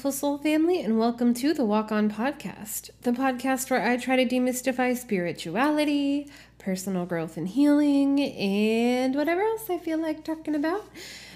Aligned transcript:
Beautiful 0.00 0.18
soul 0.18 0.38
family, 0.38 0.80
and 0.80 0.98
welcome 0.98 1.34
to 1.34 1.52
the 1.52 1.62
Walk 1.62 1.92
On 1.92 2.10
Podcast, 2.10 2.88
the 3.02 3.10
podcast 3.10 3.70
where 3.70 3.86
I 3.86 3.98
try 3.98 4.16
to 4.16 4.24
demystify 4.24 4.96
spirituality, 4.96 6.26
personal 6.58 7.04
growth 7.04 7.36
and 7.36 7.46
healing, 7.46 8.18
and 8.18 9.14
whatever 9.14 9.42
else 9.42 9.68
I 9.68 9.76
feel 9.76 10.00
like 10.00 10.24
talking 10.24 10.54
about. 10.54 10.86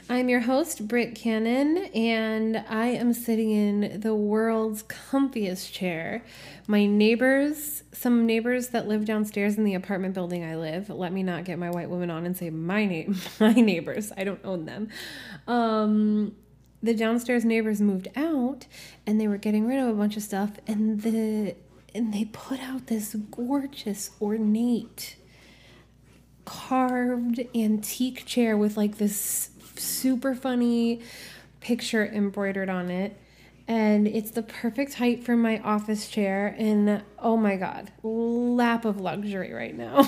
I'm 0.09 0.31
your 0.31 0.41
host, 0.41 0.89
Britt 0.89 1.15
Cannon, 1.15 1.77
and 1.95 2.65
I 2.67 2.87
am 2.87 3.13
sitting 3.13 3.51
in 3.51 4.01
the 4.01 4.15
world's 4.15 4.83
comfiest 4.85 5.71
chair. 5.71 6.25
My 6.67 6.87
neighbors, 6.87 7.83
some 7.93 8.25
neighbors 8.25 8.69
that 8.69 8.89
live 8.89 9.05
downstairs 9.05 9.59
in 9.59 9.65
the 9.65 9.75
apartment 9.75 10.15
building 10.15 10.43
I 10.43 10.57
live, 10.57 10.89
let 10.89 11.13
me 11.13 11.23
not 11.23 11.45
get 11.45 11.59
my 11.59 11.69
white 11.69 11.91
woman 11.91 12.11
on 12.11 12.25
and 12.25 12.35
say 12.35 12.49
my 12.49 12.87
name, 12.87 13.17
my 13.41 13.53
neighbors. 13.53 14.11
I 14.17 14.25
don't 14.25 14.41
own 14.43 14.65
them. 14.65 14.89
Um, 15.47 16.35
the 16.85 16.95
downstairs 16.95 17.45
neighbors 17.45 17.81
moved 17.81 18.09
out, 18.15 18.67
and 19.07 19.21
they 19.21 19.27
were 19.27 19.39
getting 19.39 19.67
rid 19.67 19.81
of 19.81 19.89
a 19.89 19.95
bunch 19.95 20.17
of 20.17 20.23
stuff, 20.23 20.53
and 20.67 21.01
the 21.03 21.57
and 21.95 22.13
they 22.13 22.25
put 22.27 22.61
out 22.61 22.89
this 22.89 23.15
gorgeous, 23.31 24.11
ornate, 24.21 25.17
carved 26.45 27.41
antique 27.55 28.27
chair 28.27 28.57
with 28.57 28.77
like 28.77 28.99
this 28.99 29.51
super 29.77 30.35
funny 30.35 31.01
picture 31.61 32.05
embroidered 32.05 32.69
on 32.69 32.91
it. 32.91 33.17
And 33.67 34.07
it's 34.07 34.33
the 34.33 34.43
perfect 34.43 34.95
height 34.95 35.25
for 35.25 35.37
my 35.37 35.59
office 35.61 36.09
chair. 36.09 36.55
And 36.59 37.03
oh 37.19 37.37
my 37.37 37.57
God, 37.57 37.93
lap 38.03 38.85
of 38.85 39.01
luxury 39.01 39.53
right 39.53 39.75
now. 39.75 40.07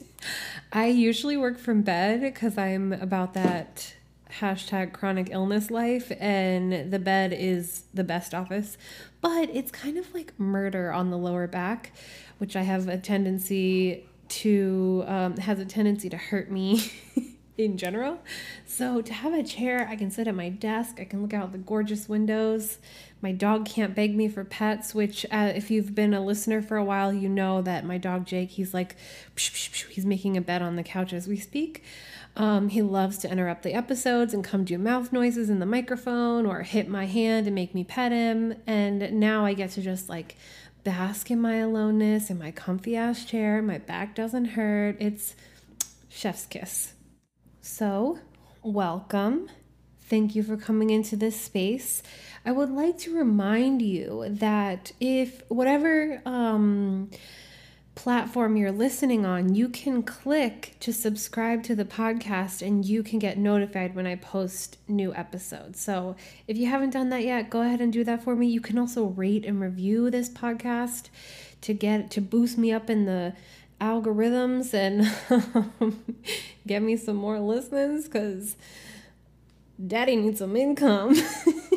I 0.72 0.86
usually 0.86 1.36
work 1.36 1.58
from 1.58 1.82
bed 1.82 2.20
because 2.20 2.58
I'm 2.58 2.92
about 2.92 3.32
that 3.34 3.94
hashtag 4.40 4.92
chronic 4.92 5.28
illness 5.30 5.70
life 5.70 6.12
and 6.20 6.90
the 6.90 6.98
bed 6.98 7.32
is 7.32 7.84
the 7.94 8.04
best 8.04 8.34
office 8.34 8.76
but 9.20 9.48
it's 9.50 9.70
kind 9.70 9.96
of 9.96 10.12
like 10.14 10.38
murder 10.38 10.92
on 10.92 11.10
the 11.10 11.18
lower 11.18 11.46
back 11.46 11.92
which 12.38 12.54
i 12.56 12.62
have 12.62 12.88
a 12.88 12.98
tendency 12.98 14.04
to 14.28 15.04
um, 15.06 15.36
has 15.38 15.58
a 15.58 15.64
tendency 15.64 16.08
to 16.10 16.16
hurt 16.16 16.50
me 16.50 16.92
in 17.58 17.76
general. 17.76 18.20
So 18.64 19.02
to 19.02 19.12
have 19.12 19.34
a 19.34 19.42
chair, 19.42 19.86
I 19.90 19.96
can 19.96 20.10
sit 20.10 20.28
at 20.28 20.34
my 20.34 20.48
desk, 20.48 20.98
I 21.00 21.04
can 21.04 21.20
look 21.20 21.34
out 21.34 21.50
the 21.52 21.58
gorgeous 21.58 22.08
windows. 22.08 22.78
My 23.20 23.32
dog 23.32 23.66
can't 23.66 23.96
beg 23.96 24.14
me 24.14 24.28
for 24.28 24.44
pets, 24.44 24.94
which 24.94 25.26
uh, 25.32 25.52
if 25.54 25.70
you've 25.70 25.94
been 25.94 26.14
a 26.14 26.24
listener 26.24 26.62
for 26.62 26.76
a 26.76 26.84
while, 26.84 27.12
you 27.12 27.28
know 27.28 27.60
that 27.62 27.84
my 27.84 27.98
dog 27.98 28.26
Jake, 28.26 28.50
he's 28.50 28.72
like, 28.72 28.96
psh, 29.34 29.50
psh, 29.50 29.70
psh, 29.70 29.88
he's 29.88 30.06
making 30.06 30.36
a 30.36 30.40
bed 30.40 30.62
on 30.62 30.76
the 30.76 30.84
couch 30.84 31.12
as 31.12 31.26
we 31.26 31.36
speak. 31.36 31.82
Um, 32.38 32.68
he 32.68 32.82
loves 32.82 33.18
to 33.18 33.30
interrupt 33.30 33.64
the 33.64 33.74
episodes 33.74 34.32
and 34.32 34.44
come 34.44 34.62
do 34.62 34.78
mouth 34.78 35.12
noises 35.12 35.50
in 35.50 35.58
the 35.58 35.66
microphone 35.66 36.46
or 36.46 36.62
hit 36.62 36.88
my 36.88 37.04
hand 37.04 37.46
and 37.46 37.54
make 37.54 37.74
me 37.74 37.82
pet 37.82 38.12
him. 38.12 38.54
And 38.64 39.12
now 39.18 39.44
I 39.44 39.54
get 39.54 39.72
to 39.72 39.82
just 39.82 40.08
like 40.08 40.36
bask 40.84 41.32
in 41.32 41.40
my 41.40 41.56
aloneness 41.56 42.30
in 42.30 42.38
my 42.38 42.52
comfy 42.52 42.96
ass 42.96 43.24
chair. 43.24 43.60
My 43.60 43.78
back 43.78 44.14
doesn't 44.14 44.44
hurt. 44.46 44.96
It's 45.00 45.34
chef's 46.08 46.46
kiss. 46.46 46.92
So, 47.60 48.20
welcome. 48.62 49.50
Thank 50.02 50.36
you 50.36 50.44
for 50.44 50.56
coming 50.56 50.90
into 50.90 51.16
this 51.16 51.38
space. 51.38 52.04
I 52.46 52.52
would 52.52 52.70
like 52.70 52.98
to 52.98 53.14
remind 53.14 53.82
you 53.82 54.26
that 54.28 54.92
if 55.00 55.42
whatever 55.48 56.22
um, 56.24 57.10
platform 57.98 58.56
you're 58.56 58.70
listening 58.70 59.26
on, 59.26 59.56
you 59.56 59.68
can 59.68 60.04
click 60.04 60.76
to 60.78 60.92
subscribe 60.92 61.64
to 61.64 61.74
the 61.74 61.84
podcast 61.84 62.64
and 62.64 62.84
you 62.84 63.02
can 63.02 63.18
get 63.18 63.36
notified 63.36 63.96
when 63.96 64.06
I 64.06 64.14
post 64.14 64.78
new 64.86 65.12
episodes. 65.16 65.80
So 65.80 66.14
if 66.46 66.56
you 66.56 66.68
haven't 66.68 66.90
done 66.90 67.10
that 67.10 67.24
yet, 67.24 67.50
go 67.50 67.62
ahead 67.62 67.80
and 67.80 67.92
do 67.92 68.04
that 68.04 68.22
for 68.22 68.36
me. 68.36 68.46
You 68.46 68.60
can 68.60 68.78
also 68.78 69.06
rate 69.06 69.44
and 69.44 69.60
review 69.60 70.10
this 70.10 70.28
podcast 70.28 71.08
to 71.62 71.74
get 71.74 72.08
to 72.12 72.20
boost 72.20 72.56
me 72.56 72.70
up 72.70 72.88
in 72.88 73.04
the 73.04 73.34
algorithms 73.80 74.72
and 74.72 75.92
get 76.68 76.82
me 76.82 76.96
some 76.96 77.16
more 77.16 77.40
listens 77.40 78.04
because 78.04 78.54
daddy 79.84 80.14
needs 80.14 80.38
some 80.38 80.54
income. 80.54 81.16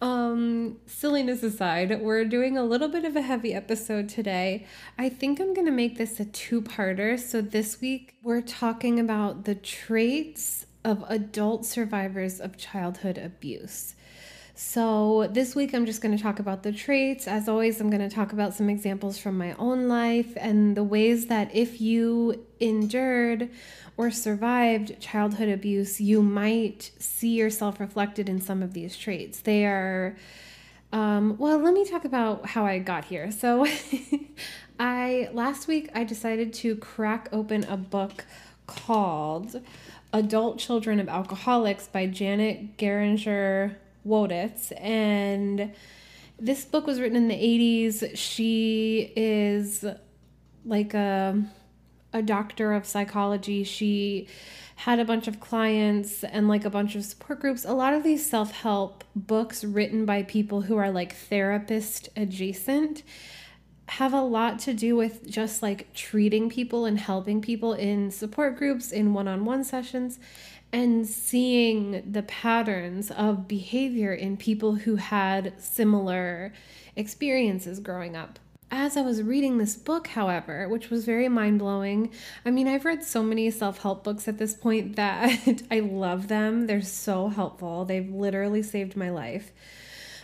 um, 0.00 0.76
silliness 0.86 1.42
aside, 1.42 2.00
we're 2.00 2.24
doing 2.24 2.56
a 2.56 2.64
little 2.64 2.88
bit 2.88 3.04
of 3.04 3.16
a 3.16 3.22
heavy 3.22 3.54
episode 3.54 4.08
today. 4.08 4.66
I 4.98 5.08
think 5.08 5.40
I'm 5.40 5.54
going 5.54 5.66
to 5.66 5.72
make 5.72 5.96
this 5.96 6.20
a 6.20 6.24
two 6.24 6.62
parter. 6.62 7.18
So 7.18 7.40
this 7.40 7.80
week, 7.80 8.14
we're 8.22 8.42
talking 8.42 9.00
about 9.00 9.44
the 9.44 9.54
traits 9.54 10.66
of 10.84 11.04
adult 11.08 11.66
survivors 11.66 12.40
of 12.40 12.56
childhood 12.56 13.18
abuse. 13.18 13.95
So, 14.58 15.28
this 15.30 15.54
week 15.54 15.74
I'm 15.74 15.84
just 15.84 16.00
going 16.00 16.16
to 16.16 16.22
talk 16.22 16.38
about 16.38 16.62
the 16.62 16.72
traits. 16.72 17.28
As 17.28 17.46
always, 17.46 17.78
I'm 17.78 17.90
going 17.90 18.08
to 18.08 18.14
talk 18.14 18.32
about 18.32 18.54
some 18.54 18.70
examples 18.70 19.18
from 19.18 19.36
my 19.36 19.52
own 19.58 19.86
life 19.86 20.32
and 20.34 20.74
the 20.74 20.82
ways 20.82 21.26
that 21.26 21.54
if 21.54 21.78
you 21.78 22.42
endured 22.58 23.50
or 23.98 24.10
survived 24.10 24.98
childhood 24.98 25.50
abuse, 25.50 26.00
you 26.00 26.22
might 26.22 26.90
see 26.98 27.34
yourself 27.34 27.78
reflected 27.78 28.30
in 28.30 28.40
some 28.40 28.62
of 28.62 28.72
these 28.72 28.96
traits. 28.96 29.40
They 29.40 29.66
are, 29.66 30.16
um, 30.90 31.36
well, 31.36 31.58
let 31.58 31.74
me 31.74 31.84
talk 31.84 32.06
about 32.06 32.46
how 32.46 32.64
I 32.64 32.78
got 32.78 33.04
here. 33.04 33.30
So, 33.32 33.66
I 34.80 35.28
last 35.34 35.68
week 35.68 35.90
I 35.94 36.02
decided 36.02 36.54
to 36.54 36.76
crack 36.76 37.28
open 37.30 37.64
a 37.64 37.76
book 37.76 38.24
called 38.66 39.60
Adult 40.14 40.58
Children 40.58 40.98
of 40.98 41.10
Alcoholics 41.10 41.88
by 41.88 42.06
Janet 42.06 42.78
Geringer 42.78 43.76
Woititz. 44.06 44.72
And 44.80 45.72
this 46.38 46.64
book 46.64 46.86
was 46.86 47.00
written 47.00 47.16
in 47.16 47.28
the 47.28 47.34
80s. 47.34 48.10
She 48.14 49.12
is 49.16 49.84
like 50.64 50.94
a, 50.94 51.42
a 52.12 52.22
doctor 52.22 52.72
of 52.72 52.86
psychology. 52.86 53.64
She 53.64 54.28
had 54.76 54.98
a 54.98 55.04
bunch 55.04 55.26
of 55.26 55.40
clients 55.40 56.22
and 56.22 56.48
like 56.48 56.64
a 56.64 56.70
bunch 56.70 56.94
of 56.94 57.04
support 57.04 57.40
groups. 57.40 57.64
A 57.64 57.72
lot 57.72 57.94
of 57.94 58.02
these 58.02 58.28
self 58.28 58.50
help 58.52 59.04
books 59.14 59.64
written 59.64 60.04
by 60.04 60.22
people 60.22 60.62
who 60.62 60.76
are 60.76 60.90
like 60.90 61.14
therapist 61.14 62.10
adjacent 62.16 63.02
have 63.88 64.12
a 64.12 64.20
lot 64.20 64.58
to 64.58 64.74
do 64.74 64.96
with 64.96 65.28
just 65.30 65.62
like 65.62 65.92
treating 65.94 66.50
people 66.50 66.84
and 66.84 66.98
helping 66.98 67.40
people 67.40 67.72
in 67.72 68.10
support 68.10 68.56
groups, 68.56 68.90
in 68.90 69.14
one 69.14 69.28
on 69.28 69.44
one 69.44 69.62
sessions 69.64 70.18
and 70.76 71.06
seeing 71.06 72.02
the 72.12 72.22
patterns 72.24 73.10
of 73.10 73.48
behavior 73.48 74.12
in 74.12 74.36
people 74.36 74.74
who 74.74 74.96
had 74.96 75.54
similar 75.56 76.52
experiences 76.94 77.80
growing 77.80 78.14
up. 78.14 78.38
As 78.70 78.94
I 78.94 79.00
was 79.00 79.22
reading 79.22 79.56
this 79.56 79.74
book, 79.74 80.08
however, 80.08 80.68
which 80.68 80.90
was 80.90 81.06
very 81.06 81.30
mind 81.30 81.60
blowing, 81.60 82.10
I 82.44 82.50
mean, 82.50 82.68
I've 82.68 82.84
read 82.84 83.02
so 83.02 83.22
many 83.22 83.50
self 83.50 83.80
help 83.80 84.04
books 84.04 84.28
at 84.28 84.36
this 84.36 84.52
point 84.52 84.96
that 84.96 85.62
I 85.70 85.80
love 85.80 86.28
them. 86.28 86.66
They're 86.66 86.82
so 86.82 87.28
helpful. 87.28 87.86
They've 87.86 88.10
literally 88.12 88.62
saved 88.62 88.96
my 88.96 89.08
life. 89.08 89.52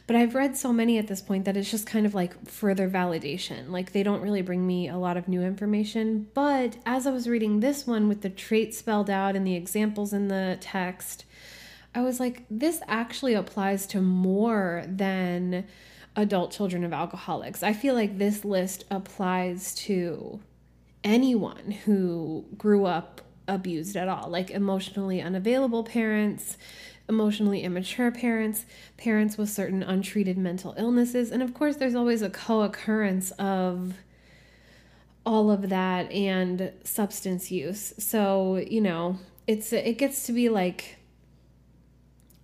But 0.07 0.17
I've 0.17 0.35
read 0.35 0.57
so 0.57 0.73
many 0.73 0.99
at 0.99 1.07
this 1.07 1.21
point 1.21 1.45
that 1.45 1.57
it's 1.57 1.71
just 1.71 1.87
kind 1.87 2.07
of 2.07 2.15
like 2.15 2.47
further 2.47 2.89
validation. 2.91 3.71
Like 3.71 3.93
they 3.93 4.03
don't 4.03 4.21
really 4.21 4.43
bring 4.43 4.67
me 4.67 4.89
a 4.89 4.99
lot 4.99 5.17
of 5.17 5.29
new 5.29 5.43
information. 5.43 6.29
But 6.35 6.77
as 6.85 7.07
I 7.07 7.13
was 7.13 7.29
reading 7.29 7.61
this 7.61 7.87
one 7.87 8.09
with 8.09 8.23
the 8.23 8.31
traits 8.31 8.79
spelled 8.79 9.09
out 9.09 9.37
and 9.37 9.47
the 9.47 9.55
examples 9.55 10.13
in 10.13 10.29
the 10.29 10.59
text, 10.61 11.25
I 11.95 12.01
was 12.01 12.19
like, 12.19 12.45
this 12.51 12.81
actually 12.89 13.35
applies 13.35 13.87
to 13.89 14.01
more 14.01 14.85
than 14.87 15.67
adult 16.17 16.53
children 16.53 16.85
of 16.85 16.93
alcoholics. 16.93 17.63
I 17.63 17.73
feel 17.73 17.95
like 17.95 18.19
this 18.19 18.45
list 18.45 18.85
applies 18.91 19.75
to 19.77 20.41
anyone 21.05 21.71
who 21.85 22.45
grew 22.57 22.87
up 22.87 23.21
abused 23.49 23.97
at 23.97 24.09
all, 24.09 24.29
like 24.29 24.51
emotionally 24.51 25.21
unavailable 25.21 25.85
parents, 25.85 26.57
emotionally 27.09 27.63
immature 27.63 28.11
parents, 28.11 28.65
parents 28.97 29.37
with 29.37 29.51
certain 29.51 29.83
untreated 29.83 30.39
mental 30.39 30.75
illnesses, 30.79 31.31
and 31.31 31.43
of 31.43 31.55
course, 31.55 31.77
there's 31.77 31.95
always 31.95 32.23
a 32.23 32.31
co 32.31 32.63
occurrence 32.63 33.31
of 33.33 33.95
all 35.25 35.51
of 35.51 35.69
that 35.69 36.11
and 36.11 36.73
substance 36.85 37.51
use. 37.51 37.95
So, 37.99 38.57
you 38.57 38.81
know, 38.81 39.19
it's 39.47 39.73
it 39.73 39.99
gets 39.99 40.25
to 40.25 40.33
be 40.33 40.49
like 40.49 40.97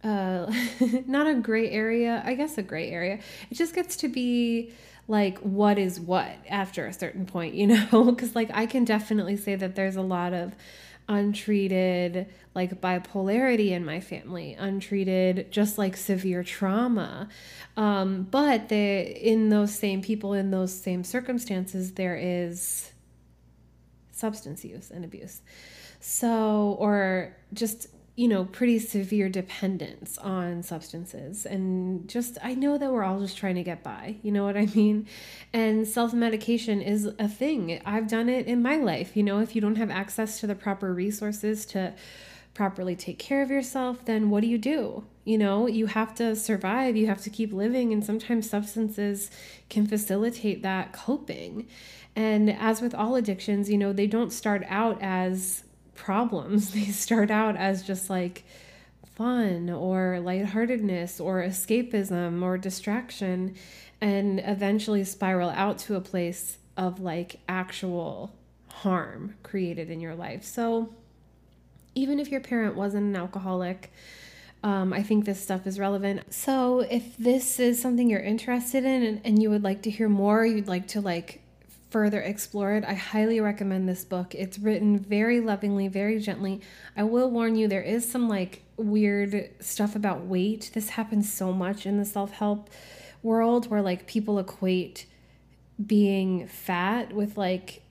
uh 0.04 0.52
not 1.06 1.26
a 1.26 1.34
gray 1.34 1.70
area, 1.70 2.22
I 2.24 2.34
guess 2.34 2.58
a 2.58 2.62
gray 2.62 2.90
area. 2.90 3.18
It 3.50 3.54
just 3.54 3.74
gets 3.74 3.96
to 3.98 4.08
be 4.08 4.72
like 5.08 5.38
what 5.38 5.78
is 5.78 5.98
what 5.98 6.30
after 6.48 6.86
a 6.86 6.92
certain 6.92 7.26
point, 7.26 7.54
you 7.54 7.66
know? 7.66 8.14
Cuz 8.18 8.34
like 8.34 8.50
I 8.52 8.66
can 8.66 8.84
definitely 8.84 9.36
say 9.36 9.54
that 9.56 9.74
there's 9.74 9.96
a 9.96 10.02
lot 10.02 10.32
of 10.32 10.54
untreated 11.08 12.26
like 12.54 12.80
bipolarity 12.80 13.70
in 13.70 13.84
my 13.84 14.00
family, 14.00 14.54
untreated 14.54 15.50
just 15.50 15.78
like 15.78 15.96
severe 15.96 16.42
trauma. 16.42 17.28
Um, 17.76 18.26
but 18.30 18.68
they, 18.68 19.18
in 19.22 19.48
those 19.48 19.74
same 19.74 20.02
people, 20.02 20.32
in 20.32 20.50
those 20.50 20.72
same 20.72 21.04
circumstances, 21.04 21.92
there 21.92 22.16
is 22.16 22.90
substance 24.12 24.64
use 24.64 24.90
and 24.90 25.04
abuse. 25.04 25.40
So, 26.00 26.76
or 26.78 27.36
just 27.52 27.88
you 28.18 28.26
know, 28.26 28.44
pretty 28.46 28.80
severe 28.80 29.28
dependence 29.28 30.18
on 30.18 30.60
substances. 30.60 31.46
And 31.46 32.08
just, 32.08 32.36
I 32.42 32.56
know 32.56 32.76
that 32.76 32.90
we're 32.90 33.04
all 33.04 33.20
just 33.20 33.38
trying 33.38 33.54
to 33.54 33.62
get 33.62 33.84
by. 33.84 34.16
You 34.24 34.32
know 34.32 34.44
what 34.44 34.56
I 34.56 34.66
mean? 34.74 35.06
And 35.52 35.86
self 35.86 36.12
medication 36.12 36.82
is 36.82 37.04
a 37.20 37.28
thing. 37.28 37.80
I've 37.86 38.08
done 38.08 38.28
it 38.28 38.48
in 38.48 38.60
my 38.60 38.74
life. 38.74 39.16
You 39.16 39.22
know, 39.22 39.38
if 39.38 39.54
you 39.54 39.60
don't 39.60 39.76
have 39.76 39.88
access 39.88 40.40
to 40.40 40.48
the 40.48 40.56
proper 40.56 40.92
resources 40.92 41.64
to 41.66 41.94
properly 42.54 42.96
take 42.96 43.20
care 43.20 43.40
of 43.40 43.52
yourself, 43.52 44.04
then 44.04 44.30
what 44.30 44.40
do 44.40 44.48
you 44.48 44.58
do? 44.58 45.04
You 45.24 45.38
know, 45.38 45.68
you 45.68 45.86
have 45.86 46.12
to 46.16 46.34
survive, 46.34 46.96
you 46.96 47.06
have 47.06 47.22
to 47.22 47.30
keep 47.30 47.52
living, 47.52 47.92
and 47.92 48.04
sometimes 48.04 48.50
substances 48.50 49.30
can 49.70 49.86
facilitate 49.86 50.64
that 50.64 50.92
coping. 50.92 51.68
And 52.16 52.50
as 52.50 52.82
with 52.82 52.96
all 52.96 53.14
addictions, 53.14 53.70
you 53.70 53.78
know, 53.78 53.92
they 53.92 54.08
don't 54.08 54.32
start 54.32 54.64
out 54.68 54.98
as 55.00 55.62
problems. 55.98 56.70
They 56.78 56.86
start 56.86 57.30
out 57.30 57.56
as 57.56 57.82
just 57.82 58.08
like 58.08 58.44
fun 59.04 59.68
or 59.68 60.20
lightheartedness 60.20 61.20
or 61.20 61.42
escapism 61.42 62.42
or 62.42 62.56
distraction 62.56 63.56
and 64.00 64.40
eventually 64.44 65.02
spiral 65.02 65.50
out 65.50 65.78
to 65.78 65.96
a 65.96 66.00
place 66.00 66.58
of 66.76 67.00
like 67.00 67.40
actual 67.48 68.32
harm 68.68 69.34
created 69.42 69.90
in 69.90 70.00
your 70.00 70.14
life. 70.14 70.44
So 70.44 70.94
even 71.96 72.20
if 72.20 72.30
your 72.30 72.40
parent 72.40 72.76
wasn't 72.76 73.06
an 73.06 73.16
alcoholic, 73.16 73.92
um, 74.62 74.92
I 74.92 75.02
think 75.02 75.24
this 75.24 75.40
stuff 75.40 75.66
is 75.66 75.80
relevant. 75.80 76.32
So 76.32 76.80
if 76.80 77.16
this 77.16 77.58
is 77.58 77.82
something 77.82 78.08
you're 78.08 78.20
interested 78.20 78.84
in 78.84 79.02
and, 79.02 79.20
and 79.24 79.42
you 79.42 79.50
would 79.50 79.64
like 79.64 79.82
to 79.82 79.90
hear 79.90 80.08
more, 80.08 80.46
you'd 80.46 80.68
like 80.68 80.86
to 80.88 81.00
like 81.00 81.42
further 81.90 82.20
explore 82.20 82.72
it, 82.74 82.84
I 82.84 82.94
highly 82.94 83.40
recommend 83.40 83.88
this 83.88 84.04
book. 84.04 84.34
It's 84.34 84.58
written 84.58 84.98
very 84.98 85.40
lovingly, 85.40 85.88
very 85.88 86.18
gently. 86.20 86.60
I 86.96 87.02
will 87.04 87.30
warn 87.30 87.56
you, 87.56 87.68
there 87.68 87.82
is 87.82 88.08
some 88.10 88.28
like 88.28 88.62
weird 88.76 89.50
stuff 89.60 89.96
about 89.96 90.26
weight. 90.26 90.70
This 90.74 90.90
happens 90.90 91.32
so 91.32 91.52
much 91.52 91.86
in 91.86 91.98
the 91.98 92.04
self 92.04 92.32
help 92.32 92.70
world 93.22 93.70
where 93.70 93.82
like 93.82 94.06
people 94.06 94.38
equate 94.38 95.06
being 95.84 96.46
fat 96.46 97.12
with 97.12 97.36
like 97.36 97.82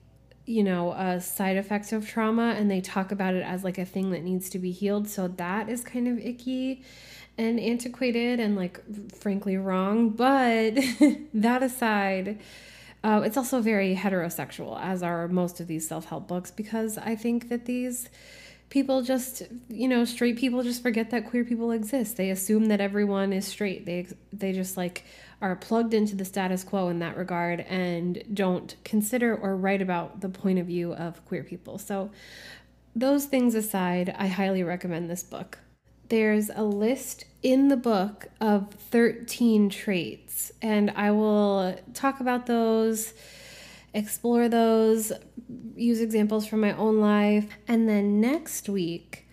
you 0.46 0.62
know 0.62 1.18
side 1.20 1.56
effect 1.56 1.92
of 1.92 2.08
trauma 2.08 2.54
and 2.56 2.70
they 2.70 2.80
talk 2.80 3.12
about 3.12 3.34
it 3.34 3.42
as 3.42 3.64
like 3.64 3.76
a 3.78 3.84
thing 3.84 4.10
that 4.10 4.22
needs 4.22 4.48
to 4.48 4.58
be 4.58 4.70
healed 4.70 5.08
so 5.08 5.28
that 5.28 5.68
is 5.68 5.84
kind 5.84 6.08
of 6.08 6.18
icky 6.18 6.82
and 7.36 7.60
antiquated 7.60 8.40
and 8.40 8.56
like 8.56 8.80
frankly 9.14 9.56
wrong 9.56 10.08
but 10.08 10.74
that 11.34 11.62
aside 11.62 12.38
uh, 13.08 13.22
it's 13.22 13.38
also 13.38 13.62
very 13.62 13.96
heterosexual, 13.96 14.78
as 14.82 15.02
are 15.02 15.28
most 15.28 15.60
of 15.60 15.66
these 15.66 15.88
self 15.88 16.04
help 16.04 16.28
books, 16.28 16.50
because 16.50 16.98
I 16.98 17.16
think 17.16 17.48
that 17.48 17.64
these 17.64 18.10
people 18.68 19.00
just, 19.00 19.44
you 19.70 19.88
know, 19.88 20.04
straight 20.04 20.36
people 20.36 20.62
just 20.62 20.82
forget 20.82 21.08
that 21.12 21.26
queer 21.26 21.42
people 21.42 21.70
exist. 21.70 22.18
They 22.18 22.28
assume 22.28 22.66
that 22.66 22.82
everyone 22.82 23.32
is 23.32 23.46
straight. 23.46 23.86
They 23.86 24.08
they 24.30 24.52
just 24.52 24.76
like 24.76 25.04
are 25.40 25.56
plugged 25.56 25.94
into 25.94 26.16
the 26.16 26.24
status 26.26 26.62
quo 26.62 26.88
in 26.88 26.98
that 26.98 27.16
regard 27.16 27.60
and 27.60 28.22
don't 28.34 28.76
consider 28.84 29.34
or 29.34 29.56
write 29.56 29.80
about 29.80 30.20
the 30.20 30.28
point 30.28 30.58
of 30.58 30.66
view 30.66 30.92
of 30.92 31.24
queer 31.24 31.44
people. 31.44 31.78
So, 31.78 32.10
those 32.94 33.24
things 33.24 33.54
aside, 33.54 34.14
I 34.18 34.26
highly 34.26 34.62
recommend 34.62 35.08
this 35.08 35.22
book 35.22 35.60
there's 36.08 36.50
a 36.54 36.62
list 36.62 37.24
in 37.42 37.68
the 37.68 37.76
book 37.76 38.28
of 38.40 38.72
13 38.72 39.70
traits, 39.70 40.52
and 40.60 40.90
I 40.90 41.10
will 41.10 41.78
talk 41.94 42.20
about 42.20 42.46
those, 42.46 43.14
explore 43.94 44.48
those, 44.48 45.12
use 45.76 46.00
examples 46.00 46.46
from 46.46 46.60
my 46.60 46.72
own 46.72 47.00
life, 47.00 47.56
and 47.66 47.88
then 47.88 48.20
next 48.20 48.68
week, 48.68 49.28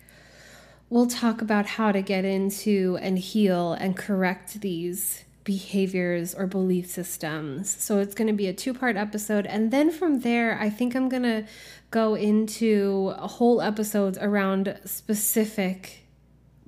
we'll 0.88 1.08
talk 1.08 1.42
about 1.42 1.66
how 1.66 1.92
to 1.92 2.02
get 2.02 2.24
into 2.24 2.98
and 3.00 3.18
heal 3.18 3.72
and 3.72 3.96
correct 3.96 4.60
these 4.60 5.24
behaviors 5.42 6.34
or 6.34 6.46
belief 6.46 6.90
systems. 6.90 7.74
So 7.82 7.98
it's 8.00 8.14
going 8.14 8.26
to 8.26 8.32
be 8.32 8.48
a 8.48 8.52
two 8.52 8.74
part 8.74 8.96
episode. 8.96 9.46
And 9.46 9.70
then 9.70 9.90
from 9.90 10.20
there, 10.20 10.58
I 10.60 10.68
think 10.68 10.94
I'm 10.94 11.08
going 11.08 11.22
to 11.22 11.46
go 11.90 12.14
into 12.14 13.10
whole 13.16 13.62
episodes 13.62 14.18
around 14.18 14.78
specific 14.84 16.05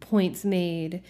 points 0.09 0.45
made 0.45 1.03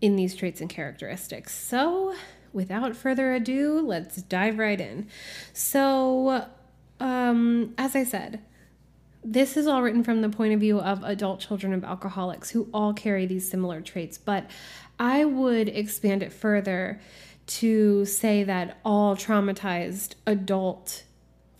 in 0.00 0.16
these 0.16 0.34
traits 0.34 0.60
and 0.60 0.70
characteristics. 0.70 1.54
So, 1.54 2.14
without 2.52 2.96
further 2.96 3.34
ado, 3.34 3.80
let's 3.80 4.16
dive 4.22 4.58
right 4.58 4.80
in. 4.80 5.08
So, 5.52 6.46
um, 6.98 7.74
as 7.78 7.94
I 7.94 8.04
said, 8.04 8.40
this 9.22 9.56
is 9.56 9.66
all 9.66 9.82
written 9.82 10.02
from 10.02 10.22
the 10.22 10.30
point 10.30 10.54
of 10.54 10.60
view 10.60 10.80
of 10.80 11.02
adult 11.04 11.40
children 11.40 11.74
of 11.74 11.84
alcoholics 11.84 12.50
who 12.50 12.68
all 12.72 12.94
carry 12.94 13.26
these 13.26 13.48
similar 13.48 13.80
traits, 13.80 14.16
but 14.16 14.50
I 14.98 15.24
would 15.24 15.68
expand 15.68 16.22
it 16.22 16.32
further 16.32 17.00
to 17.46 18.04
say 18.04 18.44
that 18.44 18.78
all 18.84 19.16
traumatized 19.16 20.14
adult 20.26 21.04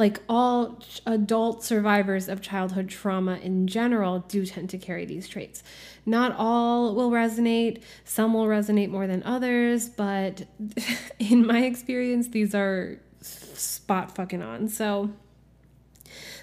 like 0.00 0.19
all 0.31 0.82
adult 1.05 1.62
survivors 1.62 2.26
of 2.26 2.41
childhood 2.41 2.88
trauma 2.88 3.37
in 3.37 3.67
general 3.67 4.20
do 4.20 4.47
tend 4.47 4.70
to 4.70 4.79
carry 4.79 5.05
these 5.05 5.29
traits. 5.29 5.62
Not 6.06 6.35
all 6.38 6.94
will 6.94 7.11
resonate, 7.11 7.82
some 8.02 8.32
will 8.32 8.47
resonate 8.47 8.88
more 8.88 9.06
than 9.06 9.23
others, 9.25 9.91
but 9.91 10.47
in 11.19 11.47
my 11.47 11.64
experience, 11.64 12.29
these 12.29 12.55
are 12.55 12.99
spot 13.20 14.14
fucking 14.17 14.41
on. 14.41 14.69
So 14.69 15.11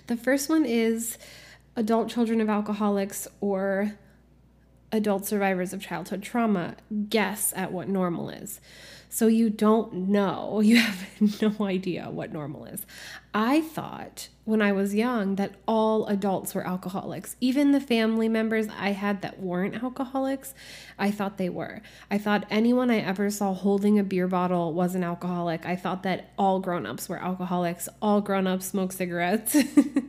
the 0.05 0.15
first 0.15 0.49
one 0.49 0.63
is 0.63 1.17
adult 1.75 2.09
children 2.09 2.39
of 2.41 2.49
alcoholics 2.49 3.27
or 3.41 3.97
adult 4.91 5.25
survivors 5.25 5.73
of 5.73 5.81
childhood 5.81 6.21
trauma 6.21 6.75
guess 7.09 7.53
at 7.55 7.71
what 7.71 7.89
normal 7.89 8.29
is. 8.29 8.61
So 9.09 9.27
you 9.27 9.49
don't 9.49 10.09
know, 10.09 10.59
you 10.63 10.77
have 10.77 11.41
no 11.41 11.65
idea 11.65 12.09
what 12.09 12.31
normal 12.31 12.65
is. 12.65 12.85
I 13.39 13.61
thought 13.61 14.29
when 14.45 14.63
I 14.63 14.71
was 14.71 14.95
young 14.95 15.35
that 15.35 15.53
all 15.67 16.07
adults 16.07 16.55
were 16.55 16.65
alcoholics. 16.65 17.35
Even 17.39 17.71
the 17.71 17.79
family 17.79 18.27
members 18.27 18.65
I 18.75 18.93
had 18.93 19.21
that 19.21 19.39
weren't 19.39 19.83
alcoholics, 19.83 20.55
I 20.97 21.11
thought 21.11 21.37
they 21.37 21.47
were. 21.47 21.83
I 22.09 22.17
thought 22.17 22.47
anyone 22.49 22.89
I 22.89 22.97
ever 22.97 23.29
saw 23.29 23.53
holding 23.53 23.99
a 23.99 24.03
beer 24.03 24.27
bottle 24.27 24.73
was 24.73 24.95
an 24.95 25.03
alcoholic. 25.03 25.67
I 25.67 25.75
thought 25.75 26.01
that 26.01 26.31
all 26.35 26.59
grown-ups 26.59 27.07
were 27.07 27.21
alcoholics. 27.21 27.87
All 28.01 28.21
grown-ups 28.21 28.65
smoke 28.65 28.91
cigarettes. 28.91 29.55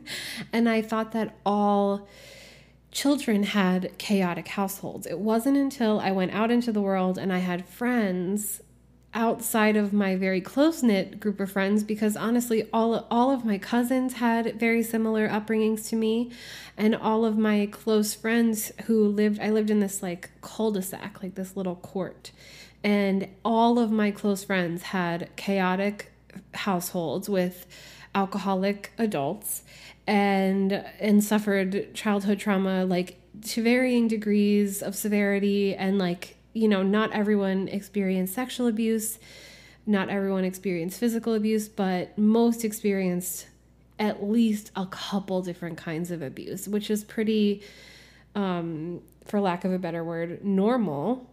and 0.51 0.67
I 0.67 0.81
thought 0.81 1.11
that 1.11 1.35
all 1.45 2.07
children 2.91 3.43
had 3.43 3.95
chaotic 3.99 4.47
households. 4.47 5.05
It 5.05 5.19
wasn't 5.19 5.57
until 5.57 5.99
I 5.99 6.09
went 6.09 6.33
out 6.33 6.49
into 6.49 6.71
the 6.71 6.81
world 6.81 7.19
and 7.19 7.31
I 7.31 7.37
had 7.37 7.67
friends 7.67 8.63
outside 9.13 9.75
of 9.75 9.91
my 9.91 10.15
very 10.15 10.39
close 10.39 10.83
knit 10.83 11.19
group 11.19 11.39
of 11.39 11.51
friends 11.51 11.83
because 11.83 12.15
honestly 12.15 12.67
all 12.71 13.07
all 13.09 13.31
of 13.31 13.43
my 13.43 13.57
cousins 13.57 14.13
had 14.13 14.59
very 14.59 14.83
similar 14.83 15.27
upbringings 15.27 15.89
to 15.89 15.95
me 15.95 16.31
and 16.77 16.95
all 16.95 17.25
of 17.25 17.35
my 17.35 17.67
close 17.71 18.13
friends 18.13 18.71
who 18.85 19.07
lived 19.07 19.39
I 19.39 19.49
lived 19.49 19.71
in 19.71 19.79
this 19.79 20.03
like 20.03 20.29
cul-de-sac 20.41 21.23
like 21.23 21.33
this 21.33 21.57
little 21.57 21.77
court 21.77 22.31
and 22.83 23.27
all 23.43 23.79
of 23.79 23.91
my 23.91 24.11
close 24.11 24.43
friends 24.43 24.83
had 24.83 25.35
chaotic 25.35 26.11
households 26.53 27.27
with 27.27 27.65
alcoholic 28.13 28.91
adults 28.99 29.63
and 30.05 30.71
and 30.99 31.23
suffered 31.23 31.93
childhood 31.95 32.39
trauma 32.39 32.85
like 32.85 33.17
to 33.43 33.63
varying 33.63 34.07
degrees 34.07 34.83
of 34.83 34.95
severity 34.95 35.75
and 35.75 35.97
like 35.97 36.35
you 36.53 36.67
know 36.67 36.83
not 36.83 37.11
everyone 37.11 37.67
experienced 37.67 38.33
sexual 38.33 38.67
abuse 38.67 39.19
not 39.85 40.09
everyone 40.09 40.43
experienced 40.43 40.99
physical 40.99 41.33
abuse 41.33 41.67
but 41.67 42.17
most 42.17 42.63
experienced 42.63 43.47
at 43.97 44.23
least 44.23 44.71
a 44.75 44.85
couple 44.87 45.41
different 45.41 45.77
kinds 45.77 46.11
of 46.11 46.21
abuse 46.21 46.67
which 46.67 46.89
is 46.89 47.03
pretty 47.03 47.61
um 48.35 49.01
for 49.25 49.39
lack 49.39 49.63
of 49.63 49.71
a 49.71 49.79
better 49.79 50.03
word 50.03 50.43
normal 50.43 51.29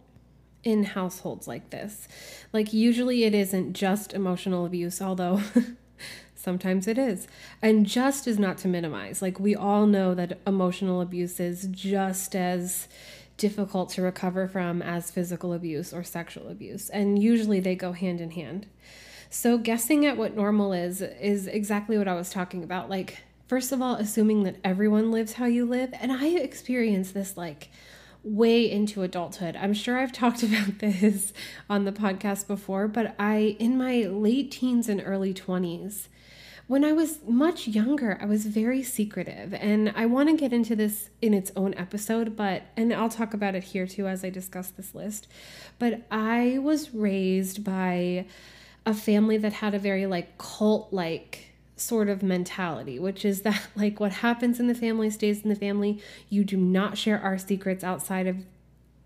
in 0.63 0.83
households 0.83 1.47
like 1.47 1.69
this 1.69 2.07
like 2.53 2.73
usually 2.73 3.23
it 3.23 3.33
isn't 3.33 3.73
just 3.73 4.13
emotional 4.13 4.65
abuse 4.65 5.01
although 5.01 5.41
Sometimes 6.47 6.87
it 6.87 6.97
is. 6.97 7.27
And 7.61 7.85
just 7.85 8.25
is 8.25 8.39
not 8.39 8.57
to 8.59 8.69
minimize. 8.69 9.21
Like, 9.21 9.37
we 9.37 9.53
all 9.53 9.85
know 9.85 10.13
that 10.13 10.39
emotional 10.47 11.01
abuse 11.01 11.41
is 11.41 11.67
just 11.71 12.37
as 12.37 12.87
difficult 13.37 13.89
to 13.89 14.01
recover 14.01 14.47
from 14.47 14.81
as 14.81 15.11
physical 15.11 15.53
abuse 15.53 15.93
or 15.93 16.03
sexual 16.03 16.49
abuse. 16.49 16.89
And 16.89 17.21
usually 17.21 17.59
they 17.59 17.75
go 17.75 17.93
hand 17.93 18.19
in 18.19 18.31
hand. 18.31 18.67
So, 19.29 19.57
guessing 19.57 20.05
at 20.05 20.17
what 20.17 20.35
normal 20.35 20.73
is, 20.73 21.01
is 21.01 21.47
exactly 21.47 21.97
what 21.97 22.07
I 22.07 22.15
was 22.15 22.29
talking 22.29 22.63
about. 22.63 22.89
Like, 22.89 23.19
first 23.47 23.71
of 23.71 23.81
all, 23.81 23.95
assuming 23.95 24.43
that 24.43 24.55
everyone 24.63 25.11
lives 25.11 25.33
how 25.33 25.45
you 25.45 25.65
live. 25.65 25.93
And 25.99 26.11
I 26.11 26.27
experienced 26.27 27.13
this 27.13 27.35
like 27.35 27.69
way 28.23 28.69
into 28.69 29.03
adulthood. 29.03 29.55
I'm 29.55 29.73
sure 29.73 29.97
I've 29.97 30.11
talked 30.13 30.43
about 30.43 30.79
this 30.79 31.33
on 31.69 31.85
the 31.85 31.91
podcast 31.91 32.47
before, 32.47 32.87
but 32.87 33.15
I, 33.19 33.57
in 33.59 33.77
my 33.77 34.03
late 34.03 34.51
teens 34.51 34.89
and 34.89 35.01
early 35.03 35.33
20s, 35.33 36.07
when 36.67 36.83
I 36.83 36.91
was 36.91 37.19
much 37.25 37.67
younger, 37.67 38.17
I 38.21 38.25
was 38.25 38.45
very 38.45 38.83
secretive. 38.83 39.53
And 39.53 39.93
I 39.95 40.05
want 40.05 40.29
to 40.29 40.35
get 40.35 40.51
into 40.51 40.75
this 40.75 41.09
in 41.21 41.33
its 41.33 41.51
own 41.55 41.73
episode, 41.75 42.35
but, 42.35 42.63
and 42.75 42.93
I'll 42.93 43.09
talk 43.09 43.33
about 43.33 43.55
it 43.55 43.63
here 43.63 43.87
too 43.87 44.07
as 44.07 44.23
I 44.23 44.29
discuss 44.29 44.69
this 44.69 44.93
list. 44.93 45.27
But 45.79 46.05
I 46.11 46.59
was 46.61 46.93
raised 46.93 47.63
by 47.63 48.25
a 48.85 48.93
family 48.93 49.37
that 49.37 49.53
had 49.53 49.73
a 49.73 49.79
very 49.79 50.05
like 50.05 50.37
cult 50.37 50.91
like 50.91 51.53
sort 51.77 52.09
of 52.09 52.21
mentality, 52.21 52.99
which 52.99 53.23
is 53.23 53.43
that 53.43 53.61
like 53.75 53.99
what 53.99 54.11
happens 54.11 54.59
in 54.59 54.67
the 54.67 54.75
family 54.75 55.09
stays 55.09 55.41
in 55.43 55.49
the 55.49 55.55
family. 55.55 56.01
You 56.29 56.43
do 56.43 56.57
not 56.57 56.97
share 56.97 57.19
our 57.19 57.37
secrets 57.37 57.83
outside 57.83 58.27
of 58.27 58.37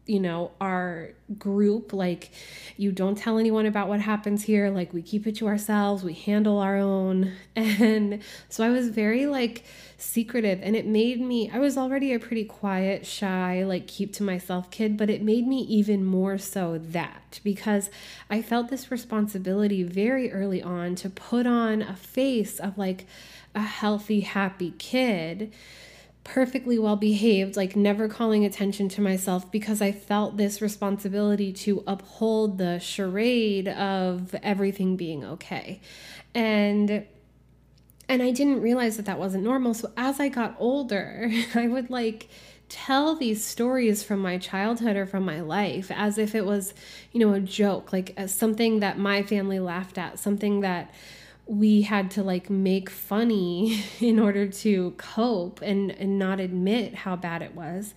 you 0.06 0.20
know, 0.20 0.52
our 0.60 1.10
group. 1.38 1.94
Like, 1.94 2.32
you 2.78 2.92
don't 2.92 3.18
tell 3.18 3.38
anyone 3.38 3.66
about 3.66 3.88
what 3.88 4.02
happens 4.02 4.44
here. 4.44 4.70
Like, 4.70 4.94
we 4.94 5.02
keep 5.02 5.28
it 5.28 5.36
to 5.38 5.48
ourselves, 5.48 6.04
we 6.04 6.14
handle 6.14 6.60
our 6.60 6.78
own. 6.78 7.34
And 7.56 8.22
so 8.50 8.64
I 8.64 8.70
was 8.70 8.90
very 8.90 9.26
like 9.26 9.64
secretive, 9.98 10.60
and 10.64 10.76
it 10.76 10.86
made 10.86 11.22
me, 11.22 11.50
I 11.52 11.60
was 11.60 11.78
already 11.78 12.14
a 12.14 12.20
pretty 12.20 12.46
quiet, 12.46 13.06
shy, 13.06 13.64
like 13.64 13.88
keep 13.88 14.14
to 14.14 14.24
myself 14.24 14.72
kid, 14.72 14.98
but 14.98 15.10
it 15.10 15.22
made 15.22 15.48
me 15.48 15.62
even 15.62 16.04
more 16.04 16.38
so 16.38 16.78
that 16.78 17.40
because 17.44 17.90
I 18.30 18.42
felt 18.42 18.70
this 18.70 18.90
responsibility 18.90 19.84
very 19.84 20.32
early 20.32 20.62
on 20.62 20.96
to 20.96 21.10
put 21.10 21.46
on 21.46 21.82
a 21.82 21.96
face 21.96 22.60
of 22.60 22.78
like 22.78 23.06
a 23.54 23.62
healthy, 23.62 24.22
happy 24.22 24.74
kid 24.78 25.52
perfectly 26.24 26.78
well 26.78 26.96
behaved, 26.96 27.56
like 27.56 27.76
never 27.76 28.08
calling 28.08 28.46
attention 28.46 28.90
to 28.90 29.02
myself 29.02 29.52
because 29.52 29.82
I 29.82 29.92
felt 29.92 30.38
this 30.38 30.62
responsibility 30.62 31.52
to 31.54 31.84
uphold 31.88 32.58
the 32.58 32.80
charade 32.80 33.68
of 33.68 34.36
everything 34.44 34.96
being 34.96 35.24
okay. 35.26 35.82
And 36.34 37.06
and 38.08 38.22
I 38.22 38.32
didn't 38.32 38.62
realize 38.62 38.98
that 38.98 39.06
that 39.06 39.20
wasn't 39.20 39.46
normal. 39.46 39.74
So 39.74 39.92
as 39.96 40.20
I 40.20 40.28
got 40.28 40.56
older, 40.60 41.32
I 41.56 41.68
would 41.68 41.90
like 41.90 42.28
tell 42.68 43.16
these 43.16 43.44
stories 43.44 44.04
from 44.04 44.20
my 44.20 44.38
childhood 44.38 44.96
or 44.96 45.06
from 45.06 45.24
my 45.24 45.42
life 45.42 45.92
as 45.92 46.18
if 46.18 46.36
it 46.36 46.46
was, 46.46 46.74
you 47.12 47.20
know, 47.20 47.34
a 47.34 47.40
joke, 47.40 47.92
like 47.92 48.14
as 48.16 48.34
something 48.34 48.80
that 48.80 48.98
my 48.98 49.24
family 49.24 49.60
laughed 49.60 49.98
at, 49.98 50.20
something 50.20 50.62
that 50.62 50.94
we 51.52 51.82
had 51.82 52.10
to 52.10 52.24
like 52.24 52.50
make 52.50 52.90
funny 52.90 53.84
in 54.00 54.20
order 54.20 54.48
to 54.48 54.92
cope 54.92 55.62
and, 55.62 55.92
and 55.92 56.18
not 56.18 56.40
admit 56.40 56.96
how 56.96 57.14
bad 57.18 57.42
it 57.42 57.54
was. 57.54 57.94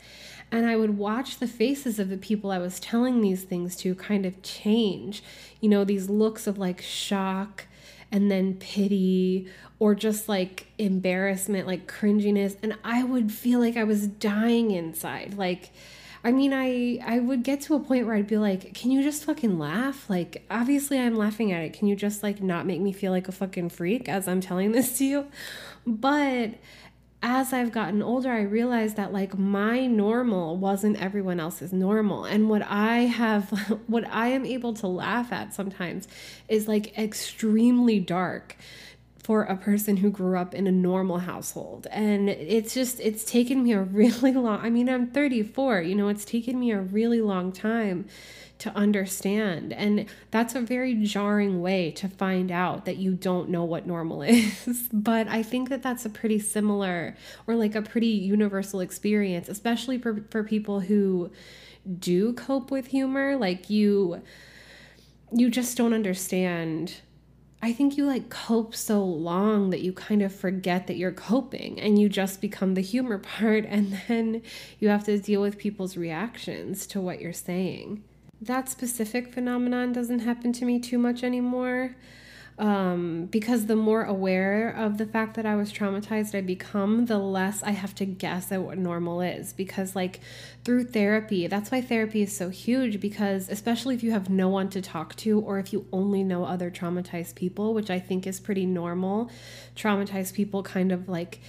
And 0.50 0.66
I 0.66 0.74
would 0.74 0.98
watch 0.98 1.38
the 1.38 1.46
faces 1.46 2.00
of 2.00 2.08
the 2.08 2.16
people 2.16 2.50
I 2.50 2.58
was 2.58 2.80
telling 2.80 3.20
these 3.20 3.44
things 3.44 3.76
to 3.76 3.94
kind 3.94 4.26
of 4.26 4.42
change. 4.42 5.22
You 5.60 5.68
know, 5.68 5.84
these 5.84 6.10
looks 6.10 6.48
of 6.48 6.58
like 6.58 6.82
shock 6.82 7.66
and 8.10 8.28
then 8.28 8.54
pity 8.54 9.48
or 9.78 9.94
just 9.94 10.28
like 10.28 10.66
embarrassment, 10.78 11.68
like 11.68 11.86
cringiness. 11.86 12.56
And 12.60 12.76
I 12.82 13.04
would 13.04 13.30
feel 13.30 13.60
like 13.60 13.76
I 13.76 13.84
was 13.84 14.08
dying 14.08 14.72
inside. 14.72 15.34
Like, 15.34 15.70
I 16.24 16.32
mean, 16.32 16.54
I 16.54 16.98
I 17.04 17.18
would 17.18 17.42
get 17.42 17.60
to 17.62 17.74
a 17.74 17.80
point 17.80 18.06
where 18.06 18.16
I'd 18.16 18.26
be 18.26 18.38
like, 18.38 18.72
"Can 18.74 18.90
you 18.90 19.02
just 19.02 19.24
fucking 19.24 19.58
laugh?" 19.58 20.08
Like, 20.08 20.44
obviously 20.50 20.98
I'm 20.98 21.14
laughing 21.16 21.52
at 21.52 21.62
it. 21.62 21.74
Can 21.74 21.86
you 21.86 21.94
just 21.96 22.22
like 22.22 22.42
not 22.42 22.66
make 22.66 22.80
me 22.80 22.92
feel 22.92 23.12
like 23.12 23.28
a 23.28 23.32
fucking 23.32 23.68
freak 23.68 24.08
as 24.08 24.26
I'm 24.26 24.40
telling 24.40 24.72
this 24.72 24.96
to 24.98 25.04
you? 25.04 25.26
But 25.86 26.54
as 27.22 27.54
I've 27.54 27.72
gotten 27.72 28.02
older, 28.02 28.30
I 28.30 28.42
realized 28.42 28.96
that 28.96 29.12
like 29.12 29.38
my 29.38 29.86
normal 29.86 30.56
wasn't 30.56 31.00
everyone 31.00 31.40
else's 31.40 31.72
normal. 31.72 32.24
And 32.24 32.50
what 32.50 32.62
I 32.62 33.00
have, 33.00 33.50
what 33.86 34.06
I 34.10 34.28
am 34.28 34.44
able 34.46 34.74
to 34.74 34.86
laugh 34.86 35.32
at 35.32 35.54
sometimes 35.54 36.08
is 36.48 36.68
like 36.68 36.98
extremely 36.98 38.00
dark 38.00 38.56
for 39.24 39.42
a 39.44 39.56
person 39.56 39.96
who 39.96 40.10
grew 40.10 40.38
up 40.38 40.54
in 40.54 40.66
a 40.66 40.70
normal 40.70 41.16
household. 41.18 41.86
And 41.90 42.28
it's 42.28 42.74
just, 42.74 43.00
it's 43.00 43.24
taken 43.24 43.62
me 43.64 43.72
a 43.72 43.80
really 43.82 44.32
long, 44.32 44.60
I 44.60 44.68
mean, 44.68 44.88
I'm 44.88 45.06
34, 45.08 45.80
you 45.80 45.94
know, 45.94 46.08
it's 46.08 46.26
taken 46.26 46.60
me 46.60 46.70
a 46.70 46.80
really 46.80 47.22
long 47.22 47.50
time 47.50 48.06
to 48.58 48.70
understand. 48.76 49.72
And 49.72 50.06
that's 50.30 50.54
a 50.54 50.60
very 50.60 50.94
jarring 50.94 51.62
way 51.62 51.90
to 51.92 52.06
find 52.06 52.52
out 52.52 52.84
that 52.84 52.98
you 52.98 53.14
don't 53.14 53.48
know 53.48 53.64
what 53.64 53.86
normal 53.86 54.22
is. 54.22 54.88
but 54.92 55.26
I 55.26 55.42
think 55.42 55.70
that 55.70 55.82
that's 55.82 56.04
a 56.04 56.10
pretty 56.10 56.38
similar 56.38 57.16
or 57.46 57.54
like 57.54 57.74
a 57.74 57.82
pretty 57.82 58.08
universal 58.08 58.80
experience, 58.80 59.48
especially 59.48 59.96
for, 59.96 60.22
for 60.30 60.44
people 60.44 60.80
who 60.80 61.30
do 61.98 62.34
cope 62.34 62.70
with 62.70 62.88
humor. 62.88 63.36
Like 63.36 63.70
you, 63.70 64.22
you 65.32 65.48
just 65.48 65.78
don't 65.78 65.94
understand 65.94 67.00
I 67.64 67.72
think 67.72 67.96
you 67.96 68.04
like 68.04 68.28
cope 68.28 68.74
so 68.74 69.02
long 69.02 69.70
that 69.70 69.80
you 69.80 69.94
kind 69.94 70.20
of 70.20 70.34
forget 70.34 70.86
that 70.86 70.98
you're 70.98 71.10
coping 71.10 71.80
and 71.80 71.98
you 71.98 72.10
just 72.10 72.42
become 72.42 72.74
the 72.74 72.82
humor 72.82 73.16
part, 73.38 73.64
and 73.64 73.98
then 74.06 74.42
you 74.80 74.90
have 74.90 75.04
to 75.04 75.18
deal 75.18 75.40
with 75.40 75.56
people's 75.56 75.96
reactions 75.96 76.86
to 76.88 77.00
what 77.00 77.22
you're 77.22 77.32
saying. 77.32 78.04
That 78.38 78.68
specific 78.68 79.32
phenomenon 79.32 79.94
doesn't 79.94 80.18
happen 80.18 80.52
to 80.52 80.66
me 80.66 80.78
too 80.78 80.98
much 80.98 81.24
anymore 81.24 81.96
um, 82.58 83.26
because 83.26 83.66
the 83.66 83.74
more 83.74 84.04
aware 84.04 84.70
of 84.70 84.98
the 84.98 85.06
fact 85.06 85.34
that 85.34 85.44
I 85.44 85.56
was 85.56 85.72
traumatized 85.72 86.36
I 86.36 86.40
become, 86.40 87.06
the 87.06 87.18
less 87.18 87.62
I 87.62 87.72
have 87.72 87.94
to 87.96 88.04
guess 88.04 88.52
at 88.52 88.62
what 88.62 88.78
normal 88.78 89.20
is. 89.20 89.52
Because, 89.52 89.96
like, 89.96 90.20
through 90.64 90.84
therapy, 90.84 91.48
that's 91.48 91.72
why 91.72 91.80
therapy 91.80 92.22
is 92.22 92.36
so 92.36 92.50
huge. 92.50 93.00
Because, 93.00 93.48
especially 93.48 93.96
if 93.96 94.04
you 94.04 94.12
have 94.12 94.30
no 94.30 94.48
one 94.48 94.68
to 94.70 94.80
talk 94.80 95.16
to, 95.16 95.40
or 95.40 95.58
if 95.58 95.72
you 95.72 95.86
only 95.92 96.22
know 96.22 96.44
other 96.44 96.70
traumatized 96.70 97.34
people, 97.34 97.74
which 97.74 97.90
I 97.90 97.98
think 97.98 98.26
is 98.26 98.38
pretty 98.38 98.66
normal, 98.66 99.30
traumatized 99.74 100.34
people 100.34 100.62
kind 100.62 100.92
of 100.92 101.08
like 101.08 101.40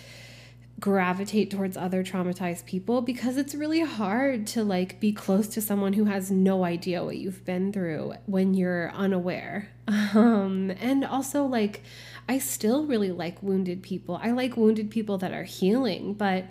gravitate 0.80 1.50
towards 1.50 1.78
other 1.78 2.04
traumatized 2.04 2.66
people 2.66 3.02
because 3.02 3.38
it's 3.38 3.56
really 3.56 3.82
hard 3.82 4.46
to 4.46 4.64
like 4.64 5.00
be 5.00 5.14
close 5.14 5.48
to 5.48 5.62
someone 5.62 5.94
who 5.94 6.06
has 6.06 6.30
no 6.30 6.66
idea 6.66 7.04
what 7.04 7.16
you've 7.16 7.46
been 7.46 7.72
through 7.72 8.14
when 8.26 8.54
you're 8.54 8.92
unaware. 8.92 9.70
Um 10.16 10.72
and 10.80 11.06
also 11.06 11.46
like 11.46 11.84
I 12.28 12.40
still 12.40 12.86
really 12.88 13.12
like 13.12 13.44
wounded 13.44 13.84
people. 13.84 14.20
I 14.22 14.32
like 14.32 14.58
wounded 14.58 14.90
people 14.90 15.20
that 15.20 15.32
are 15.32 15.44
healing, 15.44 16.16
but 16.16 16.46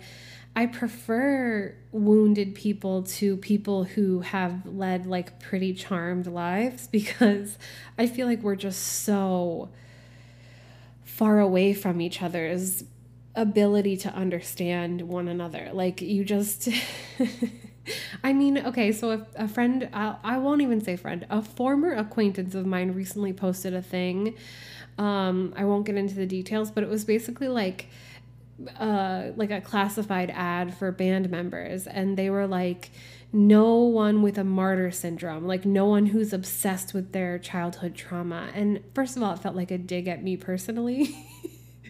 I 0.55 0.67
prefer 0.67 1.75
wounded 1.91 2.55
people 2.55 3.03
to 3.03 3.35
people 3.37 3.83
who 3.83 4.21
have 4.21 4.65
led 4.65 5.05
like 5.05 5.39
pretty 5.39 5.73
charmed 5.73 6.27
lives 6.27 6.87
because 6.91 7.57
I 7.97 8.07
feel 8.07 8.25
like 8.25 8.41
we're 8.41 8.55
just 8.55 8.81
so 8.81 9.69
far 11.03 11.39
away 11.39 11.73
from 11.73 11.99
each 11.99 12.21
other's 12.21 12.83
ability 13.35 13.97
to 13.97 14.09
understand 14.13 15.01
one 15.01 15.27
another. 15.27 15.69
Like 15.73 16.01
you 16.01 16.23
just 16.23 16.69
I 18.23 18.33
mean, 18.33 18.57
okay, 18.57 18.91
so 18.91 19.11
a, 19.11 19.43
a 19.43 19.47
friend, 19.47 19.89
I, 19.93 20.15
I 20.23 20.37
won't 20.37 20.61
even 20.61 20.81
say 20.81 20.95
friend, 20.95 21.25
a 21.29 21.41
former 21.41 21.93
acquaintance 21.93 22.55
of 22.55 22.65
mine 22.65 22.91
recently 22.91 23.33
posted 23.33 23.73
a 23.73 23.81
thing. 23.81 24.35
Um, 24.97 25.53
I 25.55 25.65
won't 25.65 25.85
get 25.85 25.95
into 25.95 26.15
the 26.15 26.25
details, 26.25 26.71
but 26.71 26.83
it 26.83 26.89
was 26.89 27.05
basically 27.05 27.47
like, 27.47 27.89
uh, 28.79 29.31
like 29.35 29.51
a 29.51 29.61
classified 29.61 30.31
ad 30.33 30.75
for 30.75 30.91
band 30.91 31.29
members, 31.29 31.87
and 31.87 32.17
they 32.17 32.29
were 32.29 32.47
like, 32.47 32.91
no 33.33 33.75
one 33.75 34.21
with 34.21 34.37
a 34.37 34.43
martyr 34.43 34.91
syndrome, 34.91 35.45
like 35.45 35.65
no 35.65 35.85
one 35.85 36.05
who's 36.07 36.31
obsessed 36.31 36.93
with 36.93 37.11
their 37.11 37.37
childhood 37.37 37.93
trauma. 37.93 38.49
And 38.53 38.81
first 38.93 39.17
of 39.17 39.23
all, 39.23 39.33
it 39.33 39.39
felt 39.39 39.55
like 39.55 39.71
a 39.71 39.77
dig 39.77 40.07
at 40.07 40.23
me 40.23 40.37
personally. 40.37 41.13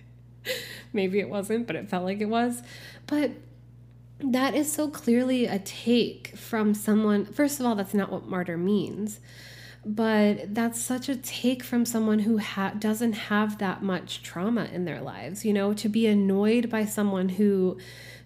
Maybe 0.95 1.19
it 1.19 1.29
wasn't, 1.29 1.67
but 1.67 1.75
it 1.75 1.89
felt 1.89 2.05
like 2.05 2.21
it 2.21 2.29
was. 2.29 2.63
But 3.05 3.31
that 4.19 4.55
is 4.55 4.71
so 4.71 4.89
clearly 4.89 5.45
a 5.45 5.59
take 5.59 6.35
from 6.35 6.73
someone. 6.73 7.25
First 7.25 7.59
of 7.59 7.65
all, 7.65 7.75
that's 7.75 7.93
not 7.93 8.11
what 8.11 8.27
martyr 8.27 8.57
means. 8.57 9.19
But 9.85 10.55
that's 10.55 10.81
such 10.81 11.09
a 11.09 11.15
take 11.15 11.61
from 11.61 11.85
someone 11.85 12.19
who 12.19 12.39
ha- 12.39 12.73
doesn't 12.79 13.13
have 13.13 13.59
that 13.59 13.83
much 13.83 14.23
trauma 14.23 14.65
in 14.65 14.85
their 14.85 15.01
lives. 15.01 15.45
You 15.45 15.53
know, 15.53 15.75
to 15.75 15.87
be 15.87 16.07
annoyed 16.07 16.71
by 16.71 16.85
someone 16.85 17.29
who 17.29 17.77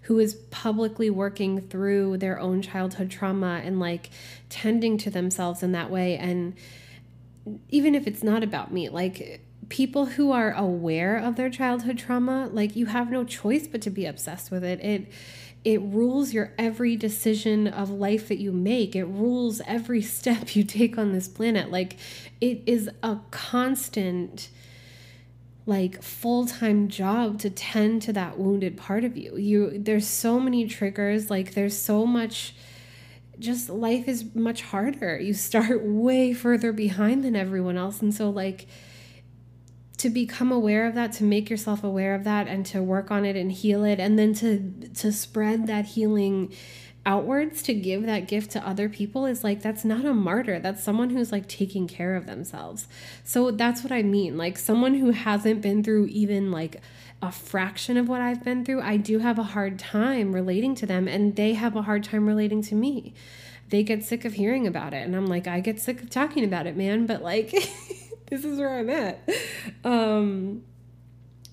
who 0.04 0.18
is 0.18 0.34
publicly 0.50 1.10
working 1.10 1.62
through 1.62 2.18
their 2.18 2.40
own 2.40 2.62
childhood 2.64 3.12
trauma 3.12 3.62
and 3.64 3.80
like 3.80 4.10
tending 4.50 4.98
to 4.98 5.10
themselves 5.12 5.62
in 5.62 5.72
that 5.74 5.92
way 5.92 6.18
and 6.18 6.56
even 7.70 7.94
if 7.94 8.08
it's 8.08 8.24
not 8.24 8.42
about 8.42 8.74
me 8.74 8.90
like 8.90 9.40
people 9.70 10.08
who 10.08 10.32
are 10.32 10.52
aware 10.52 11.18
of 11.18 11.36
their 11.36 11.50
childhood 11.50 11.98
trauma, 11.98 12.50
like 12.52 12.76
you 12.76 12.88
have 12.88 13.12
no 13.12 13.24
choice 13.24 13.68
but 13.68 13.82
to 13.84 13.90
be 13.90 14.06
obsessed 14.06 14.52
with 14.52 14.64
it. 14.64 14.84
It 14.84 15.08
it 15.66 15.82
rules 15.82 16.34
your 16.34 16.54
every 16.58 16.96
decision 16.96 17.68
of 17.68 17.90
life 17.90 18.30
that 18.30 18.40
you 18.40 18.52
make. 18.52 18.96
It 18.96 19.06
rules 19.06 19.62
every 19.68 20.02
step 20.18 20.56
you 20.56 20.64
take 20.64 20.98
on 20.98 21.12
this 21.12 21.28
planet. 21.28 21.72
Like 21.72 21.98
it 22.42 22.62
is 22.66 22.90
a 23.04 23.20
constant 23.32 24.50
like 25.66 26.02
full-time 26.02 26.88
job 26.88 27.38
to 27.40 27.50
tend 27.50 28.02
to 28.02 28.14
that 28.14 28.40
wounded 28.40 28.76
part 28.76 29.04
of 29.04 29.16
you. 29.16 29.38
You 29.38 29.78
there's 29.78 30.08
so 30.08 30.40
many 30.40 30.68
triggers, 30.68 31.30
like 31.30 31.54
there's 31.54 31.78
so 31.78 32.06
much 32.06 32.56
just 33.38 33.70
life 33.70 34.08
is 34.08 34.34
much 34.34 34.64
harder. 34.64 35.20
You 35.20 35.34
start 35.34 35.82
way 35.84 36.34
further 36.34 36.74
behind 36.74 37.24
than 37.24 37.36
everyone 37.36 37.78
else 37.78 38.02
and 38.02 38.14
so 38.14 38.30
like 38.30 38.66
to 40.00 40.10
become 40.10 40.52
aware 40.52 40.88
of 40.88 40.96
that 40.96 41.12
to 41.12 41.24
make 41.24 41.50
yourself 41.50 41.84
aware 41.84 42.16
of 42.16 42.24
that 42.24 42.48
and 42.48 42.66
to 42.66 42.82
work 42.82 43.12
on 43.12 43.26
it 43.26 43.36
and 43.36 43.52
heal 43.52 43.84
it 43.84 44.00
and 44.00 44.18
then 44.18 44.34
to 44.34 44.72
to 44.96 45.12
spread 45.12 45.68
that 45.68 45.86
healing 45.86 46.52
outwards 47.06 47.62
to 47.64 47.74
give 47.74 48.04
that 48.06 48.28
gift 48.28 48.52
to 48.52 48.68
other 48.68 48.90
people 48.90 49.26
is 49.26 49.44
like 49.44 49.62
that's 49.62 49.86
not 49.86 50.06
a 50.06 50.14
martyr. 50.14 50.60
That's 50.60 50.84
someone 50.84 51.10
who's 51.10 51.32
like 51.32 51.48
taking 51.48 51.88
care 51.88 52.16
of 52.16 52.26
themselves. 52.26 52.88
So 53.24 53.52
that's 53.52 53.84
what 53.84 53.92
i 53.92 54.02
mean. 54.02 54.38
Like 54.38 54.58
someone 54.58 54.96
who 54.96 55.12
hasn't 55.12 55.62
been 55.62 55.84
through 55.84 56.08
even 56.08 56.52
like 56.52 56.82
a 57.22 57.32
fraction 57.34 57.98
of 57.98 58.08
what 58.08 58.22
i've 58.22 58.46
been 58.46 58.64
through 58.64 58.82
i 58.82 58.96
do 58.96 59.20
have 59.20 59.38
a 59.38 59.44
hard 59.44 59.78
time 59.78 60.32
relating 60.34 60.74
to 60.74 60.86
them 60.86 61.06
and 61.06 61.36
they 61.36 61.54
have 61.54 61.76
a 61.76 61.82
hard 61.82 62.04
time 62.04 62.26
relating 62.26 62.62
to 62.64 62.76
me. 62.76 63.14
They 63.70 63.84
get 63.84 64.04
sick 64.04 64.24
of 64.24 64.34
hearing 64.34 64.66
about 64.66 64.94
it 64.94 65.06
and 65.06 65.16
i'm 65.16 65.28
like 65.28 65.48
i 65.48 65.60
get 65.60 65.80
sick 65.80 66.02
of 66.02 66.10
talking 66.10 66.44
about 66.44 66.68
it 66.68 66.78
man 66.78 67.06
but 67.06 67.22
like 67.22 67.54
this 68.30 68.46
is 68.46 68.60
where 68.60 68.78
i'm 68.78 68.90
at. 68.90 69.28
Um 69.84 70.64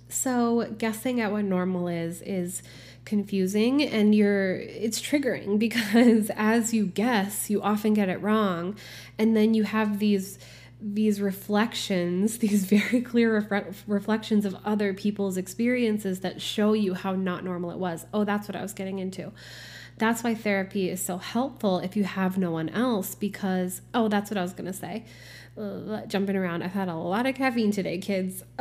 so 0.09 0.73
guessing 0.79 1.21
at 1.21 1.33
what 1.33 1.45
normal 1.45 1.89
is 1.89 2.23
is 2.23 2.63
confusing 3.05 3.83
and 3.83 4.15
you're 4.15 4.57
it's 4.57 5.01
triggering 5.01 5.59
because 5.67 6.31
as 6.37 6.75
you 6.75 6.87
guess 6.87 7.51
you 7.51 7.63
often 7.63 7.95
get 7.95 8.09
it 8.09 8.21
wrong 8.21 8.77
and 9.19 9.37
then 9.37 9.55
you 9.55 9.65
have 9.65 9.99
these 9.99 10.39
these 10.81 11.21
reflections 11.21 12.39
these 12.45 12.65
very 12.65 13.01
clear 13.01 13.41
refre- 13.41 13.75
reflections 13.87 14.45
of 14.45 14.57
other 14.65 14.93
people's 14.93 15.37
experiences 15.37 16.21
that 16.21 16.41
show 16.41 16.73
you 16.73 16.95
how 16.95 17.13
not 17.13 17.45
normal 17.45 17.71
it 17.71 17.79
was. 17.79 18.07
Oh 18.13 18.25
that's 18.25 18.49
what 18.49 18.57
i 18.57 18.63
was 18.63 18.73
getting 18.73 18.99
into. 18.99 19.33
That's 19.99 20.23
why 20.23 20.35
therapy 20.35 20.91
is 20.91 21.03
so 21.03 21.17
helpful 21.17 21.79
if 21.79 21.97
you 21.97 22.05
have 22.05 22.37
no 22.37 22.51
one 22.51 22.69
else 22.69 23.15
because 23.15 23.81
oh 23.95 24.09
that's 24.09 24.31
what 24.31 24.37
i 24.37 24.43
was 24.43 24.53
going 24.53 24.67
to 24.67 24.73
say 24.73 25.05
jumping 26.07 26.37
around 26.37 26.63
i've 26.63 26.73
had 26.73 26.89
a 26.89 26.95
lot 26.95 27.27
of 27.27 27.35
caffeine 27.35 27.71
today 27.71 27.99
kids 27.99 28.43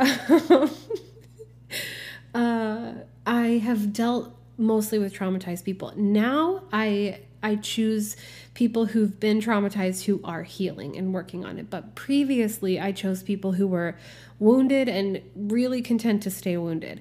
uh, 2.34 2.92
I 3.26 3.58
have 3.58 3.92
dealt 3.92 4.36
mostly 4.58 4.98
with 4.98 5.12
traumatized 5.12 5.64
people. 5.64 5.92
Now 5.96 6.62
I 6.72 7.20
I 7.42 7.56
choose 7.56 8.16
people 8.54 8.86
who've 8.86 9.20
been 9.20 9.40
traumatized 9.40 10.04
who 10.04 10.20
are 10.24 10.42
healing 10.42 10.96
and 10.96 11.12
working 11.12 11.44
on 11.44 11.58
it. 11.58 11.70
But 11.70 11.94
previously 11.94 12.80
I 12.80 12.92
chose 12.92 13.22
people 13.22 13.52
who 13.52 13.66
were 13.66 13.96
wounded 14.38 14.88
and 14.88 15.22
really 15.34 15.82
content 15.82 16.22
to 16.24 16.30
stay 16.30 16.56
wounded. 16.56 17.00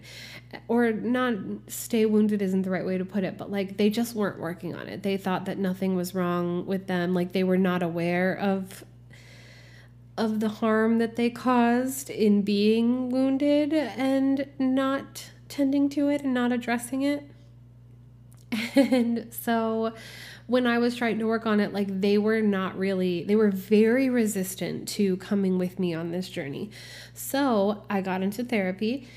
Or 0.68 0.92
not 0.92 1.36
stay 1.68 2.06
wounded 2.06 2.42
isn't 2.42 2.62
the 2.62 2.70
right 2.70 2.86
way 2.86 2.98
to 2.98 3.06
put 3.06 3.24
it, 3.24 3.38
but 3.38 3.50
like 3.50 3.78
they 3.78 3.90
just 3.90 4.16
weren't 4.16 4.40
working 4.40 4.76
on 4.76 4.88
it. 4.88 5.04
They 5.04 5.18
thought 5.18 5.46
that 5.46 5.58
nothing 5.58 5.96
was 5.96 6.14
wrong 6.14 6.66
with 6.66 6.88
them, 6.88 7.14
like 7.14 7.32
they 7.32 7.44
were 7.44 7.58
not 7.58 7.82
aware 7.82 8.38
of 8.38 8.84
of 10.18 10.40
the 10.40 10.50
harm 10.50 10.98
that 11.00 11.16
they 11.16 11.30
caused 11.30 12.10
in 12.10 12.42
being 12.42 13.10
wounded 13.10 13.74
and 13.74 14.48
not 14.58 15.32
tending 15.50 15.90
to 15.90 16.10
it 16.10 16.22
and 16.22 16.34
not 16.34 16.52
addressing 16.52 17.02
it. 17.02 17.24
And 18.76 19.34
so 19.34 19.94
when 20.48 20.68
I 20.68 20.78
was 20.78 20.96
trying 20.96 21.20
to 21.20 21.26
work 21.26 21.46
on 21.46 21.60
it, 21.60 21.74
like 21.74 22.02
they 22.02 22.18
were 22.18 22.42
not 22.42 22.78
really, 22.78 23.24
they 23.24 23.36
were 23.36 23.50
very 23.50 24.10
resistant 24.10 24.88
to 24.90 25.18
coming 25.18 25.58
with 25.58 25.80
me 25.80 25.94
on 25.94 26.12
this 26.12 26.30
journey. 26.30 26.70
So 27.14 27.84
I 27.90 28.02
got 28.02 28.22
into 28.22 28.44
therapy. 28.44 29.08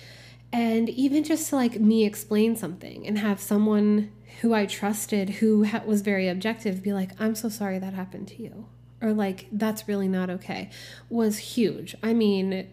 And 0.52 0.88
even 0.88 1.24
just 1.24 1.50
to 1.50 1.56
like 1.56 1.78
me 1.78 2.06
explain 2.06 2.56
something 2.56 3.06
and 3.06 3.18
have 3.18 3.40
someone 3.40 4.10
who 4.40 4.54
I 4.54 4.66
trusted 4.66 5.28
who 5.28 5.66
was 5.84 6.00
very 6.00 6.28
objective 6.28 6.82
be 6.82 6.92
like, 6.92 7.10
I'm 7.20 7.34
so 7.34 7.48
sorry 7.48 7.78
that 7.78 7.92
happened 7.92 8.28
to 8.28 8.42
you. 8.42 8.66
Or 9.00 9.12
like, 9.12 9.46
that's 9.52 9.86
really 9.86 10.08
not 10.08 10.28
okay 10.30 10.70
was 11.08 11.38
huge. 11.38 11.94
I 12.02 12.12
mean, 12.14 12.68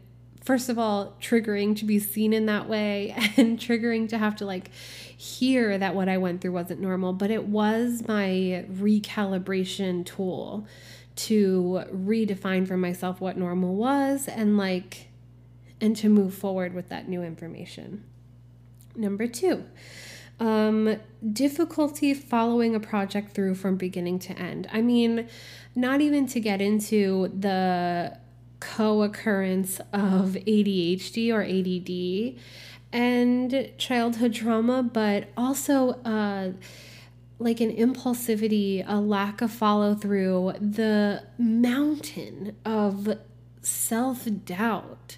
first 0.46 0.70
of 0.70 0.80
all, 0.80 1.16
triggering 1.20 1.76
to 1.78 1.86
be 1.86 2.00
seen 2.00 2.32
in 2.32 2.46
that 2.46 2.70
way 2.70 3.14
and 3.38 3.60
triggering 3.60 4.08
to 4.10 4.18
have 4.18 4.36
to 4.38 4.46
like 4.46 4.72
hear 4.72 5.78
that 5.78 5.96
what 5.96 6.08
I 6.08 6.18
went 6.18 6.42
through 6.42 6.54
wasn't 6.54 6.80
normal, 6.80 7.14
but 7.14 7.32
it 7.32 7.46
was 7.46 8.08
my 8.08 8.66
recalibration 8.72 10.06
tool 10.06 10.68
to 11.16 11.84
redefine 11.94 12.68
for 12.68 12.78
myself 12.78 13.22
what 13.22 13.38
normal 13.38 13.76
was 13.76 14.28
and 14.28 14.58
like 14.58 15.08
and 15.82 15.96
to 15.96 16.10
move 16.10 16.34
forward 16.34 16.74
with 16.74 16.90
that 16.90 17.08
new 17.08 17.24
information. 17.24 18.04
Number 18.96 19.28
2. 19.28 19.64
Um, 20.40 20.98
difficulty 21.32 22.14
following 22.14 22.76
a 22.76 22.80
project 22.80 23.34
through 23.34 23.56
from 23.56 23.78
beginning 23.78 24.20
to 24.20 24.34
end. 24.38 24.68
I 24.72 24.82
mean, 24.82 25.30
not 25.76 26.02
even 26.02 26.28
to 26.28 26.40
get 26.40 26.62
into 26.62 27.30
the 27.30 28.18
co 28.60 29.04
occurrence 29.04 29.80
of 29.94 30.36
ADHD 30.46 31.32
or 31.32 31.44
ADD 31.44 32.42
and 32.92 33.72
childhood 33.78 34.34
trauma, 34.34 34.82
but 34.82 35.30
also 35.36 35.92
uh, 36.06 36.52
like 37.40 37.60
an 37.60 37.76
impulsivity, 37.76 38.84
a 38.88 39.00
lack 39.00 39.42
of 39.42 39.52
follow 39.52 39.94
through, 39.96 40.54
the 40.60 41.24
mountain 41.38 42.56
of 42.64 43.18
self 43.62 44.28
doubt, 44.46 45.18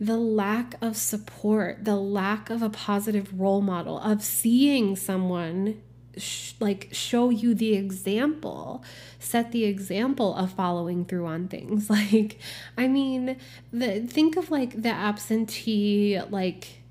the 0.00 0.16
lack 0.16 0.74
of 0.80 0.96
support, 0.96 1.84
the 1.84 1.96
lack 1.96 2.50
of 2.50 2.62
a 2.62 2.70
positive 2.70 3.38
role 3.38 3.60
model, 3.60 3.98
of 3.98 4.22
seeing 4.22 4.96
someone 4.96 5.80
sh- 6.16 6.52
like 6.60 6.88
show 6.92 7.30
you 7.30 7.54
the 7.54 7.74
example 7.74 8.84
set 9.18 9.50
the 9.50 9.64
example 9.64 10.32
of 10.36 10.52
following 10.52 11.04
through 11.04 11.26
on 11.26 11.48
things 11.48 11.90
like 11.98 12.38
i 12.78 12.86
mean 12.86 13.36
the 13.72 14.00
think 14.02 14.36
of 14.36 14.48
like 14.48 14.80
the 14.80 14.90
absentee 14.90 16.20
like 16.30 16.84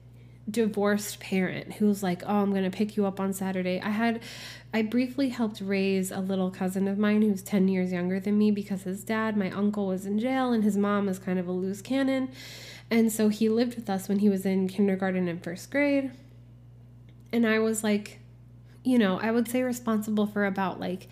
divorced 0.49 1.19
parent 1.19 1.73
who's 1.73 2.03
like, 2.03 2.23
"Oh, 2.25 2.41
I'm 2.41 2.51
going 2.51 2.69
to 2.69 2.75
pick 2.75 2.97
you 2.97 3.05
up 3.05 3.19
on 3.19 3.33
Saturday." 3.33 3.79
I 3.81 3.89
had 3.89 4.21
I 4.73 4.81
briefly 4.81 5.29
helped 5.29 5.61
raise 5.61 6.11
a 6.11 6.19
little 6.19 6.49
cousin 6.49 6.87
of 6.87 6.97
mine 6.97 7.21
who's 7.21 7.43
10 7.43 7.67
years 7.67 7.91
younger 7.91 8.19
than 8.19 8.37
me 8.37 8.49
because 8.51 8.83
his 8.83 9.03
dad, 9.03 9.37
my 9.37 9.51
uncle 9.51 9.87
was 9.87 10.05
in 10.05 10.17
jail 10.19 10.51
and 10.51 10.63
his 10.63 10.75
mom 10.75 11.07
is 11.07 11.19
kind 11.19 11.37
of 11.37 11.47
a 11.47 11.51
loose 11.51 11.81
cannon. 11.81 12.29
And 12.93 13.11
so 13.11 13.29
he 13.29 13.49
lived 13.49 13.73
with 13.75 13.89
us 13.89 14.07
when 14.07 14.19
he 14.19 14.29
was 14.29 14.45
in 14.45 14.67
kindergarten 14.67 15.27
and 15.27 15.43
first 15.43 15.71
grade. 15.71 16.11
And 17.31 17.47
I 17.47 17.57
was 17.57 17.83
like, 17.83 18.19
you 18.83 18.99
know, 18.99 19.19
I 19.19 19.31
would 19.31 19.47
say 19.47 19.63
responsible 19.63 20.27
for 20.27 20.45
about 20.45 20.79
like 20.79 21.07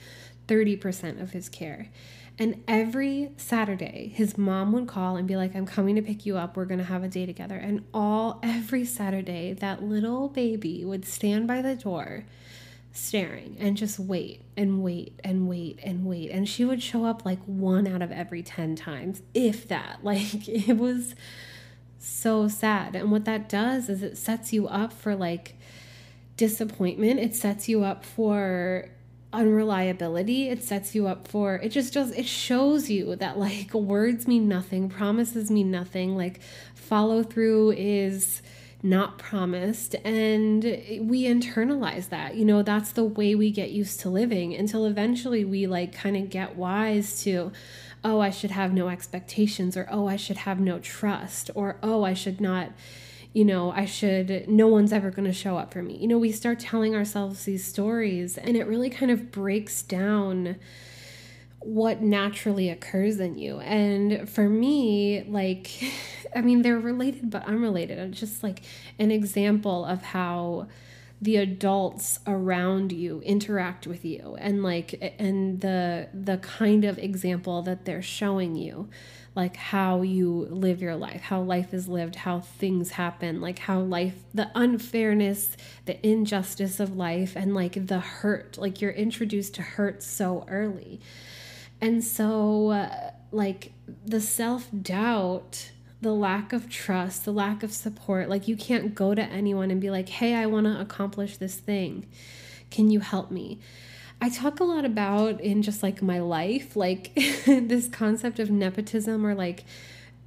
30% 0.47 1.19
of 1.19 1.31
his 1.31 1.49
care. 1.49 1.89
And 2.37 2.63
every 2.67 3.31
Saturday, 3.35 4.13
his 4.13 4.37
mom 4.37 4.71
would 4.73 4.87
call 4.87 5.15
and 5.15 5.27
be 5.27 5.35
like, 5.35 5.55
I'm 5.55 5.65
coming 5.65 5.95
to 5.95 6.03
pick 6.03 6.23
you 6.23 6.37
up. 6.37 6.55
We're 6.55 6.65
going 6.65 6.77
to 6.77 6.85
have 6.85 7.03
a 7.03 7.07
day 7.07 7.25
together. 7.25 7.55
And 7.55 7.83
all 7.95 8.39
every 8.43 8.85
Saturday, 8.85 9.53
that 9.53 9.81
little 9.81 10.29
baby 10.29 10.85
would 10.85 11.03
stand 11.03 11.47
by 11.47 11.63
the 11.63 11.75
door 11.75 12.25
staring 12.93 13.57
and 13.59 13.75
just 13.75 13.97
wait 13.97 14.43
and 14.55 14.83
wait 14.83 15.19
and 15.23 15.49
wait 15.49 15.79
and 15.81 16.05
wait. 16.05 16.29
And 16.29 16.47
she 16.47 16.63
would 16.63 16.83
show 16.83 17.05
up 17.05 17.25
like 17.25 17.41
one 17.45 17.87
out 17.87 18.03
of 18.03 18.11
every 18.11 18.43
10 18.43 18.75
times, 18.75 19.23
if 19.33 19.67
that. 19.69 20.01
Like 20.03 20.47
it 20.47 20.77
was 20.77 21.15
so 22.03 22.47
sad. 22.47 22.95
And 22.95 23.11
what 23.11 23.25
that 23.25 23.47
does 23.47 23.89
is 23.89 24.03
it 24.03 24.17
sets 24.17 24.51
you 24.51 24.67
up 24.67 24.93
for 24.93 25.15
like 25.15 25.55
disappointment, 26.37 27.19
it 27.19 27.35
sets 27.35 27.69
you 27.69 27.83
up 27.83 28.03
for 28.03 28.89
unreliability. 29.33 30.49
It 30.49 30.63
sets 30.63 30.93
you 30.93 31.07
up 31.07 31.27
for 31.27 31.55
it 31.55 31.69
just 31.69 31.93
does 31.93 32.11
it 32.11 32.25
shows 32.25 32.89
you 32.89 33.15
that 33.15 33.37
like 33.37 33.73
words 33.73 34.27
mean 34.27 34.47
nothing 34.47 34.89
promises 34.89 35.49
mean 35.49 35.71
nothing 35.71 36.17
like 36.17 36.41
follow 36.75 37.23
through 37.23 37.71
is 37.71 38.41
not 38.83 39.19
promised. 39.19 39.95
And 40.03 40.63
we 40.63 41.25
internalize 41.25 42.09
that. 42.09 42.35
You 42.35 42.45
know 42.45 42.63
that's 42.63 42.91
the 42.91 43.03
way 43.05 43.35
we 43.35 43.51
get 43.51 43.71
used 43.71 43.99
to 44.01 44.09
living 44.09 44.53
until 44.55 44.85
eventually 44.85 45.45
we 45.45 45.67
like 45.67 45.93
kind 45.93 46.17
of 46.17 46.29
get 46.29 46.55
wise 46.55 47.23
to 47.23 47.51
oh 48.03 48.19
i 48.19 48.29
should 48.29 48.51
have 48.51 48.73
no 48.73 48.89
expectations 48.89 49.77
or 49.77 49.87
oh 49.91 50.07
i 50.07 50.15
should 50.15 50.37
have 50.37 50.59
no 50.59 50.79
trust 50.79 51.49
or 51.55 51.77
oh 51.83 52.03
i 52.03 52.13
should 52.13 52.41
not 52.41 52.71
you 53.33 53.45
know, 53.45 53.71
I 53.71 53.85
should, 53.85 54.47
no 54.49 54.67
one's 54.67 54.91
ever 54.91 55.09
going 55.09 55.27
to 55.27 55.33
show 55.33 55.57
up 55.57 55.71
for 55.71 55.81
me. 55.81 55.97
You 55.97 56.07
know, 56.07 56.17
we 56.17 56.31
start 56.31 56.59
telling 56.59 56.95
ourselves 56.95 57.45
these 57.45 57.63
stories 57.63 58.37
and 58.37 58.57
it 58.57 58.67
really 58.67 58.89
kind 58.89 59.09
of 59.11 59.31
breaks 59.31 59.81
down 59.81 60.57
what 61.59 62.01
naturally 62.01 62.69
occurs 62.69 63.19
in 63.19 63.37
you. 63.37 63.59
And 63.59 64.29
for 64.29 64.49
me, 64.49 65.23
like, 65.27 65.71
I 66.35 66.41
mean, 66.41 66.61
they're 66.61 66.79
related 66.79 67.29
but 67.29 67.45
unrelated. 67.45 67.99
It's 67.99 68.19
just 68.19 68.43
like 68.43 68.63
an 68.99 69.11
example 69.11 69.85
of 69.85 70.01
how 70.01 70.67
the 71.21 71.37
adults 71.37 72.19
around 72.25 72.91
you 72.91 73.21
interact 73.21 73.85
with 73.85 74.03
you 74.03 74.35
and 74.39 74.63
like 74.63 75.15
and 75.19 75.61
the 75.61 76.09
the 76.13 76.37
kind 76.37 76.83
of 76.83 76.97
example 76.97 77.61
that 77.61 77.85
they're 77.85 78.01
showing 78.01 78.55
you 78.55 78.89
like 79.35 79.55
how 79.55 80.01
you 80.01 80.47
live 80.49 80.81
your 80.81 80.95
life, 80.95 81.21
how 81.21 81.41
life 81.41 81.73
is 81.73 81.87
lived, 81.87 82.15
how 82.15 82.41
things 82.41 82.91
happen, 82.91 83.39
like 83.39 83.59
how 83.59 83.79
life, 83.79 84.15
the 84.33 84.51
unfairness, 84.55 85.55
the 85.85 86.05
injustice 86.05 86.81
of 86.81 86.97
life, 86.97 87.35
and 87.35 87.55
like 87.55 87.87
the 87.87 87.99
hurt. 87.99 88.57
Like 88.57 88.81
you're 88.81 88.91
introduced 88.91 89.55
to 89.55 89.61
hurt 89.61 90.03
so 90.03 90.45
early. 90.49 90.99
And 91.79 92.03
so, 92.03 92.71
uh, 92.71 93.11
like, 93.31 93.71
the 94.05 94.21
self 94.21 94.67
doubt 94.81 95.71
the 96.01 96.13
lack 96.13 96.51
of 96.51 96.67
trust, 96.67 97.25
the 97.25 97.31
lack 97.31 97.63
of 97.63 97.71
support. 97.71 98.27
Like, 98.27 98.47
you 98.47 98.57
can't 98.57 98.95
go 98.95 99.13
to 99.13 99.21
anyone 99.21 99.69
and 99.71 99.79
be 99.79 99.91
like, 99.91 100.09
hey, 100.09 100.33
I 100.33 100.47
want 100.47 100.65
to 100.65 100.79
accomplish 100.79 101.37
this 101.37 101.55
thing. 101.55 102.07
Can 102.71 102.89
you 102.89 102.99
help 102.99 103.29
me? 103.31 103.59
I 104.19 104.29
talk 104.29 104.59
a 104.59 104.63
lot 104.63 104.85
about 104.85 105.41
in 105.41 105.61
just 105.61 105.81
like 105.81 106.01
my 106.01 106.19
life, 106.19 106.75
like 106.75 107.13
this 107.45 107.87
concept 107.87 108.39
of 108.39 108.51
nepotism 108.51 109.25
or 109.25 109.35
like, 109.35 109.63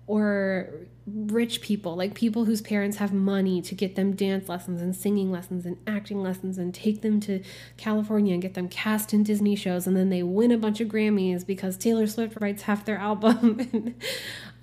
or 0.07 0.71
rich 1.07 1.61
people, 1.61 1.97
like 1.97 2.15
people 2.15 2.45
whose 2.45 2.61
parents 2.61 2.97
have 2.99 3.13
money 3.13 3.63
to 3.63 3.75
get 3.75 3.95
them 3.95 4.15
dance 4.15 4.49
lessons 4.49 4.81
and 4.81 4.95
singing 4.97 5.31
lessons 5.31 5.65
and 5.65 5.77
acting 5.87 6.23
lessons 6.23 6.59
and 6.59 6.75
take 6.75 7.03
them 7.03 7.21
to 7.21 7.43
California 7.77 8.33
and 8.33 8.43
get 8.43 8.55
them 8.55 8.69
cast 8.69 9.15
in 9.15 9.23
Disney 9.23 9.55
shows 9.55 9.87
and 9.87 9.97
then 9.97 10.11
they 10.11 10.23
win 10.23 10.51
a 10.51 10.59
bunch 10.59 10.81
of 10.81 10.89
Grammys 10.89 11.47
because 11.47 11.77
Taylor 11.77 12.07
Swift 12.07 12.37
writes 12.41 12.63
half 12.63 12.85
their 12.85 12.99
album 12.99 13.61
and 13.73 13.95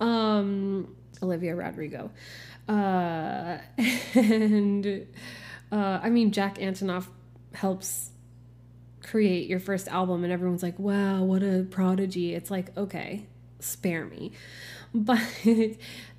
um, 0.00 0.94
Olivia 1.22 1.54
Rodrigo. 1.54 2.10
Uh, 2.68 3.58
and 4.14 5.06
uh, 5.70 6.00
I 6.02 6.10
mean, 6.10 6.32
Jack 6.32 6.56
Antonoff 6.58 7.06
helps 7.54 8.10
create 9.02 9.48
your 9.48 9.60
first 9.60 9.88
album 9.88 10.24
and 10.24 10.32
everyone's 10.32 10.62
like, 10.62 10.78
wow, 10.78 11.22
what 11.22 11.42
a 11.42 11.66
prodigy. 11.70 12.34
It's 12.34 12.50
like, 12.50 12.76
okay, 12.76 13.26
spare 13.60 14.04
me. 14.04 14.32
But 14.94 15.22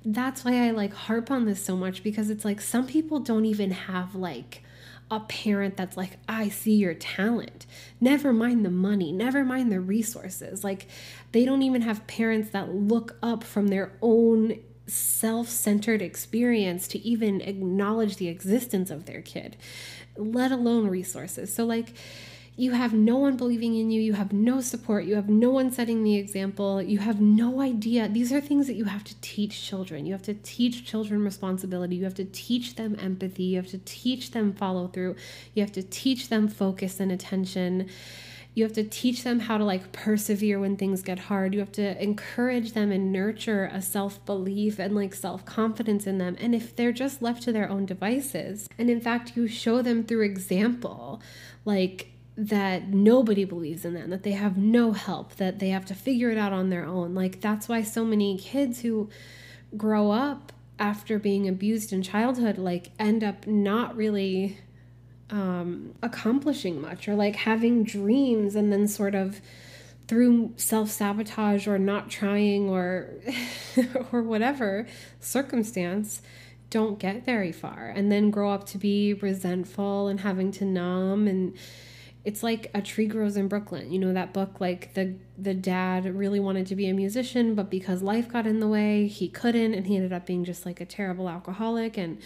that's 0.04 0.44
why 0.44 0.66
I 0.66 0.72
like 0.72 0.92
harp 0.92 1.30
on 1.30 1.44
this 1.44 1.64
so 1.64 1.76
much 1.76 2.02
because 2.02 2.28
it's 2.28 2.44
like 2.44 2.60
some 2.60 2.88
people 2.88 3.20
don't 3.20 3.44
even 3.44 3.70
have 3.70 4.16
like 4.16 4.64
a 5.12 5.20
parent 5.20 5.76
that's 5.76 5.96
like, 5.96 6.18
I 6.28 6.48
see 6.48 6.74
your 6.74 6.94
talent. 6.94 7.66
Never 8.00 8.32
mind 8.32 8.64
the 8.64 8.70
money, 8.70 9.12
never 9.12 9.44
mind 9.44 9.70
the 9.70 9.78
resources. 9.78 10.64
Like, 10.64 10.88
they 11.30 11.44
don't 11.44 11.62
even 11.62 11.82
have 11.82 12.06
parents 12.08 12.50
that 12.50 12.74
look 12.74 13.16
up 13.22 13.44
from 13.44 13.68
their 13.68 13.92
own 14.02 14.58
self 14.86 15.48
centered 15.48 16.02
experience 16.02 16.86
to 16.88 16.98
even 16.98 17.40
acknowledge 17.40 18.16
the 18.16 18.28
existence 18.28 18.90
of 18.90 19.06
their 19.06 19.22
kid, 19.22 19.56
let 20.16 20.52
alone 20.52 20.88
resources. 20.88 21.54
So, 21.54 21.64
like, 21.64 21.94
you 22.56 22.70
have 22.70 22.92
no 22.92 23.16
one 23.16 23.36
believing 23.36 23.74
in 23.74 23.90
you, 23.90 24.00
you 24.00 24.12
have 24.12 24.32
no 24.32 24.60
support, 24.60 25.06
you 25.06 25.16
have 25.16 25.28
no 25.28 25.50
one 25.50 25.72
setting 25.72 26.04
the 26.04 26.16
example, 26.16 26.80
you 26.80 26.98
have 26.98 27.20
no 27.20 27.60
idea. 27.60 28.08
These 28.08 28.32
are 28.32 28.40
things 28.40 28.68
that 28.68 28.74
you 28.74 28.84
have 28.84 29.02
to 29.04 29.20
teach 29.20 29.66
children. 29.66 30.06
You 30.06 30.12
have 30.12 30.22
to 30.22 30.34
teach 30.34 30.86
children 30.86 31.24
responsibility, 31.24 31.96
you 31.96 32.04
have 32.04 32.14
to 32.14 32.24
teach 32.26 32.76
them 32.76 32.96
empathy, 33.00 33.42
you 33.42 33.56
have 33.56 33.70
to 33.70 33.78
teach 33.78 34.30
them 34.30 34.52
follow 34.52 34.86
through, 34.86 35.16
you 35.54 35.62
have 35.64 35.72
to 35.72 35.82
teach 35.82 36.28
them 36.28 36.46
focus 36.46 37.00
and 37.00 37.10
attention. 37.10 37.88
You 38.54 38.62
have 38.62 38.72
to 38.74 38.84
teach 38.84 39.24
them 39.24 39.40
how 39.40 39.58
to 39.58 39.64
like 39.64 39.90
persevere 39.92 40.60
when 40.60 40.76
things 40.76 41.02
get 41.02 41.18
hard. 41.18 41.54
You 41.54 41.60
have 41.60 41.72
to 41.72 42.02
encourage 42.02 42.72
them 42.72 42.92
and 42.92 43.12
nurture 43.12 43.68
a 43.72 43.82
self 43.82 44.24
belief 44.24 44.78
and 44.78 44.94
like 44.94 45.14
self 45.14 45.44
confidence 45.44 46.06
in 46.06 46.18
them. 46.18 46.36
And 46.38 46.54
if 46.54 46.76
they're 46.76 46.92
just 46.92 47.20
left 47.20 47.42
to 47.44 47.52
their 47.52 47.68
own 47.68 47.84
devices, 47.84 48.68
and 48.78 48.88
in 48.88 49.00
fact, 49.00 49.36
you 49.36 49.48
show 49.48 49.82
them 49.82 50.04
through 50.04 50.22
example, 50.22 51.20
like 51.64 52.14
that 52.36 52.88
nobody 52.88 53.44
believes 53.44 53.84
in 53.84 53.94
them, 53.94 54.10
that 54.10 54.22
they 54.22 54.32
have 54.32 54.56
no 54.56 54.92
help, 54.92 55.36
that 55.36 55.58
they 55.58 55.68
have 55.68 55.86
to 55.86 55.94
figure 55.94 56.30
it 56.30 56.38
out 56.38 56.52
on 56.52 56.70
their 56.70 56.84
own. 56.84 57.14
Like, 57.14 57.40
that's 57.40 57.68
why 57.68 57.82
so 57.82 58.04
many 58.04 58.38
kids 58.38 58.80
who 58.80 59.08
grow 59.76 60.10
up 60.10 60.52
after 60.78 61.18
being 61.18 61.46
abused 61.48 61.92
in 61.92 62.02
childhood, 62.02 62.58
like, 62.58 62.90
end 62.98 63.22
up 63.22 63.46
not 63.46 63.96
really 63.96 64.58
um, 65.34 65.94
accomplishing 66.00 66.80
much 66.80 67.08
or 67.08 67.16
like 67.16 67.34
having 67.34 67.82
dreams 67.82 68.54
and 68.54 68.72
then 68.72 68.86
sort 68.86 69.16
of 69.16 69.40
through 70.06 70.52
self-sabotage 70.56 71.66
or 71.66 71.76
not 71.76 72.08
trying 72.08 72.68
or 72.68 73.10
or 74.12 74.22
whatever 74.22 74.86
circumstance 75.18 76.22
don't 76.70 77.00
get 77.00 77.24
very 77.24 77.50
far 77.50 77.92
and 77.96 78.12
then 78.12 78.30
grow 78.30 78.52
up 78.52 78.64
to 78.66 78.78
be 78.78 79.12
resentful 79.14 80.06
and 80.06 80.20
having 80.20 80.52
to 80.52 80.64
numb 80.64 81.26
and 81.26 81.56
it's 82.22 82.44
like 82.44 82.70
a 82.72 82.80
tree 82.80 83.06
grows 83.06 83.36
in 83.36 83.48
brooklyn. 83.48 83.90
You 83.90 83.98
know 83.98 84.12
that 84.12 84.32
book 84.32 84.60
like 84.60 84.94
the 84.94 85.16
the 85.36 85.52
dad 85.52 86.14
really 86.14 86.38
wanted 86.38 86.68
to 86.68 86.76
be 86.76 86.88
a 86.88 86.94
musician 86.94 87.56
but 87.56 87.70
because 87.70 88.02
life 88.02 88.28
got 88.28 88.46
in 88.46 88.60
the 88.60 88.68
way 88.68 89.08
he 89.08 89.28
couldn't 89.28 89.74
and 89.74 89.88
he 89.88 89.96
ended 89.96 90.12
up 90.12 90.26
being 90.26 90.44
just 90.44 90.64
like 90.64 90.80
a 90.80 90.86
terrible 90.86 91.28
alcoholic 91.28 91.98
and 91.98 92.20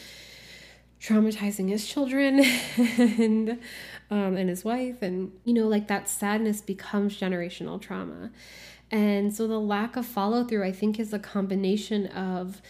traumatizing 1.00 1.68
his 1.68 1.87
children 1.87 2.40
and 2.76 3.58
um, 4.11 4.37
and 4.37 4.48
his 4.48 4.64
wife. 4.64 5.02
And 5.02 5.32
you 5.44 5.54
know 5.54 5.68
like 5.68 5.88
that 5.88 6.08
sadness 6.08 6.61
becomes 6.61 7.18
generational 7.18 7.80
trauma. 7.80 8.30
And 8.90 9.34
so 9.34 9.46
the 9.46 9.61
lack 9.61 9.96
of 9.96 10.06
follow 10.06 10.44
through 10.44 10.64
i 10.64 10.72
think 10.72 10.98
is 10.98 11.12
a 11.12 11.18
combination 11.18 12.06
of 12.06 12.62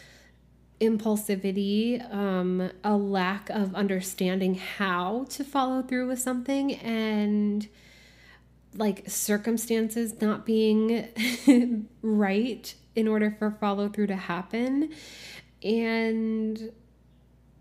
impulsivity, 0.80 2.12
um, 2.12 2.70
a 2.84 2.96
lack 2.96 3.50
of 3.50 3.74
understanding 3.74 4.54
how 4.54 5.26
to 5.30 5.44
follow 5.44 5.82
through 5.82 6.08
with 6.08 6.18
something, 6.18 6.74
and 6.74 7.68
like 8.74 9.08
circumstances 9.08 10.20
not 10.20 10.46
being 10.46 11.08
right 12.02 12.74
in 12.94 13.08
order 13.08 13.34
for 13.38 13.50
follow 13.50 13.88
through 13.88 14.06
to 14.06 14.16
happen, 14.16 14.92
and 15.62 16.70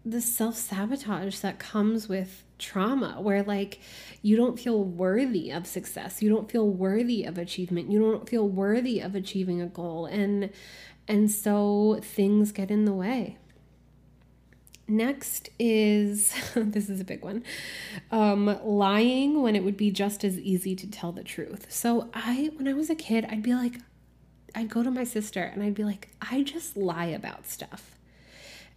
the 0.10 0.22
self 0.22 0.56
sabotage 0.56 1.40
that 1.40 1.60
comes 1.60 2.08
with 2.08 2.44
trauma, 2.58 3.22
where 3.22 3.44
like 3.44 3.80
you 4.22 4.36
don't 4.36 4.60
feel 4.60 4.84
worthy 4.84 5.52
of 5.52 5.68
success, 5.68 6.22
you 6.22 6.30
don't 6.30 6.50
feel 6.50 6.68
worthy 6.68 7.24
of 7.24 7.38
achievement, 7.38 7.92
you 7.92 8.00
don't 8.00 8.28
feel 8.28 8.48
worthy 8.48 9.00
of 9.00 9.16
achieving 9.16 9.62
a 9.62 9.68
goal, 9.68 10.06
and 10.06 10.50
and 11.08 11.30
so 11.32 12.00
things 12.02 12.52
get 12.52 12.72
in 12.72 12.86
the 12.86 12.94
way. 12.94 13.38
Next 14.88 15.50
is 15.60 16.34
this 16.56 16.90
is 16.90 17.02
a 17.02 17.04
big 17.04 17.24
one 17.24 17.44
um, 18.10 18.58
lying 18.64 19.42
when 19.42 19.56
it 19.56 19.64
would 19.64 19.78
be 19.78 19.92
just 19.92 20.24
as 20.24 20.40
easy 20.40 20.76
to 20.76 20.90
tell 20.90 21.12
the 21.12 21.24
truth. 21.24 21.68
So, 21.70 22.10
I, 22.14 22.52
when 22.56 22.68
I 22.68 22.74
was 22.74 22.90
a 22.90 22.96
kid, 22.96 23.26
I'd 23.30 23.44
be 23.44 23.54
like, 23.54 23.76
I'd 24.56 24.70
go 24.70 24.84
to 24.84 24.92
my 24.92 25.04
sister 25.04 25.44
and 25.44 25.62
I'd 25.62 25.76
be 25.76 25.84
like, 25.84 26.08
I 26.22 26.44
just 26.44 26.78
lie 26.78 27.08
about 27.08 27.46
stuff. 27.48 27.97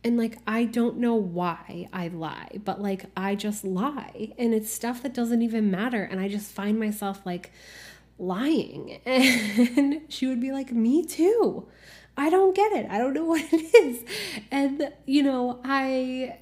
And 0.03 0.17
like, 0.17 0.39
I 0.47 0.65
don't 0.65 0.97
know 0.97 1.15
why 1.15 1.89
I 1.93 2.09
lie, 2.09 2.59
but 2.65 2.81
like, 2.81 3.07
I 3.17 3.35
just 3.35 3.65
lie. 3.65 4.33
And 4.39 4.55
it's 4.55 4.73
stuff 4.73 5.03
that 5.03 5.13
doesn't 5.13 5.43
even 5.43 5.71
matter. 5.71 6.03
And 6.03 6.19
I 6.21 6.29
just 6.29 6.51
find 6.53 6.79
myself 6.79 7.25
like 7.27 7.53
lying. 8.19 9.01
And 9.07 10.03
she 10.09 10.27
would 10.27 10.41
be 10.41 10.53
like, 10.53 10.73
Me 10.73 11.05
too. 11.05 11.69
I 12.17 12.29
don't 12.31 12.55
get 12.55 12.73
it. 12.73 12.87
I 12.91 12.99
don't 12.99 13.15
know 13.15 13.25
what 13.35 13.45
it 13.53 13.75
is. 13.75 14.05
And, 14.51 14.93
you 15.07 15.23
know, 15.23 15.61
I, 15.65 16.39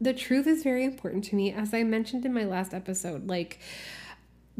the 0.00 0.12
truth 0.12 0.46
is 0.46 0.62
very 0.62 0.84
important 0.84 1.24
to 1.24 1.36
me. 1.36 1.52
As 1.52 1.72
I 1.72 1.82
mentioned 1.82 2.24
in 2.24 2.34
my 2.34 2.44
last 2.44 2.74
episode, 2.74 3.28
like, 3.28 3.58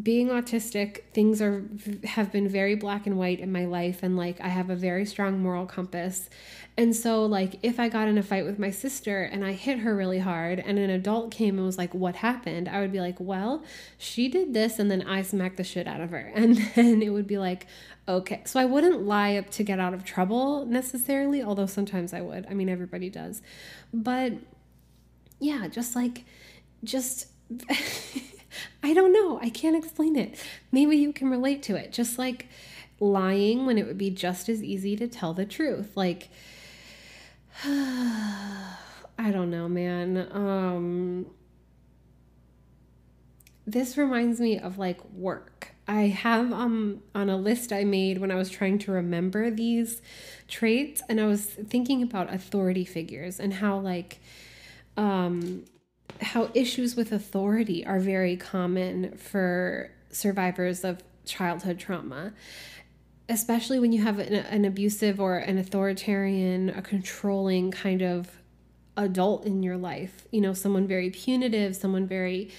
being 0.01 0.29
autistic 0.29 1.05
things 1.15 1.41
are 1.41 1.65
have 2.05 2.31
been 2.31 2.47
very 2.47 2.75
black 2.75 3.07
and 3.07 3.17
white 3.17 3.41
in 3.41 3.51
my 3.51 3.65
life 3.65 4.03
and 4.03 4.15
like 4.15 4.39
I 4.43 4.49
have 4.49 4.69
a 4.69 4.77
very 4.77 5.07
strong 5.07 5.41
moral 5.41 5.65
compass. 5.65 6.29
And 6.77 6.95
so 6.95 7.25
like 7.25 7.59
if 7.63 7.81
I 7.81 7.89
got 7.89 8.07
in 8.07 8.19
a 8.19 8.23
fight 8.23 8.45
with 8.45 8.59
my 8.59 8.71
sister 8.71 9.23
and 9.23 9.43
I 9.43 9.53
hit 9.53 9.79
her 9.79 9.97
really 9.97 10.19
hard 10.19 10.59
and 10.59 10.79
an 10.79 10.91
adult 10.91 11.31
came 11.31 11.57
and 11.57 11.67
was 11.67 11.79
like 11.79 11.95
what 11.95 12.17
happened? 12.17 12.69
I 12.69 12.81
would 12.81 12.93
be 12.93 13.01
like, 13.01 13.17
"Well, 13.19 13.65
she 13.97 14.29
did 14.29 14.53
this 14.53 14.79
and 14.79 14.91
then 14.91 15.01
I 15.01 15.23
smacked 15.23 15.57
the 15.57 15.65
shit 15.65 15.87
out 15.87 16.03
of 16.03 16.11
her." 16.11 16.31
And 16.37 16.59
then 16.75 17.01
it 17.03 17.09
would 17.09 17.27
be 17.27 17.39
like, 17.39 17.67
"Okay." 18.07 18.43
So 18.45 18.61
I 18.61 18.67
wouldn't 18.67 19.03
lie 19.03 19.37
up 19.37 19.49
to 19.53 19.63
get 19.63 19.81
out 19.81 19.95
of 19.95 20.05
trouble 20.05 20.67
necessarily, 20.67 21.43
although 21.43 21.67
sometimes 21.67 22.13
I 22.13 22.21
would. 22.21 22.47
I 22.51 22.55
mean, 22.55 22.69
everybody 22.69 23.09
does. 23.09 23.41
But 23.95 24.35
yeah, 25.41 25.69
just 25.69 25.97
like 25.97 26.25
just 26.85 27.29
I 28.83 28.95
don't 28.95 29.13
know. 29.13 29.39
I 29.41 29.51
can't 29.51 29.77
explain 29.77 30.17
it. 30.17 30.39
Maybe 30.73 30.97
you 30.97 31.13
can 31.13 31.31
relate 31.31 31.63
to 31.65 31.77
it. 31.77 31.93
Just 31.93 32.19
like 32.19 32.49
lying 33.01 33.67
when 33.67 33.79
it 33.79 33.87
would 33.87 33.99
be 33.99 34.11
just 34.11 34.49
as 34.49 34.63
easy 34.63 34.97
to 34.97 35.09
tell 35.09 35.35
the 35.35 35.47
truth. 35.47 35.97
Like, 35.97 36.29
I 37.65 39.31
don't 39.31 39.51
know, 39.51 39.69
man. 39.69 40.29
Um, 40.31 41.27
this 43.67 43.97
reminds 43.97 44.41
me 44.41 44.59
of 44.59 44.79
like 44.79 45.05
work. 45.11 45.73
I 45.89 46.03
have 46.03 46.53
um 46.53 47.03
on 47.15 47.29
a 47.29 47.37
list 47.37 47.73
I 47.73 47.85
made 47.85 48.19
when 48.19 48.31
I 48.31 48.37
was 48.37 48.51
trying 48.51 48.79
to 48.81 48.93
remember 48.93 49.51
these 49.51 50.03
traits 50.49 51.03
and 51.09 51.21
I 51.21 51.27
was 51.27 51.45
thinking 51.45 52.03
about 52.03 52.33
authority 52.33 52.85
figures 52.85 53.39
and 53.39 53.55
how 53.55 53.79
like 53.79 54.19
um 54.97 55.65
how 56.21 56.51
issues 56.55 56.97
with 56.97 57.13
authority 57.13 57.85
are 57.87 57.99
very 57.99 58.37
common 58.37 59.17
for 59.17 59.91
survivors 60.11 60.85
of 60.85 61.03
childhood 61.25 61.79
trauma 61.79 62.33
especially 63.29 63.81
when 63.81 63.93
you 63.93 64.03
have 64.03 64.19
an, 64.21 64.35
an, 64.35 64.65
abusive 64.65 65.21
or 65.21 65.37
an 65.37 65.59
authoritarian 65.59 66.71
a 66.71 66.81
controlling 66.83 67.71
kind 67.71 68.03
of 68.03 68.31
adult 68.97 69.45
in 69.45 69.63
your 69.63 69.77
life. 69.77 70.27
You 70.31 70.41
know 70.41 70.55
someone 70.55 70.87
very 70.87 71.11
punitive 71.11 71.77
someone 71.77 72.07
very 72.07 72.51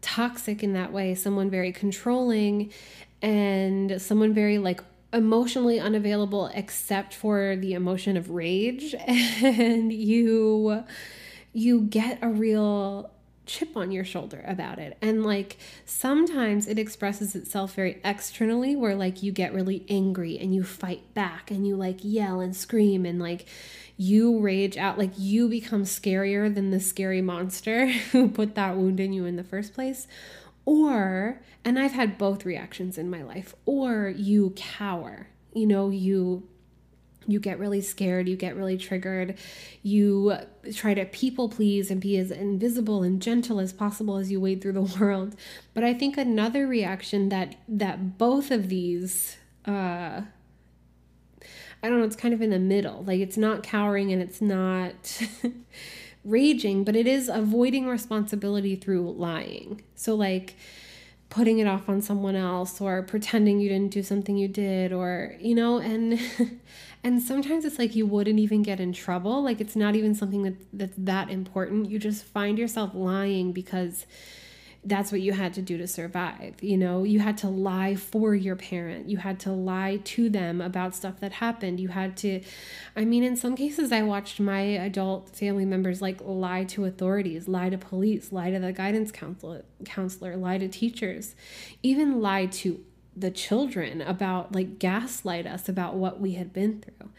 toxic 0.00 0.62
in 0.62 0.72
that 0.74 0.92
way 0.92 1.14
someone 1.14 1.50
very 1.50 1.72
controlling 1.72 2.72
and 3.20 4.00
someone 4.00 4.32
very 4.32 4.58
like 4.58 4.80
emotionally 5.12 5.80
unavailable 5.80 6.50
except 6.54 7.14
for 7.14 7.56
the 7.56 7.74
emotion 7.74 8.16
of 8.16 8.30
rage. 8.30 8.94
And 9.08 9.92
you 9.92 10.84
you 11.52 11.82
get 11.82 12.18
a 12.22 12.28
real 12.28 13.10
chip 13.48 13.76
on 13.76 13.90
your 13.90 14.04
shoulder 14.04 14.44
about 14.46 14.78
it. 14.78 14.96
And 15.00 15.24
like 15.24 15.56
sometimes 15.84 16.68
it 16.68 16.78
expresses 16.78 17.34
itself 17.34 17.74
very 17.74 18.00
externally, 18.04 18.76
where 18.76 18.94
like 18.94 19.22
you 19.22 19.32
get 19.32 19.54
really 19.54 19.84
angry 19.88 20.38
and 20.38 20.54
you 20.54 20.62
fight 20.62 21.14
back 21.14 21.50
and 21.50 21.66
you 21.66 21.74
like 21.74 21.98
yell 22.02 22.40
and 22.40 22.54
scream 22.54 23.04
and 23.04 23.18
like 23.18 23.46
you 23.96 24.38
rage 24.38 24.76
out, 24.76 24.98
like 24.98 25.12
you 25.16 25.48
become 25.48 25.82
scarier 25.82 26.54
than 26.54 26.70
the 26.70 26.78
scary 26.78 27.22
monster 27.22 27.86
who 28.12 28.28
put 28.28 28.54
that 28.54 28.76
wound 28.76 29.00
in 29.00 29.12
you 29.12 29.24
in 29.24 29.36
the 29.36 29.44
first 29.44 29.74
place. 29.74 30.06
Or, 30.64 31.40
and 31.64 31.78
I've 31.78 31.92
had 31.92 32.18
both 32.18 32.44
reactions 32.44 32.98
in 32.98 33.08
my 33.08 33.22
life, 33.22 33.54
or 33.64 34.12
you 34.14 34.52
cower, 34.54 35.28
you 35.54 35.66
know, 35.66 35.88
you 35.88 36.46
you 37.28 37.38
get 37.38 37.58
really 37.58 37.82
scared, 37.82 38.26
you 38.28 38.36
get 38.36 38.56
really 38.56 38.78
triggered, 38.78 39.36
you 39.82 40.34
try 40.74 40.94
to 40.94 41.04
people 41.04 41.48
please 41.48 41.90
and 41.90 42.00
be 42.00 42.16
as 42.16 42.30
invisible 42.30 43.02
and 43.02 43.20
gentle 43.20 43.60
as 43.60 43.72
possible 43.72 44.16
as 44.16 44.32
you 44.32 44.40
wade 44.40 44.62
through 44.62 44.72
the 44.72 44.80
world. 45.00 45.36
But 45.74 45.84
I 45.84 45.94
think 45.94 46.16
another 46.16 46.66
reaction 46.66 47.28
that 47.28 47.56
that 47.68 48.18
both 48.18 48.50
of 48.50 48.68
these 48.68 49.36
uh 49.66 50.22
I 51.80 51.88
don't 51.88 52.00
know, 52.00 52.06
it's 52.06 52.16
kind 52.16 52.34
of 52.34 52.42
in 52.42 52.50
the 52.50 52.58
middle. 52.58 53.04
Like 53.04 53.20
it's 53.20 53.36
not 53.36 53.62
cowering 53.62 54.10
and 54.10 54.20
it's 54.20 54.40
not 54.40 55.22
raging, 56.24 56.82
but 56.82 56.96
it 56.96 57.06
is 57.06 57.28
avoiding 57.28 57.86
responsibility 57.86 58.74
through 58.74 59.12
lying. 59.12 59.82
So 59.94 60.16
like 60.16 60.56
putting 61.30 61.58
it 61.58 61.66
off 61.66 61.88
on 61.88 62.00
someone 62.00 62.34
else 62.34 62.80
or 62.80 63.02
pretending 63.02 63.60
you 63.60 63.68
didn't 63.68 63.92
do 63.92 64.02
something 64.02 64.36
you 64.36 64.48
did 64.48 64.92
or 64.92 65.34
you 65.38 65.54
know 65.54 65.78
and 65.78 66.18
and 67.08 67.22
sometimes 67.22 67.64
it's 67.64 67.78
like 67.78 67.96
you 67.96 68.06
wouldn't 68.06 68.38
even 68.38 68.62
get 68.62 68.80
in 68.80 68.92
trouble 68.92 69.42
like 69.42 69.62
it's 69.62 69.74
not 69.74 69.96
even 69.96 70.14
something 70.14 70.42
that 70.42 70.54
that's 70.74 70.92
that 70.98 71.30
important 71.30 71.88
you 71.90 71.98
just 71.98 72.22
find 72.22 72.58
yourself 72.58 72.90
lying 72.94 73.50
because 73.50 74.04
that's 74.84 75.10
what 75.10 75.20
you 75.20 75.32
had 75.32 75.52
to 75.54 75.60
do 75.60 75.76
to 75.76 75.88
survive. 75.88 76.54
You 76.62 76.76
know, 76.76 77.02
you 77.02 77.18
had 77.18 77.36
to 77.38 77.48
lie 77.48 77.96
for 77.96 78.34
your 78.34 78.54
parent. 78.56 79.08
You 79.08 79.18
had 79.18 79.40
to 79.40 79.50
lie 79.50 80.00
to 80.04 80.30
them 80.30 80.60
about 80.60 80.94
stuff 80.94 81.18
that 81.20 81.32
happened. 81.32 81.80
You 81.80 81.88
had 81.88 82.16
to, 82.18 82.40
I 82.96 83.04
mean, 83.04 83.24
in 83.24 83.36
some 83.36 83.56
cases, 83.56 83.90
I 83.90 84.02
watched 84.02 84.38
my 84.38 84.60
adult 84.60 85.34
family 85.34 85.64
members 85.64 86.00
like 86.00 86.20
lie 86.22 86.64
to 86.64 86.84
authorities, 86.84 87.48
lie 87.48 87.70
to 87.70 87.78
police, 87.78 88.32
lie 88.32 88.50
to 88.50 88.58
the 88.60 88.72
guidance 88.72 89.10
counselor, 89.10 89.64
counselor 89.84 90.36
lie 90.36 90.58
to 90.58 90.68
teachers, 90.68 91.34
even 91.82 92.20
lie 92.20 92.46
to 92.46 92.82
the 93.20 93.30
children 93.30 94.00
about 94.00 94.54
like 94.54 94.78
gaslight 94.78 95.46
us 95.46 95.68
about 95.68 95.94
what 95.94 96.20
we 96.20 96.34
had 96.34 96.52
been 96.52 96.80
through. 96.80 97.10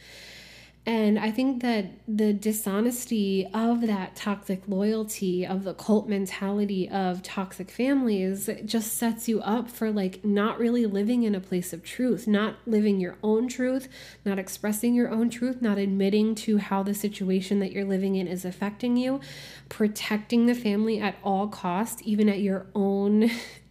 And 0.86 1.20
I 1.20 1.30
think 1.30 1.62
that 1.62 1.86
the 2.08 2.34
dishonesty 2.34 3.48
of 3.54 3.82
that 3.82 4.16
toxic 4.16 4.64
loyalty, 4.68 5.46
of 5.46 5.64
the 5.64 5.76
cult 5.76 6.10
mentality 6.10 6.90
of 6.90 7.22
toxic 7.22 7.70
families, 7.70 8.50
just 8.66 8.94
sets 8.94 9.28
you 9.28 9.40
up 9.42 9.70
for 9.70 9.92
like 9.92 10.26
not 10.26 10.58
really 10.58 10.88
living 10.88 11.22
in 11.24 11.36
a 11.36 11.40
place 11.40 11.74
of 11.74 11.84
truth, 11.84 12.28
not 12.28 12.56
living 12.66 13.00
your 13.00 13.18
own 13.22 13.48
truth, 13.48 13.88
not 14.26 14.40
expressing 14.40 14.96
your 14.96 15.12
own 15.12 15.30
truth, 15.30 15.62
not 15.62 15.78
admitting 15.78 16.34
to 16.34 16.58
how 16.58 16.82
the 16.82 16.96
situation 16.96 17.60
that 17.60 17.72
you're 17.72 17.86
living 17.86 18.16
in 18.16 18.28
is 18.28 18.44
affecting 18.44 18.98
you, 18.98 19.20
protecting 19.68 20.48
the 20.48 20.56
family 20.56 21.00
at 21.00 21.18
all 21.24 21.50
costs, 21.50 22.02
even 22.04 22.28
at 22.28 22.40
your 22.40 22.66
own 22.74 23.30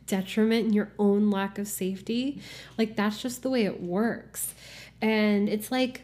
detriment 0.09 0.67
and 0.67 0.75
your 0.75 0.91
own 0.99 1.31
lack 1.31 1.59
of 1.59 1.69
safety. 1.69 2.41
Like 2.77 2.97
that's 2.97 3.23
just 3.23 3.43
the 3.43 3.51
way 3.51 3.65
it 3.65 3.81
works. 3.81 4.55
And 5.01 5.49
it's 5.49 5.71
like, 5.71 6.03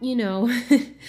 you 0.00 0.16
know, 0.16 0.48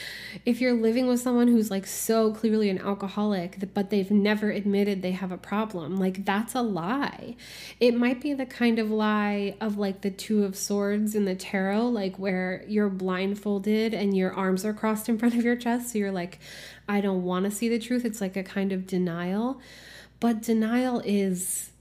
if 0.45 0.61
you're 0.61 0.73
living 0.73 1.07
with 1.07 1.19
someone 1.19 1.47
who's 1.47 1.71
like 1.71 1.85
so 1.85 2.31
clearly 2.31 2.69
an 2.69 2.79
alcoholic, 2.79 3.73
but 3.73 3.89
they've 3.89 4.11
never 4.11 4.49
admitted 4.49 5.01
they 5.01 5.11
have 5.11 5.31
a 5.31 5.37
problem, 5.37 5.97
like 5.97 6.23
that's 6.25 6.55
a 6.55 6.61
lie. 6.61 7.35
It 7.79 7.95
might 7.95 8.21
be 8.21 8.33
the 8.33 8.45
kind 8.45 8.79
of 8.79 8.89
lie 8.89 9.55
of 9.59 9.77
like 9.77 10.01
the 10.01 10.11
Two 10.11 10.43
of 10.43 10.55
Swords 10.55 11.15
in 11.15 11.25
the 11.25 11.35
tarot, 11.35 11.87
like 11.87 12.17
where 12.17 12.63
you're 12.67 12.89
blindfolded 12.89 13.93
and 13.93 14.15
your 14.15 14.33
arms 14.33 14.63
are 14.63 14.73
crossed 14.73 15.09
in 15.09 15.17
front 15.17 15.35
of 15.35 15.43
your 15.43 15.55
chest. 15.55 15.91
So 15.91 15.97
you're 15.97 16.11
like, 16.11 16.39
I 16.87 17.01
don't 17.01 17.23
want 17.23 17.45
to 17.45 17.51
see 17.51 17.67
the 17.67 17.79
truth. 17.79 18.05
It's 18.05 18.21
like 18.21 18.37
a 18.37 18.43
kind 18.43 18.71
of 18.71 18.87
denial. 18.87 19.59
But 20.19 20.41
denial 20.41 21.01
is 21.03 21.71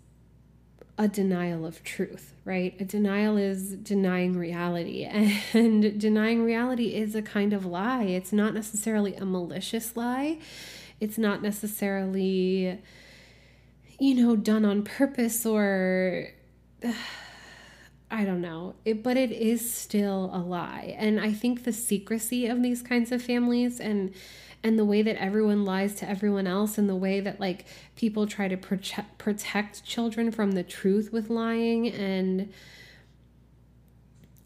a 0.97 1.09
denial 1.09 1.67
of 1.67 1.83
truth, 1.83 2.35
right? 2.45 2.75
A 2.81 2.85
denial 2.85 3.37
is 3.37 3.73
denying 3.77 4.37
reality, 4.37 5.05
and 5.53 5.99
denying 6.01 6.45
reality 6.45 6.95
is 6.95 7.15
a 7.15 7.23
kind 7.23 7.53
of 7.53 7.67
lie. 7.67 8.05
It's 8.05 8.33
not 8.33 8.55
necessarily 8.55 9.15
a 9.17 9.25
malicious 9.25 9.97
lie, 9.97 10.39
it's 11.01 11.19
not 11.19 11.43
necessarily, 11.43 12.81
you 13.99 14.15
know, 14.15 14.37
done 14.37 14.65
on 14.65 14.83
purpose 14.83 15.45
or. 15.45 16.29
I 18.11 18.25
don't 18.25 18.43
know, 18.43 18.77
it, 18.85 19.03
but 19.03 19.17
it 19.17 19.33
is 19.33 19.75
still 19.75 20.31
a 20.33 20.39
lie. 20.39 20.95
And 20.99 21.19
I 21.19 21.33
think 21.33 21.65
the 21.65 21.73
secrecy 21.73 22.47
of 22.47 22.63
these 22.63 22.81
kinds 22.81 23.11
of 23.11 23.21
families 23.21 23.81
and 23.81 24.15
and 24.65 24.79
the 24.79 24.85
way 24.85 25.03
that 25.03 25.17
everyone 25.17 25.65
lies 25.67 25.95
to 25.97 26.09
everyone 26.09 26.47
else 26.47 26.79
and 26.79 26.89
the 26.89 26.97
way 26.97 27.21
that 27.21 27.39
like 27.39 27.67
people 27.95 28.27
try 28.27 28.49
to 28.49 28.57
protect 28.57 29.19
protect 29.19 29.85
children 29.85 30.33
from 30.33 30.53
the 30.53 30.63
truth 30.63 31.13
with 31.13 31.29
lying 31.29 31.89
and 31.93 32.53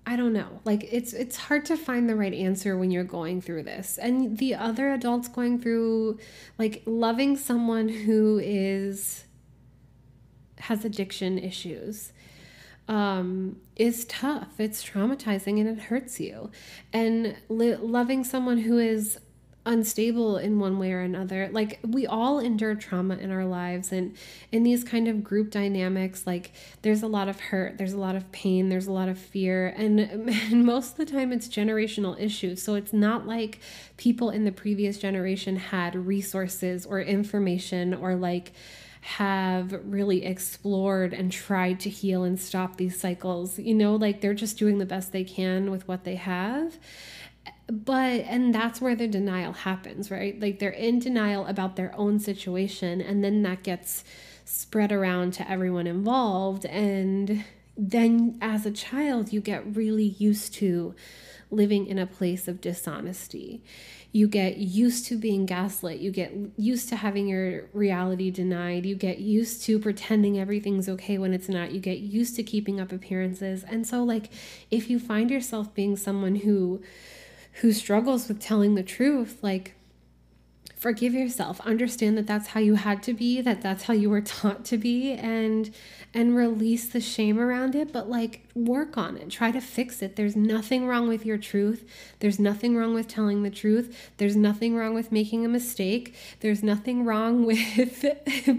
I 0.05 0.17
don't 0.17 0.33
know. 0.33 0.61
Like 0.65 0.89
it's 0.91 1.13
it's 1.13 1.37
hard 1.37 1.67
to 1.67 1.77
find 1.77 2.09
the 2.09 2.17
right 2.17 2.33
answer 2.33 2.77
when 2.77 2.91
you're 2.91 3.05
going 3.05 3.43
through 3.43 3.65
this. 3.65 3.99
And 3.99 4.39
the 4.39 4.55
other 4.55 4.91
adults 4.93 5.29
going 5.29 5.61
through 5.61 6.19
like 6.59 6.83
loving 6.87 7.37
someone 7.37 7.89
who 7.89 8.41
is 8.43 9.25
has 10.61 10.85
addiction 10.85 11.39
issues 11.39 12.13
um, 12.89 13.61
is 13.77 14.07
tough. 14.07 14.59
It's 14.59 14.83
traumatizing 14.83 15.61
and 15.61 15.69
it 15.69 15.79
hurts 15.79 16.19
you. 16.19 16.51
And 16.93 17.37
li- 17.51 17.77
loving 17.77 18.25
someone 18.25 18.59
who 18.59 18.79
is 18.79 19.19
unstable 19.69 20.39
in 20.39 20.59
one 20.59 20.79
way 20.79 20.93
or 20.93 21.01
another. 21.01 21.49
Like 21.53 21.79
we 21.87 22.07
all 22.07 22.41
endure 22.41 22.75
trauma 22.75 23.17
in 23.17 23.31
our 23.31 23.45
lives 23.45 23.93
and 23.93 24.17
in 24.51 24.63
these 24.63 24.83
kind 24.83 25.07
of 25.07 25.23
group 25.23 25.51
dynamics 25.51 26.27
like 26.27 26.53
there's 26.83 27.03
a 27.03 27.07
lot 27.07 27.29
of 27.29 27.39
hurt, 27.39 27.77
there's 27.77 27.93
a 27.93 27.99
lot 27.99 28.17
of 28.17 28.33
pain, 28.33 28.71
there's 28.71 28.87
a 28.87 28.93
lot 28.93 29.09
of 29.09 29.19
fear 29.19 29.69
and, 29.77 30.01
and 30.51 30.65
most 30.65 30.93
of 30.93 30.97
the 30.97 31.07
time 31.07 31.33
it's 31.33 31.47
generational 31.47 32.19
issues. 32.19 32.63
So 32.63 32.75
it's 32.75 32.93
not 32.93 33.27
like 33.27 33.61
people 33.99 34.31
in 34.31 34.45
the 34.45 34.53
previous 34.53 34.99
generation 34.99 35.57
had 35.57 35.95
resources 35.95 36.87
or 36.87 37.01
information 37.01 37.93
or 37.93 38.17
like 38.17 38.53
have 39.01 39.79
really 39.85 40.25
explored 40.25 41.13
and 41.13 41.31
tried 41.31 41.79
to 41.81 41.91
heal 41.91 42.25
and 42.25 42.41
stop 42.41 42.77
these 42.77 42.99
cycles. 42.99 43.59
You 43.59 43.75
know, 43.75 43.97
like 43.97 44.23
they're 44.23 44.35
just 44.35 44.59
doing 44.59 44.79
the 44.79 44.87
best 44.87 45.13
they 45.13 45.25
can 45.25 45.71
with 45.71 45.87
what 45.87 46.05
they 46.05 46.17
have 46.17 46.79
but 47.71 48.21
and 48.23 48.55
that's 48.55 48.81
where 48.81 48.97
the 48.97 49.07
denial 49.07 49.53
happens 49.53 50.11
right? 50.11 50.41
Like 50.41 50.59
they're 50.59 50.71
in 50.71 50.99
denial 50.99 51.47
about 51.47 51.77
their 51.77 51.95
own 51.97 52.19
situation 52.19 53.01
and 53.01 53.23
then 53.23 53.43
that 53.43 53.63
gets 53.63 54.05
spread 54.45 54.93
around 54.93 55.35
to 55.35 55.51
everyone 55.51 55.87
involved 55.87 56.65
and 56.67 57.45
then 57.77 58.39
as 58.41 58.65
a 58.65 58.71
child 58.71 59.33
you 59.33 59.41
get 59.41 59.77
really 59.77 60.17
used 60.19 60.55
to 60.55 60.95
living 61.51 61.87
in 61.87 61.99
a 61.99 62.07
place 62.07 62.49
of 62.49 62.61
dishonesty. 62.61 63.63
You 64.11 64.27
get 64.27 64.57
used 64.57 65.07
to 65.07 65.17
being 65.17 65.47
gaslit. 65.47 66.01
You 66.01 66.11
get 66.11 66.33
used 66.57 66.89
to 66.89 66.97
having 66.97 67.29
your 67.29 67.69
reality 67.73 68.31
denied. 68.31 68.87
You 68.87 68.95
get 68.97 69.19
used 69.19 69.63
to 69.65 69.79
pretending 69.79 70.39
everything's 70.39 70.89
okay 70.89 71.19
when 71.19 71.35
it's 71.35 71.49
not. 71.49 71.73
You 71.73 71.81
get 71.81 71.99
used 71.99 72.37
to 72.37 72.43
keeping 72.43 72.81
up 72.81 72.91
appearances. 72.91 73.65
And 73.65 73.87
so 73.87 74.03
like 74.03 74.31
if 74.71 74.89
you 74.89 74.99
find 74.99 75.31
yourself 75.31 75.75
being 75.75 75.97
someone 75.97 76.37
who 76.37 76.83
who 77.61 77.73
struggles 77.73 78.29
with 78.29 78.41
telling 78.41 78.75
the 78.75 78.83
truth, 78.83 79.39
like, 79.43 79.75
forgive 80.79 81.13
yourself. 81.13 81.61
Understand 81.63 82.17
that 82.17 82.27
that's 82.27 82.49
how 82.49 82.61
you 82.61 82.77
had 82.77 83.03
to 83.03 83.13
be 83.13 83.41
that 83.41 83.61
that's 83.61 83.85
how 83.85 83.95
you 83.95 84.09
were 84.09 84.21
taught 84.39 84.65
to 84.67 84.79
be 84.79 85.13
and 85.13 85.75
and 86.15 86.35
release 86.35 86.87
the 86.87 87.01
shame 87.01 87.39
around 87.39 87.75
it 87.75 87.93
but 87.93 88.09
like 88.09 88.47
work 88.55 88.97
on 88.97 89.17
it. 89.17 89.29
Try 89.29 89.51
to 89.51 89.61
fix 89.61 90.03
it. 90.03 90.17
There's 90.17 90.37
nothing 90.37 90.87
wrong 90.87 91.09
with 91.09 91.27
your 91.27 91.39
truth. 91.39 91.85
There's 92.21 92.39
nothing 92.39 92.77
wrong 92.77 92.95
with 92.95 93.09
telling 93.09 93.43
the 93.43 93.51
truth. 93.51 94.11
There's 94.19 94.37
nothing 94.37 94.77
wrong 94.77 94.95
with 94.95 95.13
making 95.13 95.45
a 95.45 95.49
mistake. 95.49 96.15
There's 96.41 96.63
nothing 96.63 97.05
wrong 97.05 97.45
with 97.47 98.05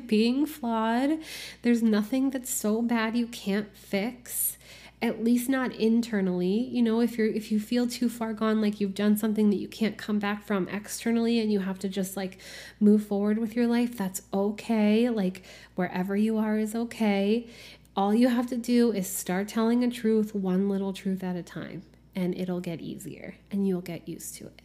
being 0.07 0.45
flawed. 0.45 1.19
There's 1.62 1.81
nothing 1.81 2.31
that's 2.31 2.53
so 2.53 2.81
bad 2.81 3.15
you 3.15 3.27
can't 3.27 3.75
fix 3.75 4.57
at 5.01 5.23
least 5.23 5.47
not 5.49 5.73
internally 5.75 6.67
you 6.71 6.81
know 6.81 6.99
if 6.99 7.17
you're 7.17 7.27
if 7.27 7.51
you 7.51 7.59
feel 7.59 7.88
too 7.88 8.09
far 8.09 8.33
gone 8.33 8.59
like 8.62 8.81
you've 8.81 8.93
done 8.93 9.15
something 9.15 9.49
that 9.49 9.55
you 9.55 9.67
can't 9.67 9.97
come 9.97 10.19
back 10.19 10.43
from 10.45 10.67
externally 10.69 11.39
and 11.39 11.51
you 11.51 11.62
have 11.62 11.79
to 11.79 11.88
just 11.88 12.17
like 12.17 12.38
move 12.79 13.05
forward 13.05 13.38
with 13.38 13.55
your 13.55 13.65
life 13.67 13.97
that's 13.97 14.21
okay 14.33 15.09
like 15.09 15.43
wherever 15.75 16.17
you 16.17 16.38
are 16.38 16.57
is 16.57 16.75
okay 16.75 17.47
All 17.95 18.13
you 18.13 18.29
have 18.29 18.47
to 18.47 18.55
do 18.57 18.91
is 18.93 19.07
start 19.09 19.47
telling 19.49 19.83
a 19.83 19.89
truth, 19.89 20.33
one 20.33 20.69
little 20.69 20.93
truth 20.93 21.23
at 21.23 21.35
a 21.35 21.43
time, 21.43 21.81
and 22.15 22.38
it'll 22.38 22.62
get 22.62 22.79
easier 22.79 23.35
and 23.51 23.67
you'll 23.67 23.81
get 23.81 24.07
used 24.07 24.35
to 24.35 24.45
it. 24.45 24.62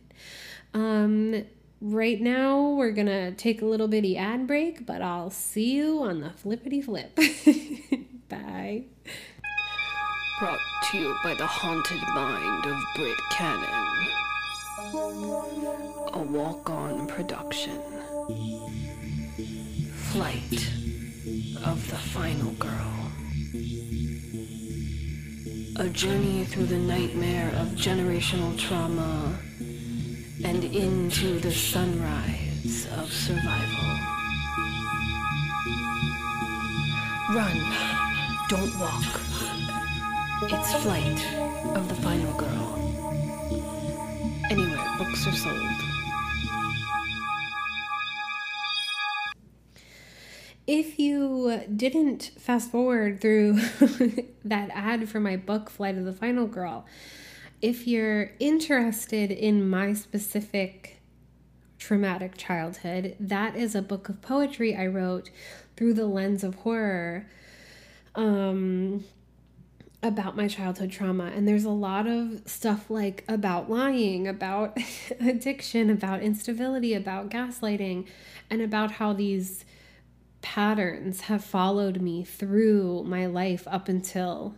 Um, 0.72 1.44
right 1.80 2.20
now, 2.20 2.60
we're 2.70 2.92
gonna 2.92 3.32
take 3.32 3.60
a 3.62 3.64
little 3.64 3.88
bitty 3.88 4.16
ad 4.16 4.46
break, 4.46 4.86
but 4.86 5.02
I'll 5.02 5.30
see 5.30 5.74
you 5.74 6.00
on 6.02 6.20
the 6.20 6.30
flippity 6.30 6.80
flip. 6.80 7.16
Bye. 8.28 8.84
Brought 10.40 10.58
to 10.90 10.98
you 10.98 11.16
by 11.22 11.34
the 11.34 11.46
haunted 11.46 12.02
mind 12.12 12.66
of 12.66 12.82
Britt 12.96 13.20
Cannon. 13.30 14.08
A 16.12 16.18
walk 16.18 16.68
on 16.68 17.06
production. 17.06 17.80
Flight 19.94 20.72
of 21.64 21.88
the 21.88 21.96
Final 21.96 22.50
Girl. 22.54 23.12
A 25.76 25.88
journey 25.88 26.44
through 26.44 26.66
the 26.66 26.78
nightmare 26.78 27.52
of 27.60 27.68
generational 27.68 28.58
trauma 28.58 29.38
and 30.42 30.64
into 30.64 31.38
the 31.38 31.52
sunrise 31.52 32.88
of 32.96 33.12
survival. 33.12 33.98
Run, 37.30 37.56
don't 38.48 38.80
walk. 38.80 39.33
It's 40.42 40.74
Flight 40.82 41.26
of 41.76 41.88
the 41.88 41.94
Final 41.94 42.32
Girl. 42.34 42.78
Anywhere 44.50 44.84
books 44.98 45.26
are 45.26 45.32
sold. 45.32 45.80
If 50.66 50.98
you 50.98 51.62
didn't 51.74 52.32
fast 52.36 52.70
forward 52.70 53.20
through 53.20 53.54
that 54.44 54.70
ad 54.74 55.08
for 55.08 55.20
my 55.20 55.36
book, 55.36 55.70
Flight 55.70 55.96
of 55.96 56.04
the 56.04 56.12
Final 56.12 56.46
Girl, 56.46 56.84
if 57.62 57.86
you're 57.86 58.32
interested 58.40 59.30
in 59.30 59.68
my 59.68 59.94
specific 59.94 61.00
traumatic 61.78 62.36
childhood, 62.36 63.16
that 63.20 63.56
is 63.56 63.74
a 63.74 63.82
book 63.82 64.08
of 64.08 64.20
poetry 64.20 64.76
I 64.76 64.88
wrote 64.88 65.30
through 65.76 65.94
the 65.94 66.06
lens 66.06 66.42
of 66.42 66.56
horror 66.56 67.26
um, 68.14 69.04
about 70.04 70.36
my 70.36 70.46
childhood 70.46 70.92
trauma. 70.92 71.32
And 71.34 71.48
there's 71.48 71.64
a 71.64 71.70
lot 71.70 72.06
of 72.06 72.42
stuff 72.44 72.90
like 72.90 73.24
about 73.26 73.70
lying, 73.70 74.28
about 74.28 74.76
addiction, 75.20 75.90
about 75.90 76.22
instability, 76.22 76.94
about 76.94 77.30
gaslighting, 77.30 78.06
and 78.50 78.60
about 78.60 78.92
how 78.92 79.14
these 79.14 79.64
patterns 80.42 81.22
have 81.22 81.42
followed 81.42 82.02
me 82.02 82.22
through 82.22 83.02
my 83.04 83.24
life 83.24 83.66
up 83.66 83.88
until 83.88 84.54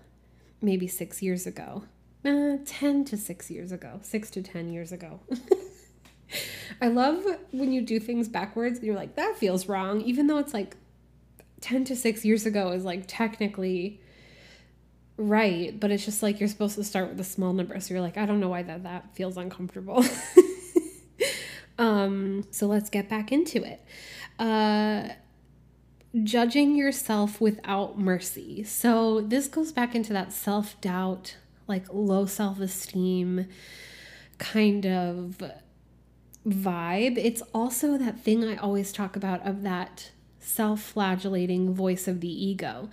maybe 0.61 0.89
six 0.89 1.23
years 1.23 1.47
ago. 1.47 1.85
Uh, 2.25 2.57
10 2.67 3.05
to 3.05 3.17
six 3.17 3.53
years 3.53 3.71
ago, 3.71 4.01
six 4.03 4.31
to 4.31 4.43
10 4.43 4.73
years 4.73 4.91
ago. 4.91 5.21
I 6.81 6.89
love 6.89 7.25
when 7.53 7.73
you 7.73 7.83
do 7.83 8.01
things 8.01 8.29
backwards 8.29 8.79
and 8.79 8.87
you're 8.87 8.97
like, 8.97 9.15
that 9.15 9.37
feels 9.37 9.69
wrong, 9.69 10.01
even 10.01 10.27
though 10.27 10.39
it's 10.39 10.53
like 10.53 10.77
10 11.61 11.85
to 11.85 11.95
six 11.95 12.25
years 12.25 12.45
ago 12.45 12.73
is 12.73 12.85
like 12.85 13.05
technically 13.07 14.01
right, 15.17 15.79
but 15.79 15.91
it's 15.91 16.05
just 16.05 16.23
like 16.23 16.41
you're 16.41 16.49
supposed 16.49 16.77
to 16.77 16.85
start 16.85 17.09
with 17.09 17.21
a 17.21 17.25
small 17.25 17.53
number. 17.53 17.79
So 17.81 17.95
you're 17.95 18.03
like, 18.03 18.17
I 18.17 18.27
don't 18.27 18.41
know 18.41 18.49
why 18.49 18.63
that, 18.63 18.83
that 18.85 19.15
feels 19.15 19.37
uncomfortable. 19.37 20.05
um, 21.79 22.45
so 22.51 22.67
let's 22.67 22.91
get 22.91 23.09
back 23.09 23.33
into 23.33 23.63
it. 23.65 23.85
Uh, 24.39 25.09
judging 26.23 26.77
yourself 26.77 27.41
without 27.41 27.99
mercy. 27.99 28.63
So 28.65 29.21
this 29.21 29.49
goes 29.49 29.73
back 29.73 29.95
into 29.95 30.13
that 30.13 30.33
self 30.33 30.81
doubt, 30.81 31.37
like 31.67 31.87
low 31.93 32.27
self 32.27 32.61
esteem 32.61 33.47
kind 34.39 34.87
of 34.87 35.43
vibe. 36.47 37.19
It's 37.19 37.43
also 37.55 37.99
that 37.99 38.21
thing 38.21 38.45
I 38.45 38.57
always 38.57 38.93
talk 38.93 39.17
about 39.17 39.47
of 39.47 39.63
that 39.63 40.11
self 40.41 40.81
flagellating 40.81 41.75
voice 41.75 42.07
of 42.07 42.21
the 42.21 42.45
ego. 42.47 42.89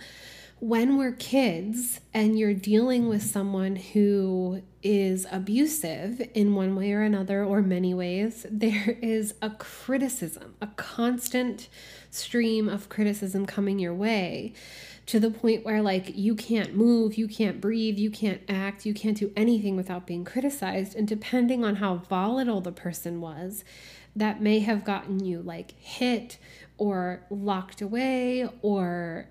When 0.64 0.96
we're 0.96 1.12
kids 1.12 2.00
and 2.14 2.38
you're 2.38 2.54
dealing 2.54 3.06
with 3.06 3.22
someone 3.22 3.76
who 3.76 4.62
is 4.82 5.26
abusive 5.30 6.26
in 6.32 6.54
one 6.54 6.74
way 6.74 6.94
or 6.94 7.02
another, 7.02 7.44
or 7.44 7.60
many 7.60 7.92
ways, 7.92 8.46
there 8.50 8.96
is 9.02 9.34
a 9.42 9.50
criticism, 9.50 10.54
a 10.62 10.68
constant 10.68 11.68
stream 12.10 12.70
of 12.70 12.88
criticism 12.88 13.44
coming 13.44 13.78
your 13.78 13.92
way 13.92 14.54
to 15.04 15.20
the 15.20 15.30
point 15.30 15.66
where 15.66 15.82
like 15.82 16.16
you 16.16 16.34
can't 16.34 16.74
move, 16.74 17.18
you 17.18 17.28
can't 17.28 17.60
breathe, 17.60 17.98
you 17.98 18.10
can't 18.10 18.40
act, 18.48 18.86
you 18.86 18.94
can't 18.94 19.18
do 19.18 19.30
anything 19.36 19.76
without 19.76 20.06
being 20.06 20.24
criticized. 20.24 20.96
And 20.96 21.06
depending 21.06 21.62
on 21.62 21.76
how 21.76 21.96
volatile 21.96 22.62
the 22.62 22.72
person 22.72 23.20
was, 23.20 23.64
that 24.16 24.40
may 24.40 24.60
have 24.60 24.82
gotten 24.82 25.22
you 25.22 25.42
like 25.42 25.72
hit 25.78 26.38
or 26.78 27.26
locked 27.28 27.82
away 27.82 28.48
or 28.62 29.28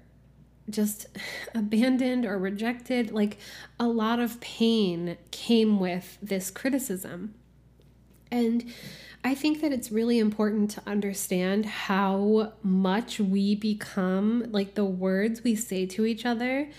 just 0.69 1.07
abandoned 1.55 2.25
or 2.25 2.37
rejected. 2.37 3.11
Like 3.11 3.37
a 3.79 3.87
lot 3.87 4.19
of 4.19 4.39
pain 4.41 5.17
came 5.31 5.79
with 5.79 6.17
this 6.21 6.51
criticism. 6.51 7.33
And 8.31 8.73
I 9.23 9.35
think 9.35 9.61
that 9.61 9.71
it's 9.71 9.91
really 9.91 10.19
important 10.19 10.71
to 10.71 10.81
understand 10.87 11.65
how 11.65 12.53
much 12.63 13.19
we 13.19 13.55
become, 13.55 14.47
like 14.51 14.73
the 14.73 14.83
words 14.83 15.43
we 15.43 15.55
say 15.55 15.85
to 15.85 16.05
each 16.05 16.25
other. 16.25 16.69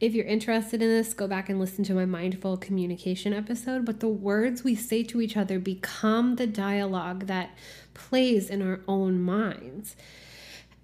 If 0.00 0.14
you're 0.14 0.26
interested 0.26 0.80
in 0.80 0.88
this, 0.88 1.12
go 1.12 1.26
back 1.26 1.48
and 1.48 1.58
listen 1.58 1.82
to 1.84 1.94
my 1.94 2.04
mindful 2.04 2.56
communication 2.56 3.32
episode. 3.32 3.84
But 3.84 3.98
the 3.98 4.08
words 4.08 4.62
we 4.62 4.76
say 4.76 5.02
to 5.04 5.20
each 5.20 5.36
other 5.36 5.58
become 5.58 6.36
the 6.36 6.46
dialogue 6.46 7.26
that 7.26 7.50
plays 7.94 8.48
in 8.48 8.62
our 8.62 8.80
own 8.86 9.20
minds. 9.20 9.96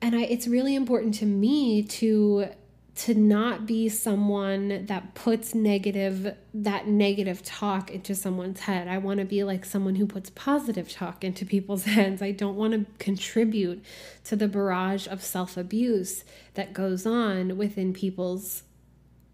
And 0.05 0.15
I, 0.15 0.25
it's 0.25 0.47
really 0.47 0.75
important 0.75 1.15
to 1.15 1.25
me 1.25 1.83
to 1.83 2.49
to 2.97 3.15
not 3.15 3.67
be 3.67 3.89
someone 3.89 4.85
that 4.87 5.15
puts 5.15 5.55
negative 5.55 6.37
that 6.53 6.87
negative 6.87 7.43
talk 7.43 7.91
into 7.91 8.15
someone's 8.15 8.61
head. 8.61 8.87
I 8.87 8.99
want 8.99 9.21
to 9.21 9.25
be 9.25 9.43
like 9.45 9.65
someone 9.65 9.95
who 9.95 10.07
puts 10.07 10.29
positive 10.29 10.93
talk 10.93 11.25
into 11.25 11.47
people's 11.47 11.85
heads. 11.97 12.21
I 12.21 12.33
don't 12.33 12.55
want 12.55 12.75
to 12.75 12.85
contribute 12.99 13.83
to 14.25 14.37
the 14.37 14.47
barrage 14.47 15.07
of 15.07 15.23
self-abuse 15.23 16.23
that 16.53 16.75
goes 16.75 17.07
on 17.07 17.57
within 17.57 17.95
people's 17.95 18.63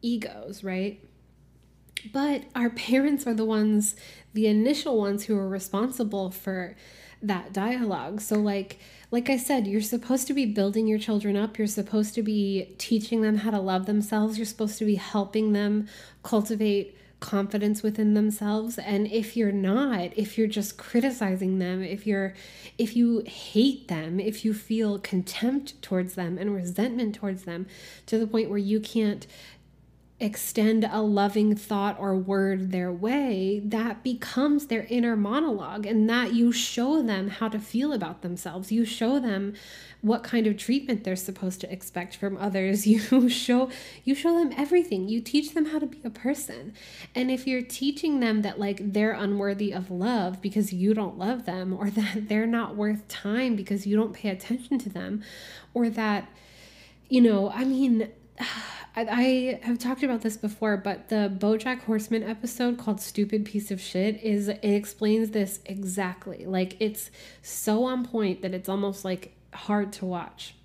egos, 0.02 0.62
right? 0.62 1.04
But 2.12 2.44
our 2.54 2.70
parents 2.70 3.26
are 3.26 3.34
the 3.34 3.44
ones, 3.44 3.96
the 4.34 4.46
initial 4.46 4.96
ones 4.96 5.24
who 5.24 5.36
are 5.36 5.48
responsible 5.48 6.30
for 6.30 6.76
that 7.22 7.52
dialogue. 7.52 8.20
So 8.20 8.36
like 8.36 8.78
like 9.10 9.28
I 9.28 9.36
said, 9.36 9.66
you're 9.66 9.80
supposed 9.80 10.26
to 10.28 10.34
be 10.34 10.46
building 10.46 10.86
your 10.86 10.98
children 10.98 11.36
up. 11.36 11.58
You're 11.58 11.66
supposed 11.66 12.14
to 12.14 12.22
be 12.22 12.74
teaching 12.78 13.22
them 13.22 13.38
how 13.38 13.50
to 13.50 13.58
love 13.58 13.86
themselves. 13.86 14.38
You're 14.38 14.46
supposed 14.46 14.78
to 14.78 14.84
be 14.84 14.94
helping 14.94 15.52
them 15.52 15.88
cultivate 16.22 16.96
confidence 17.20 17.82
within 17.82 18.14
themselves 18.14 18.78
and 18.78 19.06
if 19.06 19.36
you're 19.36 19.52
not 19.52 20.10
if 20.16 20.38
you're 20.38 20.46
just 20.46 20.78
criticizing 20.78 21.58
them 21.58 21.82
if 21.82 22.06
you're 22.06 22.34
if 22.78 22.96
you 22.96 23.22
hate 23.26 23.88
them 23.88 24.18
if 24.18 24.42
you 24.42 24.54
feel 24.54 24.98
contempt 24.98 25.80
towards 25.82 26.14
them 26.14 26.38
and 26.38 26.54
resentment 26.54 27.14
towards 27.14 27.44
them 27.44 27.66
to 28.06 28.18
the 28.18 28.26
point 28.26 28.48
where 28.48 28.58
you 28.58 28.80
can't 28.80 29.26
extend 30.20 30.84
a 30.84 31.00
loving 31.00 31.56
thought 31.56 31.98
or 31.98 32.14
word 32.14 32.70
their 32.70 32.92
way, 32.92 33.60
that 33.64 34.02
becomes 34.04 34.66
their 34.66 34.86
inner 34.90 35.16
monologue, 35.16 35.86
and 35.86 36.08
that 36.10 36.34
you 36.34 36.52
show 36.52 37.02
them 37.02 37.28
how 37.28 37.48
to 37.48 37.58
feel 37.58 37.92
about 37.92 38.22
themselves. 38.22 38.70
You 38.70 38.84
show 38.84 39.18
them 39.18 39.54
what 40.02 40.22
kind 40.22 40.46
of 40.46 40.56
treatment 40.56 41.04
they're 41.04 41.16
supposed 41.16 41.60
to 41.60 41.72
expect 41.72 42.16
from 42.16 42.36
others. 42.36 42.86
You 42.90 43.28
show 43.28 43.70
you 44.04 44.14
show 44.14 44.34
them 44.38 44.52
everything. 44.56 45.08
You 45.08 45.20
teach 45.20 45.54
them 45.54 45.66
how 45.66 45.78
to 45.78 45.86
be 45.86 46.00
a 46.04 46.10
person. 46.10 46.74
And 47.14 47.30
if 47.30 47.46
you're 47.46 47.62
teaching 47.62 48.20
them 48.20 48.42
that 48.42 48.58
like 48.58 48.92
they're 48.92 49.12
unworthy 49.12 49.72
of 49.72 49.90
love 49.90 50.42
because 50.42 50.72
you 50.72 50.92
don't 50.92 51.18
love 51.18 51.46
them 51.46 51.72
or 51.72 51.88
that 51.90 52.28
they're 52.28 52.46
not 52.46 52.76
worth 52.76 53.06
time 53.08 53.56
because 53.56 53.86
you 53.86 53.96
don't 53.96 54.12
pay 54.12 54.28
attention 54.28 54.78
to 54.80 54.88
them 54.88 55.22
or 55.72 55.88
that 55.90 56.28
you 57.08 57.20
know, 57.20 57.50
I 57.50 57.64
mean 57.64 58.10
I, 58.96 59.60
have 59.62 59.78
talked 59.78 60.02
about 60.02 60.22
this 60.22 60.36
before, 60.36 60.76
but 60.76 61.08
the 61.08 61.32
Bojack 61.34 61.82
Horseman 61.82 62.22
episode 62.22 62.76
called 62.76 63.00
Stupid 63.00 63.44
Piece 63.44 63.70
of 63.70 63.80
Shit 63.80 64.20
is 64.22 64.48
it 64.48 64.64
explains 64.64 65.30
this 65.30 65.60
exactly. 65.64 66.44
Like 66.44 66.76
it's 66.80 67.10
so 67.40 67.84
on 67.84 68.04
point 68.04 68.42
that 68.42 68.52
it's 68.52 68.68
almost 68.68 69.04
like 69.04 69.36
hard 69.54 69.92
to 69.94 70.06
watch. 70.06 70.56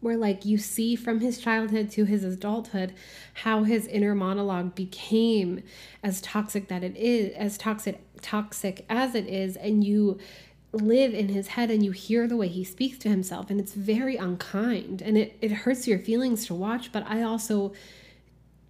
Where 0.00 0.16
like 0.16 0.44
you 0.44 0.58
see 0.58 0.96
from 0.96 1.20
his 1.20 1.38
childhood 1.38 1.90
to 1.92 2.04
his 2.04 2.24
adulthood 2.24 2.94
how 3.34 3.64
his 3.64 3.86
inner 3.86 4.14
monologue 4.14 4.74
became 4.74 5.62
as 6.02 6.20
toxic 6.20 6.68
that 6.68 6.82
it 6.84 6.96
is, 6.96 7.34
as 7.34 7.56
toxic 7.56 8.00
toxic 8.20 8.84
as 8.88 9.14
it 9.14 9.26
is, 9.26 9.56
and 9.56 9.82
you 9.82 10.18
live 10.72 11.12
in 11.12 11.28
his 11.28 11.48
head 11.48 11.70
and 11.70 11.84
you 11.84 11.90
hear 11.90 12.26
the 12.26 12.36
way 12.36 12.48
he 12.48 12.62
speaks 12.62 12.96
to 12.98 13.08
himself 13.08 13.50
and 13.50 13.60
it's 13.60 13.74
very 13.74 14.16
unkind 14.16 15.02
and 15.02 15.18
it, 15.18 15.36
it 15.40 15.50
hurts 15.50 15.88
your 15.88 15.98
feelings 15.98 16.46
to 16.46 16.54
watch 16.54 16.92
but 16.92 17.04
i 17.08 17.22
also 17.22 17.72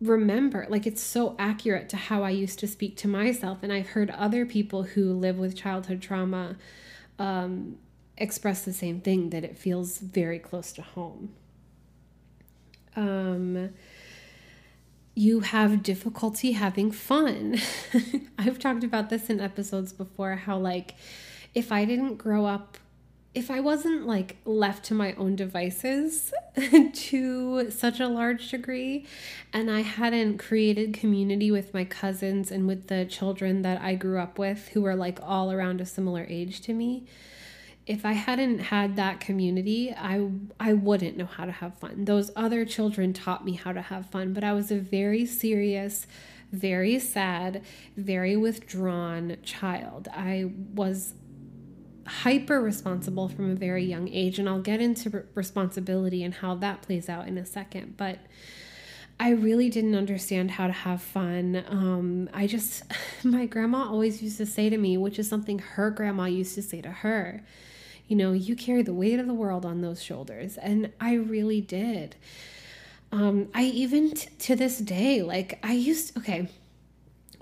remember 0.00 0.66
like 0.70 0.86
it's 0.86 1.02
so 1.02 1.36
accurate 1.38 1.90
to 1.90 1.96
how 1.98 2.22
i 2.22 2.30
used 2.30 2.58
to 2.58 2.66
speak 2.66 2.96
to 2.96 3.06
myself 3.06 3.58
and 3.62 3.70
i've 3.70 3.88
heard 3.88 4.08
other 4.12 4.46
people 4.46 4.84
who 4.84 5.12
live 5.12 5.38
with 5.38 5.54
childhood 5.54 6.00
trauma 6.00 6.56
um, 7.18 7.76
express 8.20 8.64
the 8.64 8.72
same 8.72 9.00
thing 9.00 9.30
that 9.30 9.44
it 9.44 9.56
feels 9.56 9.98
very 9.98 10.38
close 10.38 10.72
to 10.72 10.82
home. 10.82 11.30
Um, 12.94 13.70
you 15.14 15.40
have 15.40 15.82
difficulty 15.82 16.52
having 16.52 16.92
fun. 16.92 17.58
I've 18.38 18.58
talked 18.58 18.84
about 18.84 19.10
this 19.10 19.30
in 19.30 19.40
episodes 19.40 19.92
before 19.92 20.36
how 20.36 20.58
like 20.58 20.94
if 21.54 21.72
I 21.72 21.84
didn't 21.84 22.16
grow 22.16 22.46
up, 22.46 22.78
if 23.34 23.50
I 23.50 23.60
wasn't 23.60 24.06
like 24.06 24.36
left 24.44 24.84
to 24.86 24.94
my 24.94 25.12
own 25.14 25.36
devices 25.36 26.32
to 26.92 27.70
such 27.70 28.00
a 28.00 28.08
large 28.08 28.50
degree, 28.50 29.06
and 29.52 29.70
I 29.70 29.82
hadn't 29.82 30.38
created 30.38 30.94
community 30.94 31.50
with 31.50 31.72
my 31.72 31.84
cousins 31.84 32.50
and 32.50 32.66
with 32.66 32.88
the 32.88 33.04
children 33.04 33.62
that 33.62 33.80
I 33.80 33.94
grew 33.94 34.18
up 34.18 34.38
with 34.38 34.68
who 34.68 34.82
were 34.82 34.96
like 34.96 35.18
all 35.22 35.52
around 35.52 35.80
a 35.80 35.86
similar 35.86 36.26
age 36.28 36.60
to 36.62 36.72
me, 36.72 37.06
if 37.86 38.04
I 38.04 38.12
hadn't 38.12 38.58
had 38.58 38.96
that 38.96 39.20
community, 39.20 39.92
I 39.92 40.28
I 40.58 40.74
wouldn't 40.74 41.16
know 41.16 41.26
how 41.26 41.44
to 41.44 41.52
have 41.52 41.78
fun. 41.78 42.04
Those 42.04 42.30
other 42.36 42.64
children 42.64 43.12
taught 43.12 43.44
me 43.44 43.54
how 43.54 43.72
to 43.72 43.82
have 43.82 44.06
fun, 44.06 44.32
but 44.32 44.44
I 44.44 44.52
was 44.52 44.70
a 44.70 44.78
very 44.78 45.26
serious, 45.26 46.06
very 46.52 46.98
sad, 46.98 47.62
very 47.96 48.36
withdrawn 48.36 49.38
child. 49.42 50.08
I 50.12 50.52
was 50.74 51.14
hyper 52.10 52.60
responsible 52.60 53.28
from 53.28 53.52
a 53.52 53.54
very 53.54 53.84
young 53.84 54.08
age. 54.08 54.38
And 54.38 54.48
I'll 54.48 54.60
get 54.60 54.80
into 54.80 55.24
responsibility 55.34 56.24
and 56.24 56.34
how 56.34 56.56
that 56.56 56.82
plays 56.82 57.08
out 57.08 57.28
in 57.28 57.38
a 57.38 57.46
second. 57.46 57.96
But 57.96 58.18
I 59.18 59.30
really 59.30 59.68
didn't 59.68 59.94
understand 59.94 60.52
how 60.52 60.66
to 60.66 60.72
have 60.72 61.00
fun. 61.00 61.64
Um, 61.68 62.28
I 62.32 62.46
just, 62.46 62.82
my 63.24 63.46
grandma 63.46 63.88
always 63.88 64.22
used 64.22 64.38
to 64.38 64.46
say 64.46 64.68
to 64.70 64.76
me, 64.76 64.96
which 64.96 65.18
is 65.18 65.28
something 65.28 65.58
her 65.58 65.90
grandma 65.90 66.24
used 66.24 66.54
to 66.56 66.62
say 66.62 66.80
to 66.82 66.90
her, 66.90 67.44
you 68.08 68.16
know, 68.16 68.32
you 68.32 68.56
carry 68.56 68.82
the 68.82 68.94
weight 68.94 69.20
of 69.20 69.26
the 69.26 69.34
world 69.34 69.64
on 69.64 69.82
those 69.82 70.02
shoulders. 70.02 70.56
And 70.56 70.92
I 71.00 71.14
really 71.14 71.60
did. 71.60 72.16
Um, 73.12 73.48
I 73.54 73.64
even 73.64 74.12
t- 74.12 74.28
to 74.38 74.56
this 74.56 74.78
day, 74.78 75.22
like, 75.22 75.58
I 75.62 75.72
used, 75.74 76.16
okay, 76.16 76.48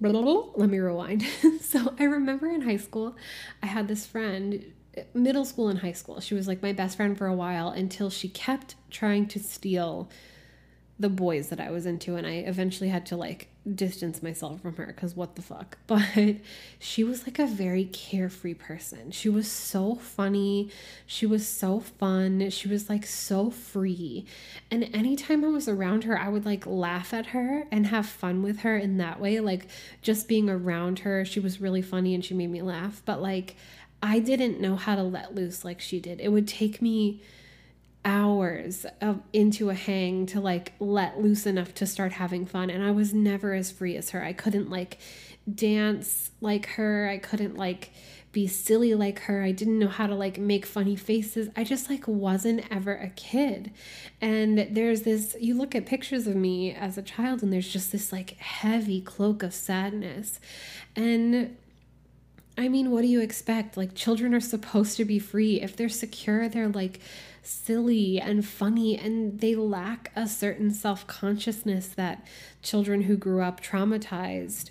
let 0.00 0.68
me 0.70 0.78
rewind. 0.78 1.24
so 1.60 1.94
I 1.98 2.04
remember 2.04 2.48
in 2.48 2.62
high 2.62 2.76
school, 2.76 3.16
I 3.62 3.66
had 3.66 3.88
this 3.88 4.06
friend, 4.06 4.72
middle 5.14 5.44
school 5.44 5.68
and 5.68 5.80
high 5.80 5.92
school. 5.92 6.20
She 6.20 6.34
was 6.34 6.46
like 6.46 6.62
my 6.62 6.72
best 6.72 6.96
friend 6.96 7.16
for 7.16 7.26
a 7.26 7.34
while 7.34 7.70
until 7.70 8.10
she 8.10 8.28
kept 8.28 8.76
trying 8.90 9.26
to 9.28 9.38
steal 9.38 10.08
the 10.98 11.08
boys 11.08 11.48
that 11.48 11.60
I 11.60 11.70
was 11.70 11.86
into, 11.86 12.16
and 12.16 12.26
I 12.26 12.34
eventually 12.34 12.88
had 12.88 13.06
to 13.06 13.16
like 13.16 13.48
distance 13.74 14.22
myself 14.22 14.60
from 14.60 14.74
her 14.76 14.86
because 14.86 15.14
what 15.16 15.36
the 15.36 15.42
fuck. 15.42 15.78
But 15.86 16.36
she 16.78 17.02
was 17.02 17.24
like 17.24 17.38
a 17.38 17.46
very 17.46 17.84
carefree 17.84 18.54
person. 18.54 19.10
She 19.10 19.28
was 19.28 19.50
so 19.50 19.94
funny. 19.94 20.70
She 21.06 21.26
was 21.26 21.46
so 21.46 21.80
fun. 21.80 22.50
She 22.50 22.68
was 22.68 22.88
like 22.88 23.06
so 23.06 23.50
free. 23.50 24.26
And 24.70 24.88
anytime 24.94 25.44
I 25.44 25.48
was 25.48 25.68
around 25.68 26.04
her, 26.04 26.18
I 26.18 26.28
would 26.28 26.44
like 26.44 26.66
laugh 26.66 27.12
at 27.14 27.26
her 27.26 27.66
and 27.70 27.86
have 27.86 28.06
fun 28.06 28.42
with 28.42 28.60
her 28.60 28.76
in 28.76 28.98
that 28.98 29.20
way. 29.20 29.40
Like 29.40 29.68
just 30.02 30.28
being 30.28 30.48
around 30.48 31.00
her, 31.00 31.24
she 31.24 31.40
was 31.40 31.60
really 31.60 31.82
funny 31.82 32.14
and 32.14 32.24
she 32.24 32.34
made 32.34 32.50
me 32.50 32.62
laugh. 32.62 33.02
But 33.04 33.22
like, 33.22 33.56
I 34.02 34.18
didn't 34.20 34.60
know 34.60 34.76
how 34.76 34.94
to 34.94 35.02
let 35.02 35.34
loose 35.34 35.64
like 35.64 35.80
she 35.80 36.00
did. 36.00 36.20
It 36.20 36.28
would 36.28 36.46
take 36.46 36.80
me 36.80 37.20
hours 38.08 38.86
of 39.02 39.20
into 39.34 39.68
a 39.68 39.74
hang 39.74 40.24
to 40.24 40.40
like 40.40 40.72
let 40.80 41.20
loose 41.20 41.44
enough 41.44 41.74
to 41.74 41.86
start 41.86 42.12
having 42.12 42.46
fun 42.46 42.70
and 42.70 42.82
I 42.82 42.90
was 42.90 43.12
never 43.12 43.52
as 43.52 43.70
free 43.70 43.96
as 43.96 44.10
her. 44.10 44.24
I 44.24 44.32
couldn't 44.32 44.70
like 44.70 44.96
dance 45.52 46.30
like 46.40 46.64
her. 46.68 47.06
I 47.06 47.18
couldn't 47.18 47.56
like 47.56 47.90
be 48.32 48.46
silly 48.46 48.94
like 48.94 49.18
her. 49.20 49.42
I 49.42 49.52
didn't 49.52 49.78
know 49.78 49.88
how 49.88 50.06
to 50.06 50.14
like 50.14 50.38
make 50.38 50.64
funny 50.64 50.96
faces. 50.96 51.50
I 51.54 51.64
just 51.64 51.90
like 51.90 52.08
wasn't 52.08 52.64
ever 52.70 52.94
a 52.94 53.10
kid. 53.10 53.72
And 54.22 54.68
there's 54.70 55.02
this 55.02 55.36
you 55.38 55.54
look 55.54 55.74
at 55.74 55.84
pictures 55.84 56.26
of 56.26 56.34
me 56.34 56.72
as 56.72 56.96
a 56.96 57.02
child 57.02 57.42
and 57.42 57.52
there's 57.52 57.70
just 57.70 57.92
this 57.92 58.10
like 58.10 58.38
heavy 58.38 59.02
cloak 59.02 59.42
of 59.42 59.52
sadness. 59.52 60.40
And 60.96 61.58
I 62.56 62.68
mean, 62.68 62.90
what 62.90 63.02
do 63.02 63.06
you 63.06 63.20
expect? 63.20 63.76
Like, 63.76 63.94
children 63.94 64.34
are 64.34 64.40
supposed 64.40 64.96
to 64.96 65.04
be 65.04 65.20
free. 65.20 65.60
If 65.60 65.76
they're 65.76 65.88
secure, 65.88 66.48
they're 66.48 66.68
like 66.68 66.98
silly 67.48 68.20
and 68.20 68.46
funny, 68.46 68.96
and 68.96 69.40
they 69.40 69.54
lack 69.54 70.12
a 70.14 70.28
certain 70.28 70.70
self 70.70 71.06
consciousness 71.06 71.88
that 71.88 72.26
children 72.62 73.02
who 73.02 73.16
grew 73.16 73.42
up 73.42 73.60
traumatized 73.60 74.70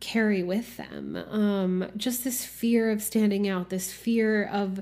carry 0.00 0.42
with 0.42 0.76
them. 0.76 1.16
Um, 1.16 1.90
just 1.96 2.24
this 2.24 2.44
fear 2.44 2.90
of 2.90 3.02
standing 3.02 3.48
out, 3.48 3.70
this 3.70 3.92
fear 3.92 4.44
of 4.44 4.80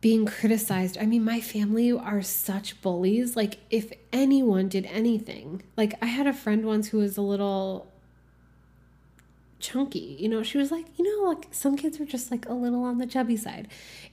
being 0.00 0.26
criticized. 0.26 0.98
I 0.98 1.06
mean, 1.06 1.24
my 1.24 1.40
family 1.40 1.90
are 1.90 2.22
such 2.22 2.80
bullies. 2.82 3.36
Like, 3.36 3.58
if 3.70 3.92
anyone 4.12 4.68
did 4.68 4.86
anything, 4.86 5.62
like, 5.76 5.94
I 6.02 6.06
had 6.06 6.26
a 6.26 6.32
friend 6.34 6.64
once 6.66 6.88
who 6.88 6.98
was 6.98 7.16
a 7.16 7.22
little 7.22 7.90
chunky. 9.64 10.16
You 10.20 10.28
know, 10.28 10.42
she 10.42 10.58
was 10.58 10.70
like, 10.70 10.86
you 10.96 11.04
know, 11.04 11.28
like 11.28 11.48
some 11.50 11.76
kids 11.76 11.98
are 11.98 12.04
just 12.04 12.30
like 12.30 12.46
a 12.46 12.52
little 12.52 12.84
on 12.84 12.98
the 12.98 13.06
chubby 13.06 13.36
side. 13.36 13.68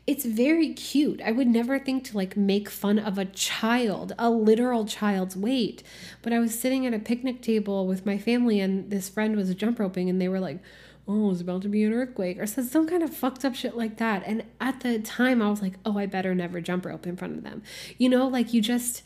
It's 0.07 0.23
very 0.25 0.73
cute. 0.73 1.21
I 1.21 1.31
would 1.31 1.47
never 1.47 1.77
think 1.77 2.05
to 2.05 2.17
like 2.17 2.37
make 2.37 2.69
fun 2.69 2.97
of 2.97 3.17
a 3.17 3.25
child, 3.25 4.13
a 4.17 4.29
literal 4.29 4.85
child's 4.85 5.35
weight. 5.35 5.83
But 6.21 6.31
I 6.31 6.39
was 6.39 6.57
sitting 6.57 6.85
at 6.85 6.93
a 6.93 6.99
picnic 6.99 7.41
table 7.41 7.85
with 7.85 8.05
my 8.05 8.17
family 8.17 8.59
and 8.59 8.89
this 8.89 9.09
friend 9.09 9.35
was 9.35 9.53
jump 9.55 9.79
roping 9.79 10.09
and 10.09 10.21
they 10.21 10.29
were 10.29 10.39
like, 10.39 10.59
oh, 11.07 11.31
it's 11.31 11.41
about 11.41 11.61
to 11.63 11.67
be 11.67 11.83
an 11.83 11.93
earthquake 11.93 12.39
or 12.39 12.47
said 12.47 12.65
some 12.65 12.87
kind 12.87 13.03
of 13.03 13.13
fucked 13.13 13.43
up 13.43 13.53
shit 13.53 13.75
like 13.75 13.97
that. 13.97 14.23
And 14.25 14.45
at 14.61 14.79
the 14.79 14.99
time 14.99 15.41
I 15.41 15.49
was 15.49 15.61
like, 15.61 15.73
oh, 15.85 15.97
I 15.97 16.05
better 16.05 16.33
never 16.33 16.61
jump 16.61 16.85
rope 16.85 17.05
in 17.05 17.17
front 17.17 17.37
of 17.37 17.43
them. 17.43 17.61
You 17.97 18.07
know, 18.07 18.27
like 18.27 18.53
you 18.53 18.61
just 18.61 19.03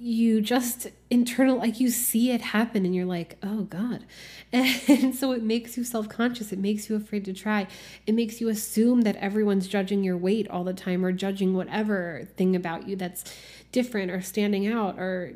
you 0.00 0.40
just 0.40 0.88
internal 1.10 1.56
like 1.58 1.80
you 1.80 1.90
see 1.90 2.30
it 2.30 2.40
happen 2.40 2.84
and 2.84 2.94
you're 2.94 3.06
like 3.06 3.36
oh 3.42 3.62
god. 3.62 4.04
And 4.52 5.14
so 5.14 5.32
it 5.32 5.42
makes 5.42 5.76
you 5.76 5.84
self-conscious. 5.84 6.52
It 6.52 6.58
makes 6.58 6.88
you 6.88 6.96
afraid 6.96 7.24
to 7.26 7.32
try. 7.32 7.66
It 8.06 8.14
makes 8.14 8.40
you 8.40 8.48
assume 8.48 9.02
that 9.02 9.16
everyone's 9.16 9.68
judging 9.68 10.02
your 10.04 10.16
weight 10.16 10.48
all 10.48 10.64
the 10.64 10.72
time 10.72 11.04
or 11.04 11.12
judging 11.12 11.54
whatever 11.54 12.28
thing 12.36 12.56
about 12.56 12.88
you 12.88 12.96
that's 12.96 13.24
different 13.72 14.10
or 14.10 14.22
standing 14.22 14.66
out 14.66 14.98
or 14.98 15.34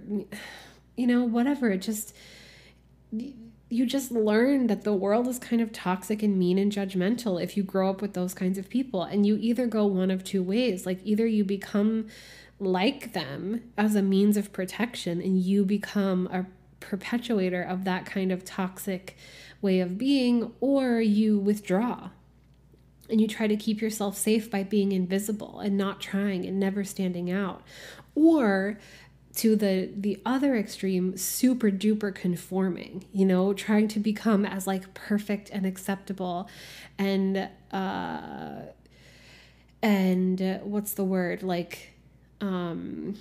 you 0.97 1.07
know 1.07 1.25
whatever. 1.25 1.71
It 1.71 1.83
just 1.83 2.15
you 3.71 3.87
just 3.87 4.11
learn 4.11 4.67
that 4.67 4.83
the 4.83 4.93
world 4.93 5.29
is 5.29 5.39
kind 5.39 5.63
of 5.63 5.73
toxic 5.73 6.25
and 6.25 6.37
mean 6.37 6.59
and 6.59 6.73
judgmental 6.73 7.41
if 7.41 7.57
you 7.57 7.63
grow 7.63 7.89
up 7.89 8.03
with 8.03 8.15
those 8.15 8.35
kinds 8.35 8.59
of 8.59 8.69
people. 8.69 9.05
And 9.05 9.25
you 9.25 9.39
either 9.41 9.67
go 9.67 9.87
one 9.87 10.11
of 10.11 10.25
two 10.25 10.43
ways. 10.43 10.87
Like 10.87 10.99
either 11.05 11.25
you 11.25 11.45
become 11.45 12.09
like 12.61 13.13
them 13.13 13.73
as 13.77 13.95
a 13.95 14.03
means 14.03 14.37
of 14.37 14.53
protection 14.53 15.21
and 15.21 15.41
you 15.41 15.65
become 15.65 16.29
a 16.29 16.47
perpetuator 16.81 17.63
of 17.63 17.85
that 17.85 18.07
kind 18.07 18.31
of 18.31 18.45
toxic 18.45 19.17
way 19.61 19.81
of 19.81 19.99
being, 19.99 20.53
or 20.61 21.01
you 21.01 21.39
withdraw 21.39 22.11
and 23.09 23.21
you 23.21 23.27
try 23.27 23.47
to 23.47 23.57
keep 23.57 23.81
yourself 23.81 24.17
safe 24.17 24.51
by 24.51 24.63
being 24.63 24.93
invisible 24.93 25.59
and 25.61 25.77
not 25.77 26.01
trying 26.01 26.47
and 26.47 26.61
never 26.61 26.85
standing 26.85 27.31
out. 27.31 27.63
Or 28.15 28.79
to 29.37 29.55
the 29.55 29.91
the 29.97 30.21
other 30.27 30.57
extreme 30.57 31.17
super 31.17 31.71
duper 31.71 32.13
conforming 32.13 33.05
you 33.13 33.25
know 33.25 33.53
trying 33.53 33.87
to 33.87 34.01
become 34.01 34.45
as 34.45 34.67
like 34.67 34.93
perfect 34.93 35.49
and 35.51 35.65
acceptable 35.65 36.49
and 36.99 37.49
uh 37.73 38.63
and 39.83 40.43
uh, 40.43 40.59
what's 40.59 40.95
the 40.95 41.05
word 41.05 41.45
like 41.45 41.90
um 42.41 43.17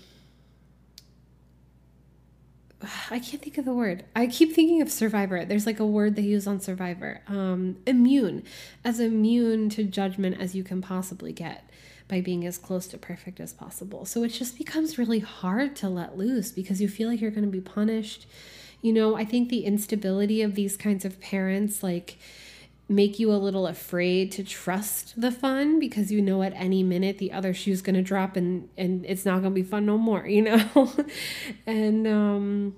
I 3.11 3.19
can't 3.19 3.41
think 3.41 3.57
of 3.57 3.65
the 3.65 3.73
word. 3.73 4.05
I 4.15 4.27
keep 4.27 4.53
thinking 4.53 4.81
of 4.81 4.89
survivor. 4.89 5.43
There's 5.43 5.65
like 5.65 5.81
a 5.81 5.85
word 5.85 6.15
they 6.15 6.21
use 6.21 6.47
on 6.47 6.61
survivor. 6.61 7.21
Um, 7.27 7.77
immune, 7.85 8.43
as 8.85 9.01
immune 9.01 9.69
to 9.71 9.83
judgment 9.83 10.39
as 10.39 10.55
you 10.55 10.63
can 10.63 10.81
possibly 10.81 11.33
get 11.33 11.69
by 12.07 12.21
being 12.21 12.45
as 12.45 12.57
close 12.57 12.87
to 12.87 12.97
perfect 12.97 13.39
as 13.41 13.51
possible. 13.51 14.05
So 14.05 14.23
it 14.23 14.29
just 14.29 14.57
becomes 14.57 14.97
really 14.97 15.19
hard 15.19 15.75
to 15.77 15.89
let 15.89 16.17
loose 16.17 16.51
because 16.51 16.81
you 16.81 16.87
feel 16.87 17.09
like 17.09 17.19
you're 17.19 17.31
going 17.31 17.43
to 17.43 17.51
be 17.51 17.61
punished. 17.61 18.27
You 18.81 18.93
know, 18.93 19.15
I 19.15 19.25
think 19.25 19.49
the 19.49 19.65
instability 19.65 20.41
of 20.41 20.55
these 20.55 20.77
kinds 20.77 21.03
of 21.03 21.19
parents, 21.19 21.83
like, 21.83 22.17
make 22.89 23.19
you 23.19 23.31
a 23.31 23.37
little 23.37 23.67
afraid 23.67 24.31
to 24.31 24.43
trust 24.43 25.13
the 25.19 25.31
fun 25.31 25.79
because 25.79 26.11
you 26.11 26.21
know 26.21 26.41
at 26.41 26.51
any 26.55 26.81
minute 26.81 27.19
the 27.19 27.31
other 27.31 27.53
shoe's 27.53 27.83
going 27.83 27.95
to 27.95 28.01
drop 28.01 28.35
and 28.35 28.67
and 28.77 29.05
it's 29.05 29.25
not 29.25 29.41
going 29.41 29.53
to 29.53 29.61
be 29.61 29.63
fun 29.63 29.85
no 29.85 29.97
more 29.97 30.27
you 30.27 30.41
know? 30.41 30.91
And 31.67 32.07
um 32.07 32.75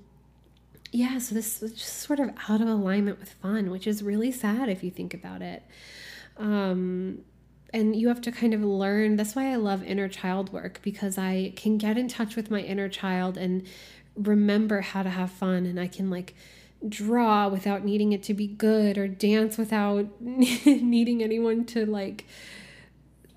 yeah 0.92 1.18
so 1.18 1.34
this 1.34 1.62
is 1.62 1.72
just 1.72 1.98
sort 2.00 2.20
of 2.20 2.30
out 2.50 2.60
of 2.60 2.68
alignment 2.68 3.18
with 3.18 3.32
fun 3.32 3.70
which 3.70 3.86
is 3.86 4.02
really 4.02 4.30
sad 4.30 4.68
if 4.68 4.84
you 4.84 4.90
think 4.90 5.14
about 5.14 5.40
it. 5.40 5.62
Um 6.36 7.24
and 7.72 7.96
you 7.96 8.08
have 8.08 8.20
to 8.20 8.30
kind 8.30 8.52
of 8.52 8.62
learn 8.62 9.16
that's 9.16 9.34
why 9.34 9.50
i 9.50 9.56
love 9.56 9.82
inner 9.82 10.08
child 10.08 10.52
work 10.52 10.78
because 10.82 11.16
i 11.16 11.52
can 11.56 11.78
get 11.78 11.96
in 11.96 12.06
touch 12.06 12.36
with 12.36 12.50
my 12.50 12.60
inner 12.60 12.88
child 12.88 13.38
and 13.38 13.66
remember 14.14 14.82
how 14.82 15.02
to 15.02 15.08
have 15.08 15.30
fun 15.30 15.64
and 15.64 15.80
i 15.80 15.86
can 15.86 16.10
like 16.10 16.34
draw 16.88 17.48
without 17.48 17.84
needing 17.84 18.12
it 18.12 18.22
to 18.24 18.34
be 18.34 18.46
good 18.46 18.98
or 18.98 19.06
dance 19.06 19.56
without 19.56 20.06
needing 20.20 21.22
anyone 21.22 21.64
to 21.64 21.86
like 21.86 22.26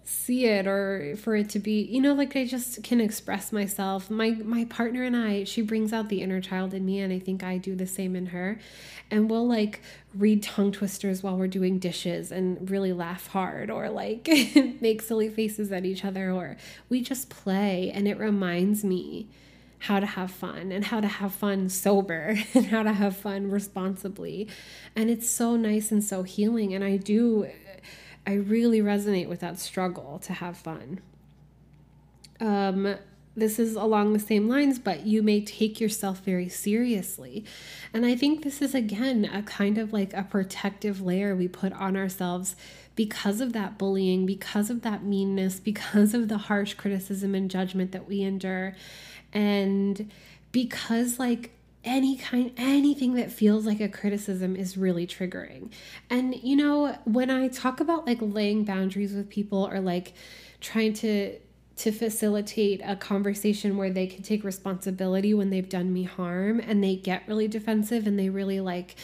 see 0.08 0.46
it 0.46 0.68
or 0.68 1.16
for 1.18 1.36
it 1.36 1.50
to 1.50 1.60
be 1.60 1.82
you 1.82 2.00
know 2.00 2.14
like 2.14 2.36
I 2.36 2.46
just 2.46 2.84
can 2.84 3.02
express 3.02 3.52
myself. 3.52 4.10
My 4.10 4.32
my 4.32 4.66
partner 4.66 5.04
and 5.04 5.16
I 5.16 5.44
she 5.44 5.62
brings 5.62 5.94
out 5.94 6.10
the 6.10 6.22
inner 6.22 6.42
child 6.42 6.74
in 6.74 6.86
me 6.86 7.00
and 7.00 7.12
I 7.12 7.20
think 7.20 7.44
I 7.44 7.58
do 7.58 7.76
the 7.76 7.88
same 7.88 8.16
in 8.16 8.28
her. 8.28 8.60
And 9.12 9.30
we'll 9.30 9.48
like 9.48 9.82
read 10.16 10.42
tongue 10.42 10.72
twisters 10.72 11.22
while 11.22 11.38
we're 11.38 11.48
doing 11.48 11.80
dishes 11.80 12.32
and 12.32 12.70
really 12.70 12.94
laugh 12.94 13.28
hard 13.28 13.70
or 13.70 13.90
like 13.90 14.28
make 14.82 15.02
silly 15.02 15.30
faces 15.30 15.72
at 15.72 15.86
each 15.86 16.06
other 16.06 16.32
or 16.32 16.58
we 16.90 17.02
just 17.02 17.30
play 17.30 17.92
and 17.94 18.08
it 18.08 18.18
reminds 18.18 18.84
me 18.84 19.28
how 19.86 20.00
to 20.00 20.06
have 20.06 20.32
fun 20.32 20.72
and 20.72 20.86
how 20.86 21.00
to 21.00 21.08
have 21.08 21.32
fun 21.32 21.70
sober 21.70 22.36
and 22.56 22.66
how 22.66 22.82
to 22.82 22.92
have 22.92 23.16
fun 23.16 23.52
responsibly. 23.52 24.48
And 24.96 25.12
it's 25.12 25.30
so 25.30 25.56
nice 25.56 25.92
and 25.92 26.04
so 26.04 26.24
healing. 26.24 26.74
And 26.74 26.84
I 26.84 26.98
do, 26.98 27.48
I 28.26 28.34
really 28.34 28.82
resonate 28.82 29.30
with 29.30 29.42
that 29.42 29.60
struggle 29.60 30.18
to 30.20 30.34
have 30.34 30.58
fun. 30.58 31.02
Um, 32.40 32.96
this 33.38 33.60
is 33.60 33.76
along 33.76 34.14
the 34.14 34.20
same 34.20 34.48
lines, 34.48 34.80
but 34.80 35.06
you 35.06 35.22
may 35.22 35.42
take 35.42 35.80
yourself 35.80 36.20
very 36.20 36.50
seriously. 36.50 37.46
And 37.94 38.06
I 38.06 38.16
think 38.16 38.44
this 38.44 38.62
is, 38.62 38.74
again, 38.74 39.26
a 39.26 39.44
kind 39.44 39.78
of 39.78 39.94
like 39.94 40.14
a 40.14 40.24
protective 40.24 41.02
layer 41.02 41.36
we 41.36 41.48
put 41.48 41.74
on 41.74 41.96
ourselves 41.96 42.56
because 42.96 43.42
of 43.42 43.54
that 43.54 43.78
bullying, 43.78 44.26
because 44.26 44.70
of 44.70 44.82
that 44.82 45.04
meanness, 45.04 45.60
because 45.64 46.16
of 46.16 46.28
the 46.28 46.38
harsh 46.38 46.74
criticism 46.74 47.36
and 47.36 47.52
judgment 47.52 47.92
that 47.92 48.08
we 48.08 48.22
endure 48.22 48.74
and 49.36 50.10
because 50.52 51.20
like 51.20 51.52
any 51.84 52.18
kind 52.18 52.52
anything 52.58 53.14
that 53.14 53.32
feels 53.32 53.66
like 53.68 53.80
a 53.80 53.88
criticism 53.88 54.56
is 54.56 54.76
really 54.76 55.06
triggering. 55.06 55.70
And 56.10 56.36
you 56.42 56.56
know 56.56 56.98
when 57.04 57.30
i 57.30 57.48
talk 57.48 57.80
about 57.80 58.08
like 58.08 58.18
laying 58.22 58.64
boundaries 58.64 59.14
with 59.14 59.30
people 59.30 59.68
or 59.68 59.80
like 59.80 60.14
trying 60.62 60.94
to 60.94 61.38
to 61.76 61.92
facilitate 61.92 62.82
a 62.86 62.96
conversation 62.96 63.76
where 63.76 63.90
they 63.90 64.08
can 64.08 64.24
take 64.24 64.44
responsibility 64.46 65.34
when 65.34 65.50
they've 65.50 65.68
done 65.68 65.92
me 65.92 66.04
harm 66.04 66.60
and 66.60 66.82
they 66.82 66.96
get 66.96 67.22
really 67.28 67.50
defensive 67.50 68.08
and 68.08 68.18
they 68.18 68.30
really 68.30 68.62
like 68.62 68.96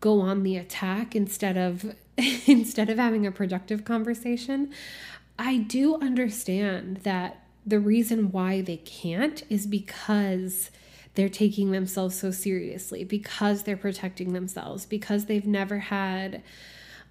go 0.00 0.20
on 0.20 0.42
the 0.42 0.56
attack 0.56 1.14
instead 1.14 1.56
of 1.56 1.94
instead 2.46 2.90
of 2.90 2.98
having 2.98 3.26
a 3.26 3.30
productive 3.30 3.84
conversation 3.84 4.72
i 5.38 5.56
do 5.56 5.94
understand 6.00 6.98
that 6.98 7.39
the 7.66 7.78
reason 7.78 8.32
why 8.32 8.60
they 8.60 8.78
can't 8.78 9.42
is 9.48 9.66
because 9.66 10.70
they're 11.14 11.28
taking 11.28 11.72
themselves 11.72 12.18
so 12.18 12.30
seriously, 12.30 13.04
because 13.04 13.64
they're 13.64 13.76
protecting 13.76 14.32
themselves, 14.32 14.86
because 14.86 15.26
they've 15.26 15.46
never 15.46 15.78
had 15.78 16.42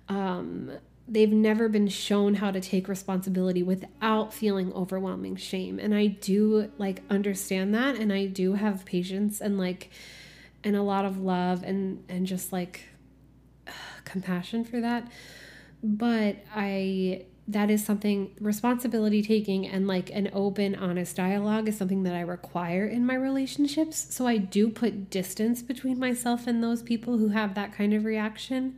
um, 0.08 0.72
they've 1.08 1.32
never 1.32 1.68
been 1.68 1.88
shown 1.88 2.36
how 2.36 2.52
to 2.52 2.62
take 2.62 2.88
responsibility 2.88 3.64
without 3.64 4.34
feeling 4.34 4.72
overwhelming 4.74 5.36
shame. 5.36 5.80
And 5.80 5.93
i 5.93 6.08
do 6.08 6.72
like 6.78 7.02
understand 7.10 7.74
that 7.74 7.95
and 7.95 8.14
i 8.14 8.26
do 8.26 8.54
have 8.54 8.86
patience 8.86 9.41
and 9.41 9.58
like 9.58 9.89
and 10.64 10.76
a 10.76 10.84
lot 10.84 11.06
of 11.06 11.18
love 11.20 11.64
and 11.64 12.04
and 12.10 12.26
just 12.28 12.54
like 12.54 12.82
compassion 14.06 14.64
for 14.64 14.80
that. 14.82 15.12
But 15.84 16.38
i 16.56 17.26
that 17.52 17.72
is 17.72 17.84
something 17.84 18.32
responsibility 18.39 19.24
taking 19.24 19.68
and 19.68 19.88
like 19.88 20.12
an 20.12 20.30
open 20.34 20.76
honest 20.76 21.16
dialogue 21.16 21.68
is 21.68 21.78
something 21.78 22.04
that 22.04 22.14
i 22.14 22.22
require 22.22 22.86
in 22.86 23.06
my 23.06 23.16
relationships. 23.16 24.08
So 24.14 24.28
i 24.28 24.38
do 24.38 24.70
put 24.70 25.10
distance 25.10 25.62
between 25.62 25.97
myself 25.97 26.45
and 26.45 26.64
those 26.64 26.84
people 26.84 27.18
who 27.18 27.30
have 27.30 27.56
that 27.56 27.74
kind 27.74 27.93
of 27.93 28.06
reaction 28.06 28.78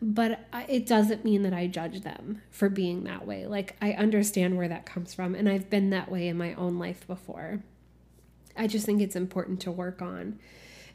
but 0.00 0.46
it 0.68 0.86
doesn't 0.86 1.24
mean 1.24 1.42
that 1.42 1.52
i 1.52 1.66
judge 1.66 2.00
them 2.02 2.40
for 2.50 2.68
being 2.68 3.04
that 3.04 3.26
way. 3.26 3.46
Like 3.46 3.76
i 3.82 3.92
understand 3.92 4.56
where 4.56 4.68
that 4.68 4.86
comes 4.86 5.12
from 5.12 5.34
and 5.34 5.48
i've 5.48 5.68
been 5.68 5.90
that 5.90 6.10
way 6.10 6.28
in 6.28 6.38
my 6.38 6.54
own 6.54 6.78
life 6.78 7.06
before. 7.06 7.62
I 8.56 8.66
just 8.66 8.86
think 8.86 9.00
it's 9.00 9.16
important 9.16 9.60
to 9.60 9.70
work 9.70 10.00
on 10.00 10.38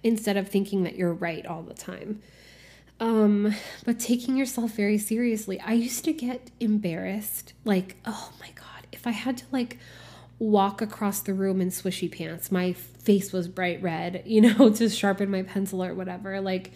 instead 0.02 0.36
of 0.36 0.50
thinking 0.50 0.84
that 0.84 0.96
you're 0.96 1.14
right 1.14 1.46
all 1.46 1.62
the 1.62 1.74
time 1.74 2.22
um, 3.04 3.54
but 3.84 4.00
taking 4.00 4.38
yourself 4.38 4.72
very 4.72 4.98
seriously. 4.98 5.60
I 5.60 5.74
used 5.74 6.06
to 6.06 6.14
get 6.14 6.52
embarrassed, 6.62 7.52
like, 7.66 7.98
oh 8.06 8.32
my 8.40 8.48
God, 8.56 8.88
if 8.94 9.06
I 9.06 9.12
had 9.12 9.40
to 9.40 9.46
like 9.52 9.78
walk 10.40 10.82
across 10.82 11.20
the 11.20 11.34
room 11.34 11.60
in 11.60 11.68
swishy 11.68 12.10
pants, 12.10 12.50
my 12.50 12.72
face 12.72 13.34
was 13.34 13.50
bright 13.50 13.82
red, 13.82 14.24
you 14.26 14.40
know, 14.40 14.70
to 14.70 14.88
sharpen 14.88 15.30
my 15.30 15.44
pencil 15.44 15.84
or 15.84 15.94
whatever. 15.94 16.40
Like, 16.40 16.72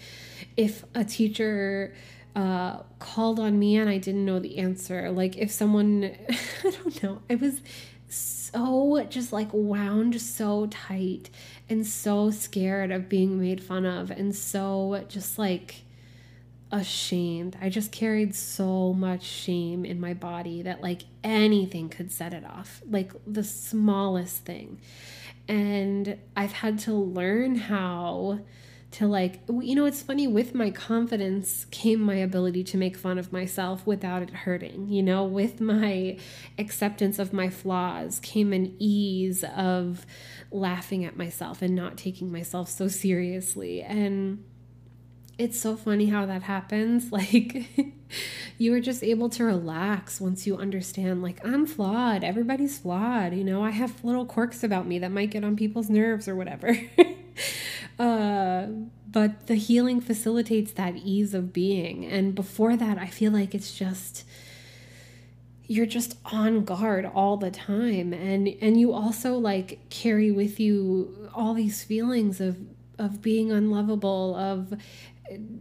if 0.58 0.84
a 0.94 1.06
teacher 1.06 1.96
uh, 2.36 2.80
called 3.00 3.40
on 3.40 3.58
me 3.58 3.78
and 3.78 3.90
I 3.90 3.98
didn't 3.98 4.26
know 4.26 4.40
the 4.40 4.58
answer, 4.58 5.10
like, 5.10 5.38
if 5.38 5.50
someone, 5.50 6.04
I 6.30 6.72
don't 6.72 7.04
know, 7.04 7.22
I 7.30 7.36
was 7.36 7.62
so 8.10 9.06
just 9.10 9.32
like 9.32 9.50
wound 9.54 10.20
so 10.20 10.66
tight 10.68 11.30
and 11.70 11.88
so 11.88 12.32
scared 12.32 12.92
of 12.92 13.08
being 13.08 13.40
made 13.40 13.62
fun 13.62 13.86
of 13.86 14.10
and 14.10 14.34
so 14.34 15.04
just 15.10 15.38
like 15.38 15.84
ashamed. 16.72 17.57
I 17.61 17.70
just 17.70 17.91
carried 17.91 18.36
so 18.36 18.93
much 18.93 19.24
shame 19.24 19.86
in 19.86 19.99
my 19.99 20.13
body 20.13 20.61
that 20.63 20.82
like 20.82 21.03
anything 21.24 21.89
could 21.89 22.11
set 22.11 22.34
it 22.34 22.45
off, 22.45 22.82
like 22.89 23.11
the 23.26 23.43
smallest 23.43 24.45
thing. 24.45 24.80
And 25.47 26.18
I've 26.36 26.51
had 26.51 26.80
to 26.80 26.93
learn 26.93 27.55
how 27.55 28.39
to 28.89 29.05
like 29.05 29.41
you 29.49 29.76
know 29.76 29.86
it's 29.86 30.01
funny 30.01 30.28
with 30.28 30.55
my 30.55 30.72
confidence 30.72 31.65
came 31.72 31.99
my 31.99 32.15
ability 32.15 32.63
to 32.63 32.78
make 32.78 32.95
fun 32.95 33.18
of 33.18 33.34
myself 33.34 33.86
without 33.86 34.22
it 34.22 34.30
hurting 34.30 34.88
you 34.88 35.03
know 35.03 35.26
with 35.26 35.59
my 35.59 36.18
acceptance 36.57 37.20
of 37.20 37.34
my 37.34 37.49
flaws 37.49 38.20
came 38.22 38.53
an 38.53 38.74
ease 38.80 39.43
of 39.55 40.05
laughing 40.51 41.03
at 41.03 41.18
myself 41.18 41.61
and 41.61 41.76
not 41.76 41.97
taking 41.97 42.32
myself 42.32 42.70
so 42.70 42.88
seriously 42.88 43.82
and 43.82 44.41
it's 45.38 45.60
so 45.60 45.76
funny 45.76 46.08
how 46.08 46.26
that 46.26 46.44
happens. 46.44 47.12
Like, 47.18 47.68
you 48.58 48.74
are 48.74 48.80
just 48.80 49.04
able 49.04 49.30
to 49.30 49.44
relax 49.44 50.22
once 50.22 50.48
you 50.48 50.56
understand, 50.58 51.22
like, 51.22 51.46
I'm 51.46 51.66
flawed. 51.66 52.24
Everybody's 52.24 52.78
flawed. 52.80 53.34
You 53.34 53.44
know, 53.44 53.64
I 53.64 53.72
have 53.72 54.04
little 54.04 54.26
quirks 54.26 54.64
about 54.64 54.88
me 54.88 55.00
that 55.00 55.12
might 55.12 55.32
get 55.32 55.44
on 55.44 55.56
people's 55.56 55.90
nerves 55.90 56.28
or 56.28 56.36
whatever. 56.36 56.78
uh, 58.00 58.68
but 59.10 59.48
the 59.48 59.56
healing 59.56 60.00
facilitates 60.00 60.72
that 60.74 60.96
ease 60.98 61.34
of 61.34 61.52
being. 61.52 62.06
And 62.06 62.36
before 62.36 62.78
that, 62.78 62.98
I 62.98 63.08
feel 63.08 63.32
like 63.32 63.56
it's 63.56 63.74
just 63.74 64.24
you're 65.68 65.86
just 65.86 66.18
on 66.26 66.64
guard 66.64 67.06
all 67.06 67.36
the 67.36 67.52
time 67.52 68.14
and 68.14 68.48
and 68.62 68.80
you 68.80 68.94
also 68.94 69.34
like 69.34 69.80
carry 69.90 70.32
with 70.32 70.62
you 70.62 71.30
all 71.34 71.54
these 71.54 71.84
feelings 71.84 72.40
of 72.40 72.58
of 72.98 73.22
being 73.22 73.52
unlovable 73.52 74.36
of 74.36 74.74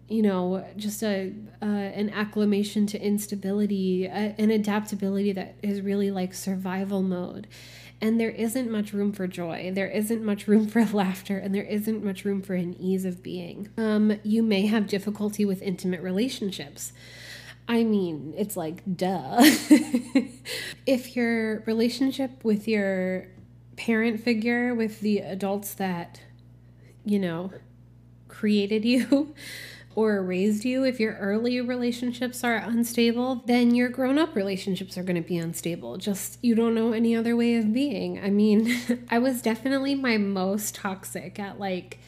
you 0.09 0.23
know 0.23 0.65
just 0.77 1.03
a 1.03 1.33
uh, 1.63 1.67
an 1.67 2.11
acclimation 2.11 2.87
to 2.87 3.01
instability 3.01 4.09
uh, 4.09 4.33
an 4.39 4.51
adaptability 4.51 5.33
that 5.33 5.57
is 5.63 5.81
really 5.81 6.11
like 6.11 6.35
survival 6.35 7.03
mode. 7.03 7.47
And 7.99 8.21
there 8.21 8.31
isn't 8.31 8.71
much 8.71 8.93
room 8.93 9.13
for 9.13 9.27
joy. 9.27 9.73
There 9.75 9.89
isn't 9.89 10.23
much 10.23 10.47
room 10.47 10.69
for 10.69 10.85
laughter. 10.93 11.39
And 11.39 11.55
there 11.55 11.63
isn't 11.63 12.05
much 12.05 12.25
room 12.25 12.43
for 12.43 12.55
an 12.55 12.75
ease 12.79 13.05
of 13.07 13.23
being. 13.23 13.71
Um, 13.79 14.19
you 14.23 14.43
may 14.43 14.67
have 14.67 14.87
difficulty 14.87 15.47
with 15.47 15.63
intimate 15.63 16.03
relationships. 16.03 16.93
I 17.69 17.85
mean, 17.85 18.35
it's 18.37 18.57
like 18.57 18.83
duh. 18.97 19.37
if 20.87 21.17
your 21.17 21.61
relationship 21.61 22.45
with 22.45 22.69
your 22.69 23.29
parent 23.77 24.21
figure, 24.21 24.75
with 24.75 25.01
the 25.01 25.19
adults 25.19 25.75
that, 25.75 26.21
you 27.05 27.19
know, 27.19 27.51
created 28.39 28.85
you 28.85 29.35
or 29.95 30.23
raised 30.23 30.65
you, 30.65 30.85
if 30.85 31.01
your 31.01 31.15
early 31.15 31.59
relationships 31.61 32.45
are 32.45 32.57
unstable, 32.57 33.43
then 33.47 33.75
your 33.75 33.89
grown 33.89 34.19
up 34.19 34.37
relationships 34.37 34.99
are 34.99 35.03
going 35.03 35.17
to 35.17 35.27
be 35.27 35.39
unstable. 35.39 35.97
Just 35.97 36.39
you 36.43 36.55
don't 36.55 36.75
know 36.75 36.93
any 36.93 37.17
other 37.17 37.35
way 37.35 37.57
of 37.57 37.73
being. 37.73 38.23
I 38.23 38.29
mean, 38.29 38.77
I 39.11 39.19
was 39.19 39.41
definitely 39.41 39.95
my 39.95 40.19
most 40.19 40.75
toxic 40.75 41.39
at 41.39 41.59
like 41.59 41.99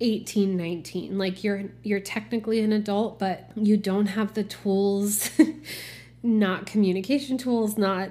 18 0.00 0.56
19 0.56 1.16
like 1.16 1.44
you're 1.44 1.66
you're 1.84 2.00
technically 2.00 2.58
an 2.58 2.72
adult 2.72 3.20
but 3.20 3.50
you 3.54 3.76
don't 3.76 4.06
have 4.06 4.34
the 4.34 4.42
tools 4.42 5.30
not 6.24 6.66
communication 6.66 7.38
tools 7.38 7.78
not 7.78 8.10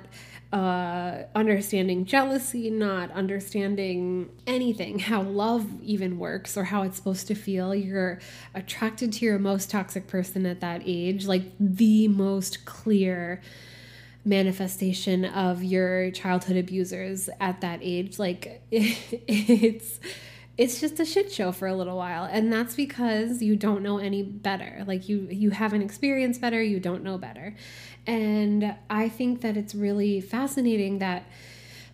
uh, 0.51 1.23
understanding 1.33 2.05
jealousy, 2.05 2.69
not 2.69 3.09
understanding 3.11 4.29
anything, 4.45 4.99
how 4.99 5.21
love 5.21 5.65
even 5.81 6.19
works 6.19 6.57
or 6.57 6.65
how 6.65 6.83
it's 6.83 6.97
supposed 6.97 7.27
to 7.27 7.35
feel. 7.35 7.73
You're 7.73 8.19
attracted 8.53 9.13
to 9.13 9.25
your 9.25 9.39
most 9.39 9.69
toxic 9.69 10.07
person 10.07 10.45
at 10.45 10.59
that 10.59 10.81
age, 10.85 11.25
like 11.25 11.43
the 11.59 12.09
most 12.09 12.65
clear 12.65 13.41
manifestation 14.25 15.25
of 15.25 15.63
your 15.63 16.11
childhood 16.11 16.57
abusers 16.57 17.29
at 17.39 17.61
that 17.61 17.79
age. 17.81 18.19
Like 18.19 18.61
it's 18.71 19.99
it's 20.57 20.79
just 20.81 20.99
a 20.99 21.05
shit 21.05 21.31
show 21.31 21.51
for 21.51 21.67
a 21.67 21.73
little 21.73 21.97
while. 21.97 22.25
And 22.25 22.51
that's 22.51 22.75
because 22.75 23.41
you 23.41 23.55
don't 23.55 23.81
know 23.81 23.97
any 23.97 24.21
better. 24.21 24.83
Like 24.85 25.07
you 25.07 25.27
you 25.31 25.51
haven't 25.51 25.81
experienced 25.81 26.41
better 26.41 26.61
you 26.61 26.79
don't 26.79 27.03
know 27.03 27.17
better 27.17 27.55
and 28.07 28.75
i 28.89 29.07
think 29.07 29.41
that 29.41 29.57
it's 29.57 29.75
really 29.75 30.21
fascinating 30.21 30.99
that 30.99 31.23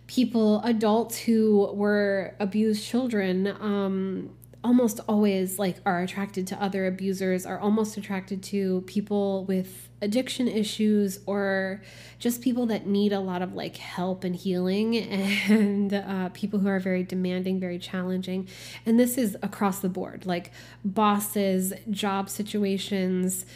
people 0.06 0.62
adults 0.62 1.18
who 1.18 1.70
were 1.74 2.34
abused 2.40 2.84
children 2.84 3.46
um 3.60 4.30
almost 4.64 4.98
always 5.08 5.58
like 5.58 5.76
are 5.86 6.00
attracted 6.00 6.46
to 6.46 6.62
other 6.62 6.86
abusers 6.86 7.46
are 7.46 7.60
almost 7.60 7.96
attracted 7.96 8.42
to 8.42 8.82
people 8.82 9.44
with 9.44 9.88
addiction 10.02 10.48
issues 10.48 11.20
or 11.26 11.80
just 12.18 12.42
people 12.42 12.66
that 12.66 12.86
need 12.86 13.12
a 13.12 13.20
lot 13.20 13.40
of 13.40 13.54
like 13.54 13.76
help 13.76 14.24
and 14.24 14.34
healing 14.34 14.96
and 15.48 15.94
uh, 15.94 16.28
people 16.30 16.58
who 16.58 16.68
are 16.68 16.80
very 16.80 17.02
demanding 17.04 17.60
very 17.60 17.78
challenging. 17.78 18.48
And 18.84 18.98
this 18.98 19.16
is 19.16 19.36
across 19.42 19.78
the 19.78 19.88
board 19.88 20.26
like 20.26 20.50
bosses 20.84 21.72
job 21.90 22.28
situations 22.28 23.46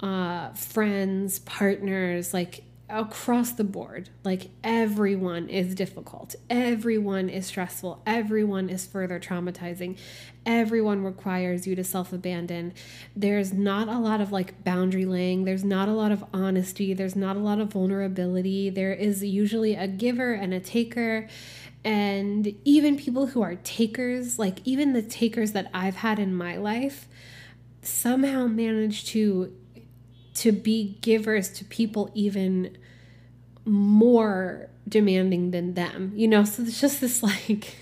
uh, 0.00 0.50
friends 0.50 1.40
partners 1.40 2.32
like 2.32 2.64
across 2.90 3.52
the 3.52 3.64
board. 3.64 4.08
Like 4.24 4.50
everyone 4.64 5.48
is 5.48 5.74
difficult. 5.74 6.34
Everyone 6.48 7.28
is 7.28 7.46
stressful. 7.46 8.02
Everyone 8.06 8.70
is 8.70 8.86
further 8.86 9.20
traumatizing. 9.20 9.98
Everyone 10.46 11.04
requires 11.04 11.66
you 11.66 11.74
to 11.76 11.84
self-abandon. 11.84 12.72
There's 13.14 13.52
not 13.52 13.88
a 13.88 13.98
lot 13.98 14.20
of 14.20 14.32
like 14.32 14.64
boundary 14.64 15.04
laying. 15.04 15.44
There's 15.44 15.64
not 15.64 15.88
a 15.88 15.92
lot 15.92 16.12
of 16.12 16.24
honesty. 16.32 16.94
There's 16.94 17.16
not 17.16 17.36
a 17.36 17.40
lot 17.40 17.60
of 17.60 17.72
vulnerability. 17.72 18.70
There 18.70 18.94
is 18.94 19.22
usually 19.22 19.74
a 19.74 19.86
giver 19.86 20.32
and 20.32 20.54
a 20.54 20.60
taker. 20.60 21.28
And 21.84 22.54
even 22.64 22.96
people 22.96 23.26
who 23.26 23.42
are 23.42 23.56
takers 23.56 24.38
like 24.38 24.58
even 24.64 24.92
the 24.94 25.02
takers 25.02 25.52
that 25.52 25.70
i've 25.72 25.96
had 25.96 26.18
in 26.18 26.34
my 26.34 26.56
life 26.56 27.08
somehow 27.82 28.46
manage 28.46 29.06
to 29.06 29.52
to 30.38 30.52
be 30.52 30.98
givers 31.00 31.48
to 31.50 31.64
people 31.64 32.10
even 32.14 32.76
more 33.64 34.70
demanding 34.88 35.50
than 35.50 35.74
them, 35.74 36.12
you 36.14 36.28
know? 36.28 36.44
So 36.44 36.62
it's 36.62 36.80
just 36.80 37.00
this 37.00 37.22
like, 37.22 37.76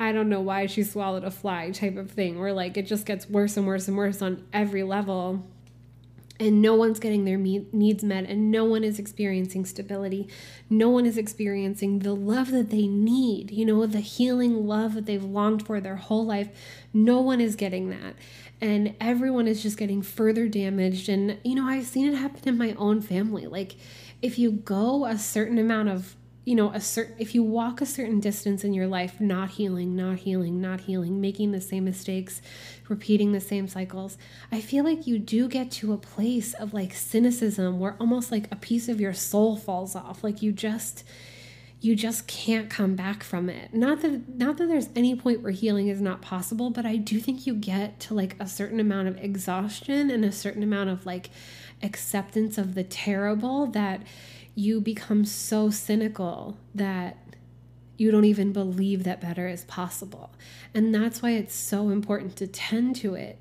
I 0.00 0.12
don't 0.12 0.28
know 0.28 0.40
why 0.40 0.66
she 0.66 0.82
swallowed 0.82 1.24
a 1.24 1.30
fly 1.30 1.70
type 1.70 1.96
of 1.96 2.10
thing 2.10 2.38
where 2.40 2.52
like 2.52 2.76
it 2.76 2.86
just 2.86 3.06
gets 3.06 3.28
worse 3.28 3.56
and 3.56 3.66
worse 3.66 3.86
and 3.88 3.96
worse 3.96 4.20
on 4.20 4.44
every 4.52 4.82
level. 4.82 5.46
And 6.40 6.60
no 6.60 6.74
one's 6.74 6.98
getting 6.98 7.24
their 7.24 7.36
needs 7.36 8.02
met, 8.02 8.24
and 8.24 8.50
no 8.50 8.64
one 8.64 8.82
is 8.82 8.98
experiencing 8.98 9.64
stability. 9.64 10.26
No 10.68 10.90
one 10.90 11.06
is 11.06 11.16
experiencing 11.16 12.00
the 12.00 12.12
love 12.12 12.50
that 12.50 12.70
they 12.70 12.88
need, 12.88 13.52
you 13.52 13.64
know, 13.64 13.86
the 13.86 14.00
healing 14.00 14.66
love 14.66 14.94
that 14.94 15.06
they've 15.06 15.22
longed 15.22 15.64
for 15.64 15.80
their 15.80 15.94
whole 15.94 16.26
life. 16.26 16.48
No 16.92 17.20
one 17.20 17.40
is 17.40 17.54
getting 17.54 17.88
that 17.90 18.16
and 18.64 18.94
everyone 18.98 19.46
is 19.46 19.62
just 19.62 19.76
getting 19.76 20.00
further 20.00 20.48
damaged. 20.48 21.10
And 21.10 21.38
you 21.44 21.54
know 21.54 21.66
i've 21.66 21.86
seen 21.86 22.08
it 22.08 22.16
happen 22.16 22.48
in 22.48 22.56
my 22.56 22.72
own 22.78 23.02
family. 23.02 23.46
Like 23.46 23.76
if 24.22 24.38
you 24.38 24.52
go 24.52 25.04
a 25.04 25.18
certain 25.18 25.58
amount 25.58 25.90
of 25.90 26.16
you 26.46 26.54
know 26.54 26.70
a 26.72 26.80
certain 26.80 27.14
if 27.18 27.34
you 27.34 27.42
walk 27.42 27.82
a 27.82 27.86
certain 27.86 28.20
distance 28.20 28.64
in 28.64 28.74
your 28.74 28.86
life 28.86 29.18
not 29.18 29.50
healing 29.52 29.96
not 29.96 30.18
healing 30.18 30.60
not 30.60 30.80
healing 30.82 31.18
making 31.18 31.52
the 31.52 31.60
same 31.60 31.86
mistakes 31.86 32.42
repeating 32.88 33.32
the 33.32 33.40
same 33.40 33.66
cycles 33.66 34.18
i 34.52 34.60
feel 34.60 34.84
like 34.84 35.06
you 35.06 35.18
do 35.18 35.48
get 35.48 35.70
to 35.70 35.94
a 35.94 35.96
place 35.96 36.52
of 36.52 36.74
like 36.74 36.92
cynicism 36.92 37.78
where 37.78 37.96
almost 37.98 38.30
like 38.30 38.46
a 38.52 38.56
piece 38.56 38.90
of 38.90 39.00
your 39.00 39.14
soul 39.14 39.56
falls 39.56 39.96
off. 39.96 40.22
Like 40.22 40.42
you 40.42 40.52
just 40.52 41.02
you 41.84 41.94
just 41.94 42.26
can't 42.26 42.70
come 42.70 42.96
back 42.96 43.22
from 43.22 43.50
it. 43.50 43.74
Not 43.74 44.00
that 44.00 44.36
not 44.38 44.56
that 44.56 44.68
there's 44.68 44.88
any 44.96 45.14
point 45.14 45.42
where 45.42 45.52
healing 45.52 45.88
is 45.88 46.00
not 46.00 46.22
possible, 46.22 46.70
but 46.70 46.86
I 46.86 46.96
do 46.96 47.20
think 47.20 47.46
you 47.46 47.54
get 47.54 48.00
to 48.00 48.14
like 48.14 48.36
a 48.40 48.48
certain 48.48 48.80
amount 48.80 49.08
of 49.08 49.18
exhaustion 49.18 50.10
and 50.10 50.24
a 50.24 50.32
certain 50.32 50.62
amount 50.62 50.88
of 50.88 51.04
like 51.04 51.28
acceptance 51.82 52.56
of 52.56 52.74
the 52.74 52.84
terrible 52.84 53.66
that 53.66 54.00
you 54.54 54.80
become 54.80 55.26
so 55.26 55.68
cynical 55.68 56.56
that 56.74 57.18
you 57.98 58.10
don't 58.10 58.24
even 58.24 58.50
believe 58.50 59.04
that 59.04 59.20
better 59.20 59.46
is 59.46 59.64
possible. 59.64 60.32
And 60.72 60.94
that's 60.94 61.20
why 61.20 61.32
it's 61.32 61.54
so 61.54 61.90
important 61.90 62.34
to 62.36 62.46
tend 62.46 62.96
to 62.96 63.14
it 63.14 63.38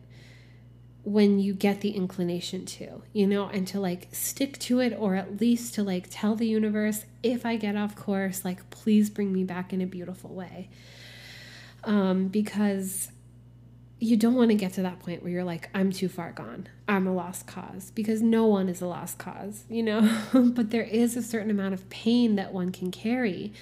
when 1.04 1.38
you 1.40 1.54
get 1.54 1.82
the 1.82 1.92
inclination 1.92 2.66
to, 2.66 3.02
you 3.12 3.28
know, 3.28 3.48
and 3.48 3.68
to 3.68 3.80
like 3.80 4.08
stick 4.12 4.58
to 4.58 4.80
it 4.80 4.96
or 4.98 5.16
at 5.16 5.42
least 5.42 5.74
to 5.76 5.84
like 5.84 6.08
tell 6.10 6.36
the 6.36 6.48
universe 6.48 7.06
if 7.22 7.46
I 7.46 7.58
get 7.58 7.76
off 7.76 7.96
course, 7.96 8.46
like 8.46 8.70
please 8.70 9.10
bring 9.10 9.34
me 9.34 9.44
back 9.44 9.74
in 9.74 9.82
a 9.82 9.86
beautiful 9.86 10.34
way. 10.34 10.70
Um, 11.84 12.30
because 12.30 13.12
you 14.00 14.16
don't 14.16 14.36
want 14.36 14.50
to 14.52 14.56
get 14.56 14.74
to 14.74 14.82
that 14.82 15.00
point 15.00 15.24
where 15.24 15.32
you're 15.32 15.44
like, 15.44 15.70
I'm 15.74 15.92
too 15.92 16.08
far 16.08 16.32
gone. 16.32 16.68
I'm 16.88 17.08
a 17.08 17.14
lost 17.14 17.48
cause 17.48 17.92
because 17.92 18.22
no 18.22 18.46
one 18.48 18.70
is 18.70 18.82
a 18.82 18.88
lost 18.88 19.18
cause, 19.18 19.66
you 19.70 19.84
know? 19.84 20.10
but 20.34 20.72
there 20.72 20.84
is 20.84 21.18
a 21.18 21.22
certain 21.22 21.52
amount 21.52 21.74
of 21.74 21.90
pain 21.90 22.36
that 22.36 22.54
one 22.54 22.72
can 22.72 22.92
carry 22.92 23.54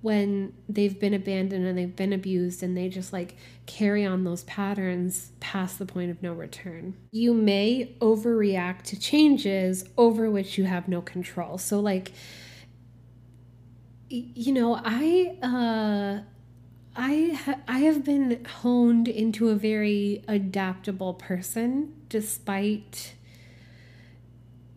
when 0.00 0.52
they've 0.68 0.98
been 0.98 1.12
abandoned 1.14 1.66
and 1.66 1.76
they've 1.76 1.96
been 1.96 2.12
abused 2.12 2.62
and 2.62 2.76
they 2.76 2.88
just 2.88 3.12
like 3.12 3.36
carry 3.66 4.04
on 4.04 4.24
those 4.24 4.44
patterns 4.44 5.32
past 5.40 5.78
the 5.78 5.86
point 5.86 6.10
of 6.10 6.22
no 6.22 6.32
return. 6.32 6.94
You 7.10 7.34
may 7.34 7.96
overreact 8.00 8.82
to 8.84 8.98
changes 8.98 9.84
over 9.96 10.30
which 10.30 10.56
you 10.56 10.64
have 10.64 10.86
no 10.88 11.00
control. 11.00 11.58
So 11.58 11.80
like 11.80 12.12
you 14.10 14.52
know, 14.52 14.80
I 14.82 15.36
uh 15.42 16.22
I 16.96 17.38
ha- 17.44 17.60
I 17.68 17.78
have 17.80 18.04
been 18.04 18.44
honed 18.44 19.08
into 19.08 19.50
a 19.50 19.54
very 19.54 20.24
adaptable 20.26 21.14
person 21.14 21.94
despite 22.08 23.14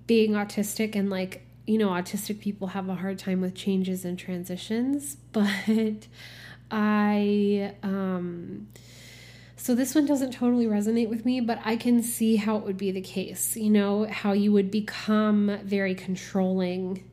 being 0.08 0.32
autistic 0.32 0.96
and 0.96 1.10
like 1.10 1.46
you 1.66 1.78
know, 1.78 1.90
autistic 1.90 2.40
people 2.40 2.68
have 2.68 2.90
a 2.90 2.96
hard 2.96 3.20
time 3.20 3.42
with 3.42 3.56
changes 3.56 4.06
and 4.06 4.18
transitions, 4.18 5.18
but 5.32 6.08
I, 6.70 7.76
um, 7.84 8.68
so 9.56 9.76
this 9.76 9.94
one 9.94 10.06
doesn't 10.06 10.32
totally 10.32 10.66
resonate 10.66 11.10
with 11.10 11.24
me, 11.26 11.40
but 11.40 11.60
I 11.64 11.76
can 11.76 12.02
see 12.02 12.38
how 12.38 12.58
it 12.58 12.64
would 12.64 12.78
be 12.78 12.92
the 12.92 13.02
case, 13.02 13.56
you 13.56 13.70
know, 13.70 14.06
how 14.06 14.32
you 14.32 14.52
would 14.52 14.72
become 14.72 15.60
very 15.64 15.94
controlling 15.94 17.04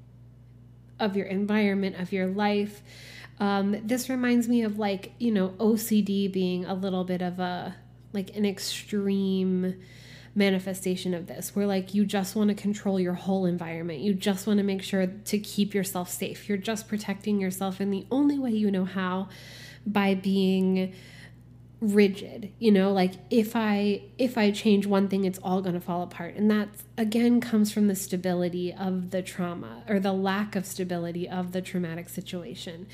of 0.99 1.17
your 1.17 1.27
environment, 1.27 1.97
of 2.01 2.13
your 2.13 2.27
life. 2.27 2.83
Um, 3.41 3.77
this 3.87 4.09
reminds 4.09 4.49
me 4.49 4.63
of 4.63 4.79
like, 4.79 5.13
you 5.19 5.31
know, 5.31 5.51
OCD 5.59 6.33
being 6.33 6.65
a 6.65 6.75
little 6.75 7.05
bit 7.05 7.23
of 7.23 7.39
a, 7.39 7.77
like 8.13 8.35
an 8.37 8.47
extreme, 8.47 9.75
manifestation 10.39 11.13
of 11.13 11.27
this. 11.27 11.55
Where 11.55 11.67
like 11.67 11.93
you 11.93 12.07
just 12.07 12.37
want 12.37 12.49
to 12.49 12.55
control 12.55 12.99
your 12.99 13.15
whole 13.15 13.45
environment. 13.45 14.01
You 14.01 14.15
just 14.15 14.47
want 14.47 14.59
to 14.59 14.65
make 14.65 14.83
sure 14.83 15.07
to 15.07 15.39
keep 15.39 15.75
yourself 15.75 16.09
safe. 16.09 16.49
You're 16.49 16.57
just 16.57 16.89
protecting 16.89 17.41
yourself 17.41 17.81
in 17.81 17.91
the 17.91 18.07
only 18.11 18.39
way 18.39 18.53
you 18.53 18.71
know 18.71 18.85
how 18.85 19.29
by 19.85 20.15
being 20.15 20.95
rigid 21.81 22.53
you 22.59 22.73
know 22.73 22.93
like 22.93 23.13
if 23.31 23.55
i 23.55 24.03
if 24.19 24.37
i 24.37 24.51
change 24.51 24.85
one 24.85 25.07
thing 25.07 25.25
it's 25.25 25.39
all 25.45 25.63
going 25.63 25.75
to 25.75 25.81
fall 25.81 26.03
apart. 26.03 26.35
And 26.35 26.51
that 26.51 26.69
again 26.97 27.41
comes 27.41 27.73
from 27.73 27.87
the 27.89 27.95
stability 27.95 28.73
of 28.73 29.11
the 29.11 29.23
trauma 29.23 29.83
or 29.89 30.01
the 30.01 30.13
lack 30.13 30.57
of 30.57 30.67
stability 30.67 31.29
of 31.29 31.53
the 31.53 31.63
traumatic 31.63 32.09
situation. 32.09 32.87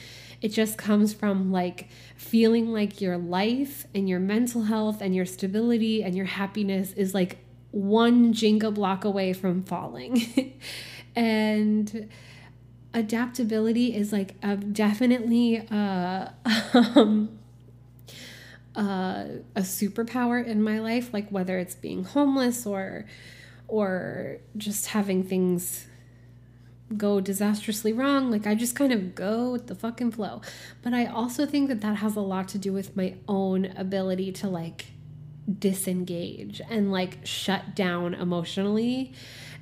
It 0.43 0.49
just 0.49 0.77
comes 0.77 1.15
from 1.15 1.51
like 1.51 1.89
feeling 2.17 2.73
like 2.73 3.01
your 3.01 3.17
life 3.17 3.87
and 3.95 4.09
your 4.09 4.21
mental 4.21 4.65
health 4.65 5.01
and 5.01 5.15
your 5.15 5.27
stability 5.27 6.03
and 6.03 6.15
your 6.15 6.27
happiness 6.27 6.93
is 6.93 7.15
like 7.15 7.39
one 7.71 8.33
Jenga 8.33 8.73
block 8.73 9.05
away 9.05 9.33
from 9.33 9.63
falling. 9.63 10.53
And 11.17 12.09
adaptability 12.93 13.95
is 13.95 14.13
like 14.13 14.35
a, 14.43 14.57
definitely 14.57 15.65
uh, 15.71 16.31
um, 16.75 17.39
uh, 18.77 19.25
a 19.55 19.61
superpower 19.61 20.45
in 20.45 20.63
my 20.63 20.79
life, 20.79 21.13
like 21.13 21.29
whether 21.31 21.59
it's 21.59 21.75
being 21.75 22.05
homeless 22.05 22.67
or 22.67 23.07
or 23.67 24.39
just 24.57 24.89
having 24.89 25.23
things 25.23 25.87
go 26.97 27.21
disastrously 27.21 27.93
wrong. 27.93 28.31
Like 28.31 28.47
I 28.47 28.55
just 28.55 28.77
kind 28.77 28.93
of 28.93 29.15
go 29.15 29.51
with 29.51 29.67
the 29.67 29.75
fucking 29.75 30.13
flow. 30.13 30.43
But 30.83 30.93
I 30.93 31.07
also 31.07 31.47
think 31.47 31.69
that 31.69 31.81
that 31.81 31.97
has 31.97 32.17
a 32.17 32.21
lot 32.21 32.49
to 32.49 32.59
do 32.59 32.73
with 32.73 32.97
my 32.97 33.15
own 33.27 33.67
ability 33.77 34.33
to 34.33 34.49
like 34.49 34.87
disengage 35.59 36.61
and 36.69 36.93
like 36.93 37.19
shut 37.25 37.75
down 37.75 38.15
emotionally. 38.15 39.13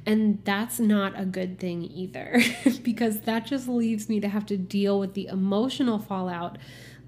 And 0.04 0.44
that's 0.44 0.80
not 0.80 1.18
a 1.18 1.24
good 1.24 1.60
thing 1.60 1.84
either 1.84 2.40
because 2.82 3.20
that 3.20 3.46
just 3.46 3.68
leaves 3.68 4.08
me 4.08 4.20
to 4.20 4.28
have 4.28 4.46
to 4.46 4.56
deal 4.56 4.98
with 4.98 5.14
the 5.14 5.26
emotional 5.26 5.98
fallout 5.98 6.58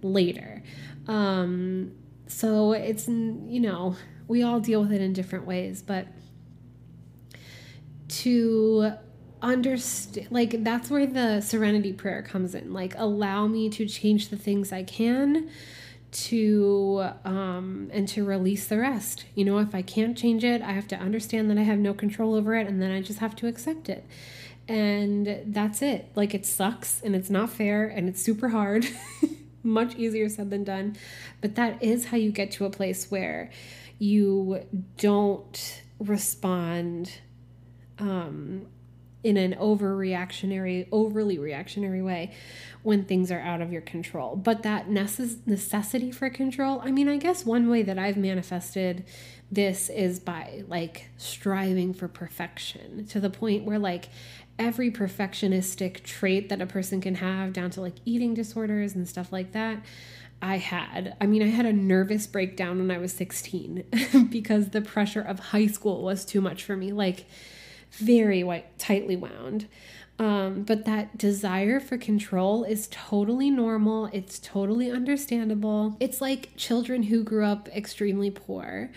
later. 0.02 0.62
Um, 1.07 1.92
so 2.26 2.72
it's, 2.72 3.09
you 3.09 3.61
know, 3.61 3.96
we 4.28 4.42
all 4.42 4.61
deal 4.61 4.80
with 4.80 4.92
it 4.92 5.00
in 5.00 5.12
different 5.12 5.46
ways, 5.46 5.82
but 5.82 6.07
to 8.09 8.92
understand 9.42 10.28
like 10.30 10.64
that's 10.64 10.90
where 10.90 11.07
the 11.07 11.40
serenity 11.40 11.92
prayer 11.92 12.22
comes 12.22 12.55
in. 12.55 12.72
Like 12.72 12.94
allow 12.96 13.46
me 13.46 13.68
to 13.70 13.86
change 13.86 14.30
the 14.30 14.36
things 14.36 14.72
i 14.72 14.82
can 14.82 15.50
to 16.12 17.09
um 17.24 17.90
and 17.92 18.09
to 18.09 18.24
release 18.24 18.66
the 18.66 18.78
rest. 18.78 19.26
You 19.34 19.44
know 19.44 19.59
if 19.59 19.74
i 19.74 19.82
can't 19.82 20.16
change 20.16 20.44
it 20.44 20.62
i 20.62 20.72
have 20.72 20.88
to 20.88 20.96
understand 20.96 21.50
that 21.50 21.59
i 21.59 21.62
have 21.62 21.78
no 21.78 21.92
control 21.92 22.34
over 22.34 22.55
it 22.55 22.66
and 22.66 22.80
then 22.80 22.90
i 22.90 23.02
just 23.02 23.18
have 23.18 23.36
to 23.36 23.46
accept 23.46 23.88
it. 23.88 24.07
And 24.66 25.42
that's 25.46 25.82
it. 25.82 26.11
Like 26.14 26.32
it 26.34 26.46
sucks 26.46 27.02
and 27.02 27.14
it's 27.14 27.28
not 27.28 27.50
fair 27.50 27.86
and 27.86 28.09
it's 28.09 28.22
super 28.22 28.48
hard 28.48 28.86
much 29.64 29.94
easier 29.96 30.28
said 30.28 30.50
than 30.50 30.62
done 30.62 30.96
but 31.40 31.54
that 31.54 31.82
is 31.82 32.06
how 32.06 32.16
you 32.16 32.30
get 32.30 32.50
to 32.50 32.64
a 32.64 32.70
place 32.70 33.10
where 33.10 33.50
you 33.98 34.60
don't 34.98 35.82
respond 35.98 37.18
um 37.98 38.66
in 39.24 39.38
an 39.38 39.54
overreactionary, 39.54 40.86
overly 40.92 41.38
reactionary 41.38 42.02
way 42.02 42.30
when 42.82 43.04
things 43.04 43.32
are 43.32 43.40
out 43.40 43.62
of 43.62 43.72
your 43.72 43.80
control. 43.80 44.36
But 44.36 44.62
that 44.62 44.88
necess- 44.88 45.38
necessity 45.46 46.12
for 46.12 46.28
control, 46.28 46.82
I 46.84 46.90
mean, 46.90 47.08
I 47.08 47.16
guess 47.16 47.46
one 47.46 47.70
way 47.70 47.82
that 47.82 47.98
I've 47.98 48.18
manifested 48.18 49.04
this 49.50 49.88
is 49.88 50.20
by 50.20 50.64
like 50.68 51.08
striving 51.16 51.94
for 51.94 52.06
perfection 52.06 53.06
to 53.06 53.18
the 53.18 53.30
point 53.30 53.64
where 53.64 53.78
like 53.78 54.10
every 54.59 54.90
perfectionistic 54.90 56.02
trait 56.02 56.48
that 56.48 56.61
a 56.61 56.66
person 56.66 57.00
can 57.00 57.16
have 57.16 57.52
down 57.52 57.70
to 57.70 57.80
like 57.80 57.94
eating 58.05 58.34
disorders 58.34 58.94
and 58.94 59.09
stuff 59.09 59.32
like 59.32 59.52
that 59.52 59.78
I 60.40 60.59
had. 60.59 61.16
I 61.20 61.26
mean, 61.26 61.42
I 61.42 61.46
had 61.46 61.64
a 61.64 61.72
nervous 61.72 62.26
breakdown 62.26 62.78
when 62.78 62.90
I 62.90 62.98
was 62.98 63.12
16 63.14 63.84
because 64.30 64.70
the 64.70 64.82
pressure 64.82 65.22
of 65.22 65.38
high 65.38 65.66
school 65.68 66.02
was 66.02 66.24
too 66.24 66.40
much 66.40 66.62
for 66.62 66.76
me. 66.76 66.92
Like 66.92 67.26
very 67.92 68.44
white, 68.44 68.78
tightly 68.78 69.16
wound. 69.16 69.68
Um, 70.18 70.62
but 70.62 70.84
that 70.84 71.18
desire 71.18 71.80
for 71.80 71.98
control 71.98 72.62
is 72.62 72.88
totally 72.90 73.50
normal. 73.50 74.11
It's 74.12 74.38
totally 74.38 74.90
understandable. 74.90 75.96
It's 75.98 76.20
like 76.20 76.50
children 76.57 77.05
who 77.05 77.24
grew 77.24 77.44
up 77.44 77.68
extremely 77.74 78.30
poor 78.30 78.90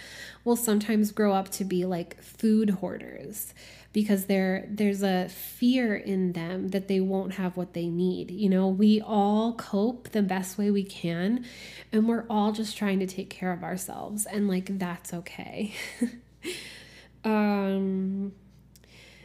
will 0.43 0.55
sometimes 0.55 1.11
grow 1.11 1.33
up 1.33 1.49
to 1.51 1.65
be 1.65 1.85
like 1.85 2.21
food 2.21 2.69
hoarders 2.69 3.53
because 3.97 4.25
there 4.25 4.63
there's 4.69 5.01
a 5.01 5.27
fear 5.27 5.95
in 5.95 6.33
them 6.33 6.67
that 6.67 6.87
they 6.87 6.99
won't 6.99 7.33
have 7.33 7.57
what 7.57 7.73
they 7.73 7.87
need. 7.87 8.29
You 8.29 8.47
know, 8.47 8.67
we 8.67 9.01
all 9.01 9.55
cope 9.55 10.09
the 10.09 10.21
best 10.21 10.55
way 10.55 10.69
we 10.69 10.83
can 10.83 11.43
and 11.91 12.07
we're 12.07 12.27
all 12.29 12.51
just 12.51 12.77
trying 12.77 12.99
to 12.99 13.07
take 13.07 13.31
care 13.31 13.51
of 13.51 13.63
ourselves 13.63 14.27
and 14.27 14.47
like 14.47 14.77
that's 14.77 15.15
okay. 15.15 15.73
um 17.25 18.33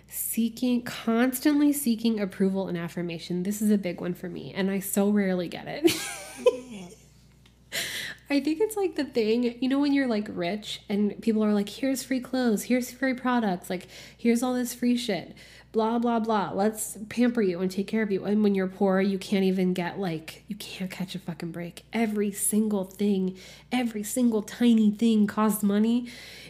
seeking 0.09 0.81
constantly 0.81 1.71
seeking 1.75 2.19
approval 2.19 2.67
and 2.67 2.79
affirmation 2.79 3.43
this 3.43 3.61
is 3.61 3.71
a 3.71 3.79
big 3.79 4.01
one 4.01 4.13
for 4.13 4.29
me 4.29 4.53
and 4.55 4.71
i 4.71 4.79
so 4.79 5.09
rarely 5.09 5.49
get 5.49 5.67
it 5.67 6.95
i 8.33 8.41
think 8.41 8.61
it's 8.61 8.77
like 8.77 8.97
the 8.97 9.05
thing 9.05 9.57
you 9.61 9.69
know 9.69 9.79
when 9.79 9.93
you're 9.93 10.07
like 10.07 10.27
rich 10.31 10.81
and 10.89 11.21
people 11.23 11.45
are 11.45 11.53
like 11.53 11.69
here's 11.69 12.03
free 12.03 12.21
clothes 12.21 12.65
here's 12.65 12.91
free 12.91 13.15
products 13.15 13.71
like 13.71 13.87
here's 14.17 14.43
all 14.43 14.55
this 14.55 14.75
free 14.75 14.97
shit 14.97 15.35
blah 15.73 15.99
blah 15.99 16.21
blah 16.21 16.51
let's 16.53 16.99
pamper 17.09 17.41
you 17.41 17.61
and 17.61 17.71
take 17.71 17.87
care 17.87 18.03
of 18.03 18.13
you. 18.13 18.25
And 18.25 18.43
when 18.43 18.55
you're 18.55 18.69
poor 18.69 19.01
you 19.01 19.19
can't 19.19 19.45
even 19.45 19.73
get 19.73 19.99
like 19.99 20.45
you 20.47 20.55
can't 20.57 20.91
catch 20.91 21.15
a 21.15 21.19
fucking 21.19 21.51
break. 21.51 21.85
Every 21.93 22.31
single 22.31 22.85
thing 22.85 23.37
every 23.73 24.03
single 24.03 24.43
tiny 24.43 24.91
thing 24.91 25.27
costs 25.27 25.63
money. 25.63 26.09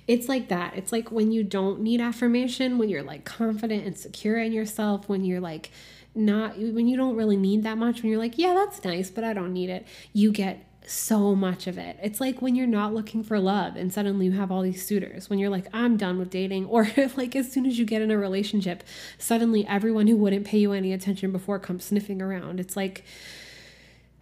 It's 0.08 0.28
like 0.28 0.48
that. 0.48 0.76
It's 0.76 0.90
like 0.90 1.12
when 1.12 1.30
you 1.30 1.44
don't 1.44 1.80
need 1.80 2.00
affirmation 2.00 2.78
when 2.78 2.88
you're 2.88 3.04
like 3.04 3.24
confident 3.24 3.86
and 3.86 3.96
secure 3.96 4.38
in 4.38 4.52
yourself 4.52 5.08
when 5.08 5.24
you're 5.24 5.40
like 5.40 5.70
not 6.14 6.58
when 6.58 6.88
you 6.88 6.96
don't 6.96 7.16
really 7.16 7.36
need 7.36 7.62
that 7.62 7.78
much 7.78 8.02
when 8.02 8.10
you're 8.10 8.20
like 8.20 8.36
yeah 8.36 8.52
that's 8.52 8.84
nice 8.84 9.08
but 9.08 9.24
i 9.24 9.32
don't 9.32 9.52
need 9.52 9.70
it. 9.70 9.86
You 10.12 10.32
get 10.32 10.66
so 10.86 11.34
much 11.34 11.66
of 11.66 11.78
it. 11.78 11.96
It's 12.02 12.20
like 12.20 12.42
when 12.42 12.54
you're 12.54 12.66
not 12.66 12.94
looking 12.94 13.22
for 13.22 13.38
love 13.38 13.76
and 13.76 13.92
suddenly 13.92 14.26
you 14.26 14.32
have 14.32 14.50
all 14.50 14.62
these 14.62 14.84
suitors. 14.84 15.30
When 15.30 15.38
you're 15.38 15.50
like, 15.50 15.66
I'm 15.72 15.96
done 15.96 16.18
with 16.18 16.30
dating. 16.30 16.66
Or 16.72 16.88
like 17.16 17.36
as 17.36 17.52
soon 17.52 17.66
as 17.66 17.78
you 17.78 17.84
get 17.84 18.02
in 18.02 18.10
a 18.10 18.16
relationship, 18.16 18.82
suddenly 19.18 19.66
everyone 19.66 20.06
who 20.06 20.16
wouldn't 20.16 20.46
pay 20.46 20.58
you 20.58 20.72
any 20.72 20.92
attention 20.92 21.32
before 21.32 21.58
comes 21.58 21.84
sniffing 21.84 22.22
around. 22.22 22.60
It's 22.60 22.76
like, 22.76 23.04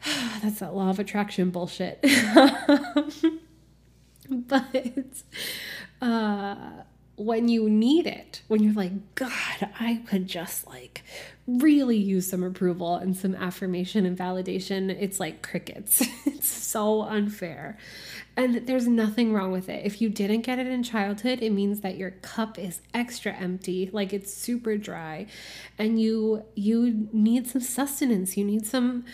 that's 0.42 0.61
that 0.61 0.74
law 0.74 0.90
of 0.90 0.98
attraction 0.98 1.50
bullshit. 1.50 2.00
but 4.28 5.22
uh, 6.02 6.56
when 7.16 7.48
you 7.48 7.68
need 7.68 8.06
it, 8.06 8.42
when 8.48 8.62
you're 8.62 8.74
like, 8.74 9.14
God, 9.14 9.68
I 9.78 10.02
could 10.06 10.26
just 10.26 10.66
like 10.66 11.02
really 11.59 11.96
use 11.96 12.28
some 12.28 12.42
approval 12.42 12.96
and 12.96 13.16
some 13.16 13.34
affirmation 13.34 14.07
and 14.07 14.16
validation, 14.16 14.90
it's 14.90 15.18
like 15.18 15.42
crickets. 15.42 16.03
it's 16.26 16.48
so 16.48 17.03
unfair. 17.03 17.78
And 18.36 18.66
there's 18.66 18.86
nothing 18.86 19.32
wrong 19.32 19.51
with 19.51 19.68
it. 19.68 19.84
If 19.84 20.01
you 20.01 20.09
didn't 20.09 20.42
get 20.42 20.59
it 20.59 20.66
in 20.66 20.82
childhood, 20.82 21.40
it 21.42 21.51
means 21.51 21.80
that 21.80 21.96
your 21.96 22.12
cup 22.12 22.59
is 22.59 22.80
extra 22.94 23.32
empty, 23.32 23.90
like 23.92 24.12
it's 24.12 24.32
super 24.32 24.76
dry, 24.76 25.26
and 25.78 26.01
you 26.01 26.44
you 26.55 27.09
need 27.12 27.46
some 27.48 27.61
sustenance. 27.61 28.36
You 28.36 28.44
need 28.44 28.66
some 28.66 29.05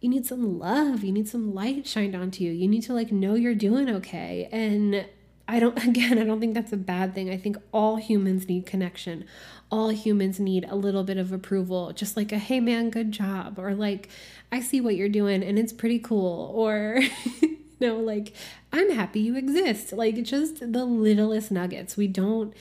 you 0.00 0.08
need 0.08 0.26
some 0.26 0.58
love. 0.58 1.04
You 1.04 1.12
need 1.12 1.28
some 1.28 1.54
light 1.54 1.86
shined 1.86 2.14
onto 2.14 2.44
you. 2.44 2.50
You 2.52 2.68
need 2.68 2.82
to 2.84 2.92
like 2.92 3.12
know 3.12 3.34
you're 3.34 3.54
doing 3.54 3.88
okay. 3.88 4.48
And 4.50 5.06
I 5.48 5.60
don't, 5.60 5.82
again, 5.84 6.18
I 6.18 6.24
don't 6.24 6.40
think 6.40 6.54
that's 6.54 6.72
a 6.72 6.76
bad 6.76 7.14
thing. 7.14 7.30
I 7.30 7.36
think 7.36 7.56
all 7.72 7.96
humans 7.96 8.48
need 8.48 8.66
connection. 8.66 9.24
All 9.72 9.88
humans 9.88 10.38
need 10.38 10.64
a 10.68 10.76
little 10.76 11.02
bit 11.02 11.16
of 11.16 11.32
approval, 11.32 11.92
just 11.92 12.16
like 12.16 12.30
a, 12.30 12.38
hey 12.38 12.60
man, 12.60 12.90
good 12.90 13.10
job, 13.10 13.58
or 13.58 13.74
like, 13.74 14.08
I 14.52 14.60
see 14.60 14.80
what 14.80 14.94
you're 14.94 15.08
doing 15.08 15.42
and 15.42 15.58
it's 15.58 15.72
pretty 15.72 15.98
cool, 15.98 16.52
or, 16.54 17.00
you 17.40 17.58
know, 17.80 17.96
like, 17.98 18.32
I'm 18.72 18.90
happy 18.90 19.20
you 19.20 19.36
exist. 19.36 19.92
Like, 19.92 20.22
just 20.22 20.60
the 20.60 20.84
littlest 20.84 21.50
nuggets. 21.50 21.96
We 21.96 22.06
don't 22.06 22.54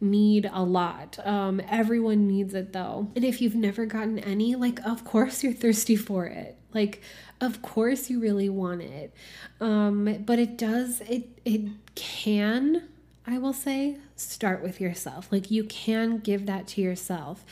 need 0.00 0.48
a 0.52 0.62
lot. 0.62 1.18
Um, 1.26 1.60
everyone 1.68 2.26
needs 2.26 2.54
it 2.54 2.72
though. 2.72 3.10
And 3.14 3.24
if 3.24 3.40
you've 3.40 3.54
never 3.54 3.86
gotten 3.86 4.18
any, 4.18 4.54
like, 4.54 4.80
of 4.86 5.04
course 5.04 5.42
you're 5.42 5.52
thirsty 5.52 5.96
for 5.96 6.26
it. 6.26 6.56
Like, 6.72 7.02
of 7.40 7.62
course 7.62 8.10
you 8.10 8.20
really 8.20 8.48
want 8.48 8.82
it. 8.82 9.12
Um, 9.60 10.22
but 10.24 10.38
it 10.38 10.56
does, 10.56 11.00
it, 11.02 11.40
it 11.44 11.70
can, 11.94 12.88
I 13.28 13.38
will 13.38 13.52
say, 13.52 13.96
start 14.14 14.62
with 14.62 14.80
yourself. 14.80 15.28
Like, 15.32 15.50
you 15.50 15.64
can 15.64 16.18
give 16.18 16.46
that 16.46 16.68
to 16.68 16.80
yourself 16.80 17.44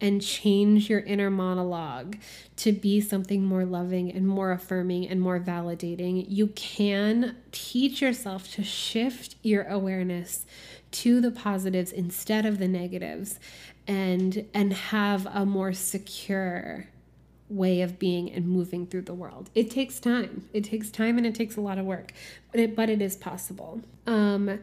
and 0.00 0.22
change 0.22 0.88
your 0.88 1.00
inner 1.00 1.30
monologue 1.30 2.16
to 2.56 2.70
be 2.70 3.00
something 3.00 3.44
more 3.44 3.64
loving 3.64 4.12
and 4.12 4.28
more 4.28 4.52
affirming 4.52 5.08
and 5.08 5.20
more 5.20 5.40
validating. 5.40 6.26
You 6.28 6.48
can 6.48 7.36
teach 7.50 8.02
yourself 8.02 8.52
to 8.52 8.62
shift 8.62 9.36
your 9.42 9.64
awareness 9.64 10.46
to 10.92 11.20
the 11.20 11.30
positives 11.30 11.92
instead 11.92 12.46
of 12.46 12.58
the 12.58 12.68
negatives 12.68 13.40
and 13.86 14.46
and 14.54 14.72
have 14.72 15.26
a 15.26 15.44
more 15.46 15.72
secure 15.72 16.86
way 17.48 17.80
of 17.80 17.98
being 17.98 18.30
and 18.32 18.48
moving 18.48 18.86
through 18.86 19.02
the 19.02 19.14
world. 19.14 19.50
It 19.54 19.70
takes 19.70 20.00
time. 20.00 20.48
It 20.52 20.64
takes 20.64 20.90
time 20.90 21.16
and 21.16 21.26
it 21.26 21.34
takes 21.34 21.56
a 21.56 21.60
lot 21.60 21.78
of 21.78 21.86
work, 21.86 22.12
but 22.50 22.60
it 22.60 22.76
but 22.76 22.90
it 22.90 23.00
is 23.00 23.16
possible. 23.16 23.80
Um 24.06 24.60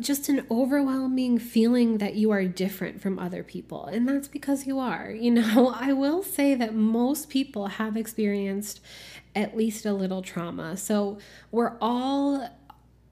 just 0.00 0.28
an 0.28 0.46
overwhelming 0.50 1.38
feeling 1.38 1.98
that 1.98 2.14
you 2.14 2.30
are 2.30 2.44
different 2.44 3.00
from 3.00 3.18
other 3.18 3.42
people. 3.42 3.86
And 3.86 4.08
that's 4.08 4.28
because 4.28 4.66
you 4.66 4.78
are. 4.78 5.10
You 5.10 5.30
know, 5.30 5.74
I 5.80 5.92
will 5.92 6.22
say 6.22 6.54
that 6.54 6.74
most 6.74 7.28
people 7.28 7.66
have 7.66 7.96
experienced 7.96 8.80
at 9.34 9.56
least 9.56 9.86
a 9.86 9.92
little 9.92 10.22
trauma. 10.22 10.76
So 10.76 11.18
we're 11.50 11.76
all 11.80 12.48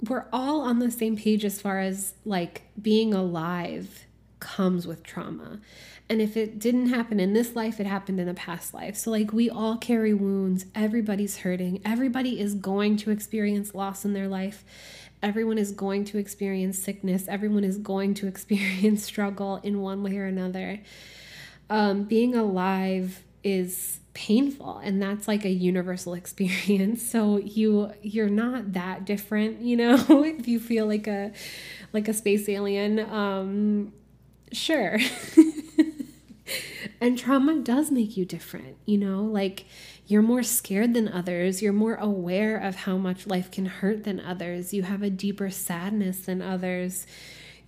we're 0.08 0.26
all 0.32 0.60
on 0.60 0.80
the 0.80 0.90
same 0.90 1.16
page 1.16 1.44
as 1.44 1.60
far 1.60 1.80
as 1.80 2.14
like 2.24 2.62
being 2.80 3.14
alive 3.14 4.06
comes 4.40 4.86
with 4.86 5.02
trauma. 5.02 5.60
And 6.10 6.20
if 6.20 6.36
it 6.36 6.58
didn't 6.58 6.90
happen 6.90 7.18
in 7.18 7.32
this 7.32 7.56
life, 7.56 7.80
it 7.80 7.86
happened 7.86 8.20
in 8.20 8.28
a 8.28 8.34
past 8.34 8.74
life. 8.74 8.94
So, 8.94 9.10
like, 9.10 9.32
we 9.32 9.48
all 9.48 9.78
carry 9.78 10.12
wounds. 10.12 10.66
Everybody's 10.74 11.38
hurting. 11.38 11.80
Everybody 11.82 12.38
is 12.38 12.54
going 12.54 12.98
to 12.98 13.10
experience 13.10 13.74
loss 13.74 14.04
in 14.04 14.12
their 14.12 14.28
life. 14.28 14.64
Everyone 15.24 15.56
is 15.56 15.72
going 15.72 16.04
to 16.06 16.18
experience 16.18 16.78
sickness. 16.78 17.26
Everyone 17.28 17.64
is 17.64 17.78
going 17.78 18.12
to 18.14 18.26
experience 18.32 19.02
struggle 19.02 19.58
in 19.62 19.80
one 19.80 20.02
way 20.02 20.18
or 20.18 20.26
another. 20.26 20.80
Um, 21.70 22.04
being 22.04 22.34
alive 22.36 23.24
is 23.42 24.00
painful 24.14 24.78
and 24.78 25.02
that's 25.02 25.26
like 25.26 25.44
a 25.44 25.50
universal 25.50 26.14
experience 26.22 27.02
so 27.02 27.36
you 27.38 27.90
you're 28.00 28.28
not 28.28 28.72
that 28.72 29.04
different 29.04 29.60
you 29.60 29.76
know 29.76 29.94
if 30.24 30.46
you 30.46 30.60
feel 30.60 30.86
like 30.86 31.06
a 31.08 31.32
like 31.92 32.06
a 32.06 32.14
space 32.14 32.48
alien 32.48 33.00
um 33.00 33.92
sure 34.52 34.98
and 37.00 37.18
trauma 37.18 37.58
does 37.58 37.90
make 37.90 38.16
you 38.16 38.24
different 38.24 38.76
you 38.86 38.96
know 38.96 39.22
like 39.22 39.66
you're 40.06 40.22
more 40.22 40.42
scared 40.42 40.92
than 40.94 41.08
others. 41.08 41.62
You're 41.62 41.72
more 41.72 41.94
aware 41.94 42.56
of 42.56 42.76
how 42.76 42.96
much 42.96 43.26
life 43.26 43.50
can 43.50 43.66
hurt 43.66 44.04
than 44.04 44.20
others. 44.20 44.74
You 44.74 44.82
have 44.82 45.02
a 45.02 45.10
deeper 45.10 45.50
sadness 45.50 46.20
than 46.20 46.42
others. 46.42 47.06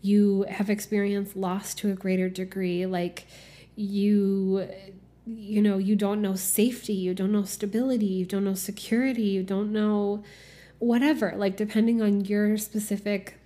You 0.03 0.45
have 0.51 0.69
experienced 0.69 1.35
loss 1.35 1.75
to 1.77 1.91
a 1.91 1.95
greater 1.95 2.29
degree. 2.29 2.85
Like 2.85 3.27
you 3.75 4.69
you 5.27 5.61
know 5.61 5.79
you 5.79 5.97
don't 5.97 6.21
know 6.21 6.35
safety. 6.35 6.93
You 6.93 7.15
don't 7.15 7.33
know 7.33 7.45
stability. 7.45 8.07
You 8.07 8.27
don't 8.27 8.45
know 8.45 8.55
security. 8.55 9.23
You 9.23 9.43
don't 9.43 9.73
know 9.73 10.23
whatever. 10.79 11.33
Like 11.37 11.57
depending 11.57 12.03
on 12.03 12.27
your 12.27 12.59
specific 12.59 13.39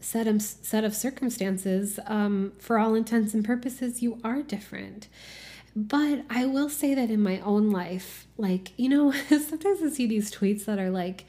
set 0.00 0.26
of 0.26 0.42
set 0.42 0.84
of 0.84 0.94
circumstances 0.94 1.98
um, 2.06 2.52
for 2.58 2.78
all 2.78 2.94
intents 2.94 3.34
and 3.34 3.44
purposes 3.44 4.02
you 4.02 4.20
are 4.22 4.42
different 4.42 5.08
but 5.76 6.24
i 6.30 6.44
will 6.44 6.68
say 6.68 6.94
that 6.94 7.10
in 7.10 7.22
my 7.22 7.38
own 7.40 7.70
life 7.70 8.26
like 8.36 8.72
you 8.76 8.88
know 8.88 9.12
sometimes 9.28 9.80
i 9.82 9.88
see 9.88 10.06
these 10.06 10.32
tweets 10.32 10.64
that 10.64 10.78
are 10.78 10.90
like 10.90 11.24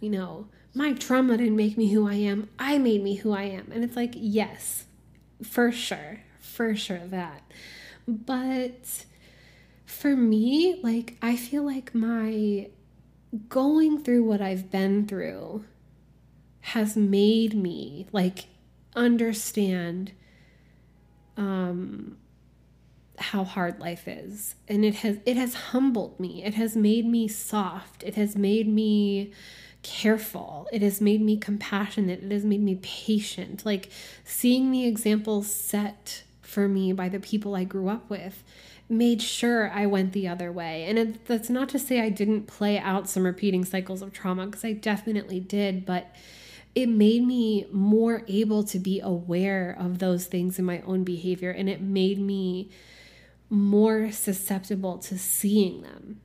you 0.00 0.10
know 0.10 0.46
my 0.74 0.92
trauma 0.92 1.36
didn't 1.36 1.56
make 1.56 1.78
me 1.78 1.92
who 1.92 2.08
I 2.08 2.14
am. 2.14 2.50
I 2.58 2.78
made 2.78 3.02
me 3.02 3.14
who 3.14 3.32
I 3.32 3.44
am. 3.44 3.70
And 3.72 3.84
it's 3.84 3.94
like, 3.94 4.14
yes, 4.16 4.86
for 5.42 5.70
sure, 5.70 6.20
for 6.40 6.74
sure 6.74 7.06
that. 7.06 7.42
But 8.08 9.04
for 9.86 10.16
me, 10.16 10.80
like, 10.82 11.16
I 11.22 11.36
feel 11.36 11.62
like 11.62 11.94
my 11.94 12.70
going 13.48 14.02
through 14.02 14.24
what 14.24 14.40
I've 14.40 14.70
been 14.70 15.06
through 15.06 15.64
has 16.60 16.96
made 16.96 17.52
me 17.54 18.06
like 18.12 18.46
understand 18.94 20.12
um 21.36 22.16
how 23.18 23.44
hard 23.44 23.78
life 23.78 24.08
is 24.08 24.54
and 24.66 24.84
it 24.84 24.96
has 24.96 25.18
it 25.24 25.36
has 25.36 25.54
humbled 25.54 26.18
me 26.18 26.42
it 26.44 26.54
has 26.54 26.76
made 26.76 27.06
me 27.06 27.28
soft 27.28 28.02
it 28.02 28.16
has 28.16 28.36
made 28.36 28.66
me 28.66 29.32
careful. 29.84 30.66
It 30.72 30.82
has 30.82 31.00
made 31.00 31.20
me 31.20 31.36
compassionate. 31.36 32.24
It 32.24 32.32
has 32.32 32.44
made 32.44 32.62
me 32.62 32.76
patient. 32.76 33.64
Like 33.64 33.90
seeing 34.24 34.72
the 34.72 34.86
examples 34.86 35.46
set 35.46 36.24
for 36.42 36.66
me 36.66 36.92
by 36.92 37.08
the 37.08 37.20
people 37.20 37.54
I 37.54 37.64
grew 37.64 37.88
up 37.88 38.10
with 38.10 38.42
made 38.88 39.22
sure 39.22 39.70
I 39.70 39.86
went 39.86 40.12
the 40.12 40.26
other 40.26 40.50
way. 40.50 40.84
And 40.84 40.98
it, 40.98 41.26
that's 41.26 41.50
not 41.50 41.68
to 41.70 41.78
say 41.78 42.00
I 42.00 42.08
didn't 42.08 42.46
play 42.46 42.78
out 42.78 43.08
some 43.08 43.24
repeating 43.24 43.64
cycles 43.64 44.02
of 44.02 44.12
trauma, 44.12 44.46
because 44.46 44.64
I 44.64 44.72
definitely 44.72 45.40
did, 45.40 45.86
but 45.86 46.14
it 46.74 46.88
made 46.88 47.24
me 47.24 47.66
more 47.70 48.24
able 48.26 48.64
to 48.64 48.78
be 48.78 49.00
aware 49.00 49.76
of 49.78 50.00
those 50.00 50.26
things 50.26 50.58
in 50.58 50.64
my 50.64 50.80
own 50.82 51.04
behavior. 51.04 51.50
And 51.50 51.68
it 51.68 51.80
made 51.80 52.18
me 52.18 52.70
more 53.54 54.10
susceptible 54.10 54.98
to 54.98 55.18
seeing 55.18 55.82
them 55.82 56.20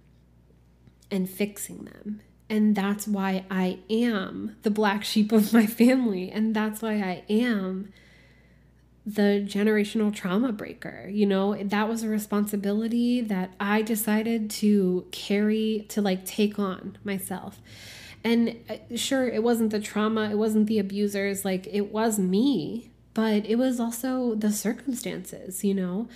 and 1.12 1.30
fixing 1.30 1.86
them 1.86 2.22
and 2.50 2.76
that's 2.76 3.08
why 3.08 3.46
I 3.52 3.80
am 3.90 4.56
the 4.64 4.72
black 4.72 5.04
sheep 5.04 5.32
of 5.32 5.54
my 5.54 5.66
family. 5.68 6.32
And 6.32 6.56
that's 6.56 6.82
why 6.82 6.94
I 6.94 7.24
am 7.30 7.94
the 9.06 9.44
generational 9.46 10.14
trauma 10.14 10.52
breaker. 10.52 11.08
You 11.12 11.28
know, 11.28 11.56
that 11.56 11.88
was 11.88 12.04
a 12.04 12.10
responsibility 12.10 13.22
that 13.22 13.54
I 13.60 13.82
decided 13.84 14.50
to 14.52 15.08
carry, 15.12 15.86
to 15.90 16.02
like 16.02 16.26
take 16.26 16.58
on 16.58 16.98
myself. 17.04 17.62
And 18.24 18.58
uh, 18.70 18.96
sure, 18.96 19.30
it 19.30 19.44
wasn't 19.44 19.70
the 19.70 19.80
trauma, 19.80 20.30
it 20.30 20.38
wasn't 20.38 20.68
the 20.68 20.80
abusers, 20.80 21.46
like 21.46 21.68
it 21.68 21.92
was 21.94 22.20
me, 22.20 22.92
but 23.14 23.46
it 23.46 23.56
was 23.56 23.80
also 23.80 24.36
the 24.36 24.52
circumstances, 24.52 25.64
you 25.64 25.74
know? 25.74 26.10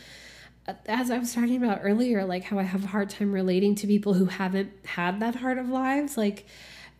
As 0.85 1.11
I 1.11 1.17
was 1.17 1.33
talking 1.33 1.57
about 1.61 1.81
earlier, 1.83 2.25
like 2.25 2.43
how 2.43 2.59
I 2.59 2.63
have 2.63 2.85
a 2.85 2.87
hard 2.87 3.09
time 3.09 3.33
relating 3.33 3.75
to 3.75 3.87
people 3.87 4.13
who 4.13 4.25
haven't 4.25 4.71
had 4.85 5.19
that 5.19 5.35
hard 5.35 5.57
of 5.57 5.69
lives, 5.69 6.17
like 6.17 6.45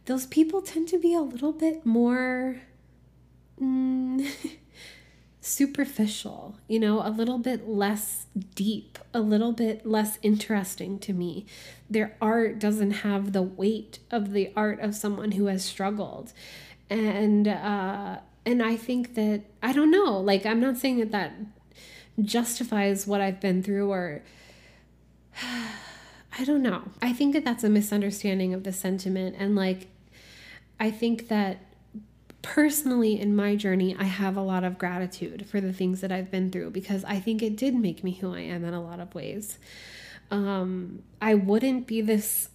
those 0.05 0.25
people 0.25 0.61
tend 0.61 0.89
to 0.89 0.99
be 0.99 1.13
a 1.13 1.21
little 1.21 1.53
bit 1.53 1.85
more 1.85 2.57
mm, 3.61 4.29
superficial, 5.41 6.57
you 6.67 6.79
know, 6.79 7.05
a 7.05 7.09
little 7.09 7.37
bit 7.37 7.67
less 7.67 8.25
deep, 8.55 8.99
a 9.13 9.21
little 9.21 9.53
bit 9.53 9.85
less 9.85 10.19
interesting 10.21 10.99
to 10.99 11.13
me. 11.13 11.45
Their 11.89 12.17
art 12.21 12.59
doesn't 12.59 12.91
have 12.91 13.31
the 13.31 13.41
weight 13.41 13.99
of 14.11 14.33
the 14.33 14.51
art 14.57 14.81
of 14.81 14.93
someone 14.95 15.33
who 15.33 15.45
has 15.45 15.63
struggled. 15.63 16.33
And, 16.89 17.47
uh, 17.47 18.17
and 18.45 18.61
I 18.61 18.75
think 18.75 19.15
that, 19.15 19.43
I 19.61 19.71
don't 19.71 19.91
know, 19.91 20.19
like, 20.19 20.45
I'm 20.45 20.59
not 20.59 20.77
saying 20.77 20.99
that 20.99 21.11
that 21.11 21.33
justifies 22.21 23.07
what 23.07 23.21
I've 23.21 23.39
been 23.39 23.63
through 23.63 23.91
or 23.91 24.21
I 25.41 26.45
don't 26.45 26.63
know. 26.63 26.83
I 27.01 27.13
think 27.13 27.33
that 27.33 27.45
that's 27.45 27.63
a 27.63 27.69
misunderstanding 27.69 28.53
of 28.53 28.63
the 28.63 28.73
sentiment 28.73 29.35
and 29.37 29.55
like 29.55 29.87
I 30.79 30.91
think 30.91 31.27
that 31.27 31.59
personally 32.41 33.19
in 33.19 33.35
my 33.35 33.55
journey 33.55 33.95
I 33.97 34.05
have 34.05 34.35
a 34.35 34.41
lot 34.41 34.63
of 34.63 34.77
gratitude 34.77 35.47
for 35.47 35.61
the 35.61 35.71
things 35.71 36.01
that 36.01 36.11
I've 36.11 36.29
been 36.29 36.51
through 36.51 36.71
because 36.71 37.03
I 37.05 37.19
think 37.19 37.41
it 37.41 37.55
did 37.55 37.75
make 37.75 38.03
me 38.03 38.11
who 38.13 38.33
I 38.33 38.41
am 38.41 38.65
in 38.65 38.73
a 38.73 38.83
lot 38.83 38.99
of 38.99 39.13
ways. 39.15 39.57
Um 40.31 41.03
I 41.21 41.35
wouldn't 41.35 41.87
be 41.87 42.01
this 42.01 42.49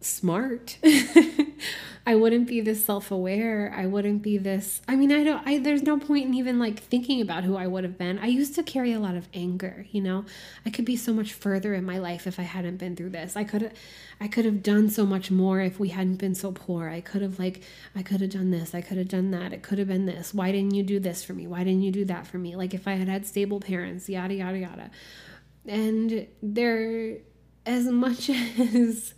smart. 0.00 0.78
I 2.06 2.16
wouldn't 2.16 2.46
be 2.46 2.60
this 2.60 2.84
self-aware. 2.84 3.72
I 3.74 3.86
wouldn't 3.86 4.20
be 4.20 4.36
this 4.36 4.82
I 4.86 4.94
mean, 4.94 5.10
I 5.10 5.24
don't 5.24 5.46
I 5.46 5.58
there's 5.58 5.82
no 5.82 5.98
point 5.98 6.26
in 6.26 6.34
even 6.34 6.58
like 6.58 6.78
thinking 6.78 7.22
about 7.22 7.44
who 7.44 7.56
I 7.56 7.66
would 7.66 7.82
have 7.84 7.96
been. 7.96 8.18
I 8.18 8.26
used 8.26 8.54
to 8.56 8.62
carry 8.62 8.92
a 8.92 9.00
lot 9.00 9.14
of 9.14 9.26
anger, 9.32 9.86
you 9.90 10.02
know. 10.02 10.26
I 10.66 10.70
could 10.70 10.84
be 10.84 10.96
so 10.96 11.14
much 11.14 11.32
further 11.32 11.72
in 11.72 11.84
my 11.84 11.98
life 11.98 12.26
if 12.26 12.38
I 12.38 12.42
hadn't 12.42 12.76
been 12.76 12.94
through 12.94 13.10
this. 13.10 13.36
I 13.36 13.44
could 13.44 13.72
I 14.20 14.28
could 14.28 14.44
have 14.44 14.62
done 14.62 14.90
so 14.90 15.06
much 15.06 15.30
more 15.30 15.60
if 15.60 15.80
we 15.80 15.88
hadn't 15.88 16.16
been 16.16 16.34
so 16.34 16.52
poor. 16.52 16.90
I 16.90 17.00
could 17.00 17.22
have 17.22 17.38
like 17.38 17.62
I 17.96 18.02
could 18.02 18.20
have 18.20 18.30
done 18.30 18.50
this. 18.50 18.74
I 18.74 18.82
could 18.82 18.98
have 18.98 19.08
done 19.08 19.30
that. 19.30 19.54
It 19.54 19.62
could 19.62 19.78
have 19.78 19.88
been 19.88 20.04
this. 20.04 20.34
Why 20.34 20.52
didn't 20.52 20.74
you 20.74 20.82
do 20.82 21.00
this 21.00 21.24
for 21.24 21.32
me? 21.32 21.46
Why 21.46 21.64
didn't 21.64 21.82
you 21.82 21.92
do 21.92 22.04
that 22.04 22.26
for 22.26 22.36
me? 22.36 22.54
Like 22.54 22.74
if 22.74 22.86
I 22.86 22.94
had 22.94 23.08
had 23.08 23.26
stable 23.26 23.60
parents, 23.60 24.10
yada 24.10 24.34
yada 24.34 24.58
yada. 24.58 24.90
And 25.66 26.26
there 26.42 27.16
as 27.64 27.86
much 27.86 28.28
as 28.58 29.13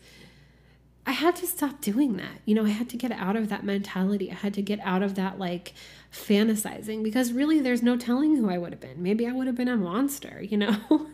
I 1.06 1.12
had 1.12 1.36
to 1.36 1.46
stop 1.46 1.80
doing 1.80 2.16
that. 2.16 2.40
You 2.44 2.56
know, 2.56 2.66
I 2.66 2.70
had 2.70 2.88
to 2.90 2.96
get 2.96 3.12
out 3.12 3.36
of 3.36 3.48
that 3.48 3.64
mentality. 3.64 4.30
I 4.30 4.34
had 4.34 4.52
to 4.54 4.62
get 4.62 4.80
out 4.80 5.04
of 5.04 5.14
that 5.14 5.38
like 5.38 5.72
fantasizing 6.12 7.04
because 7.04 7.32
really 7.32 7.60
there's 7.60 7.82
no 7.82 7.96
telling 7.96 8.36
who 8.36 8.50
I 8.50 8.58
would 8.58 8.72
have 8.72 8.80
been. 8.80 9.02
Maybe 9.02 9.26
I 9.26 9.32
would 9.32 9.46
have 9.46 9.56
been 9.56 9.68
a 9.68 9.76
monster, 9.76 10.42
you 10.48 10.56
know? 10.56 11.06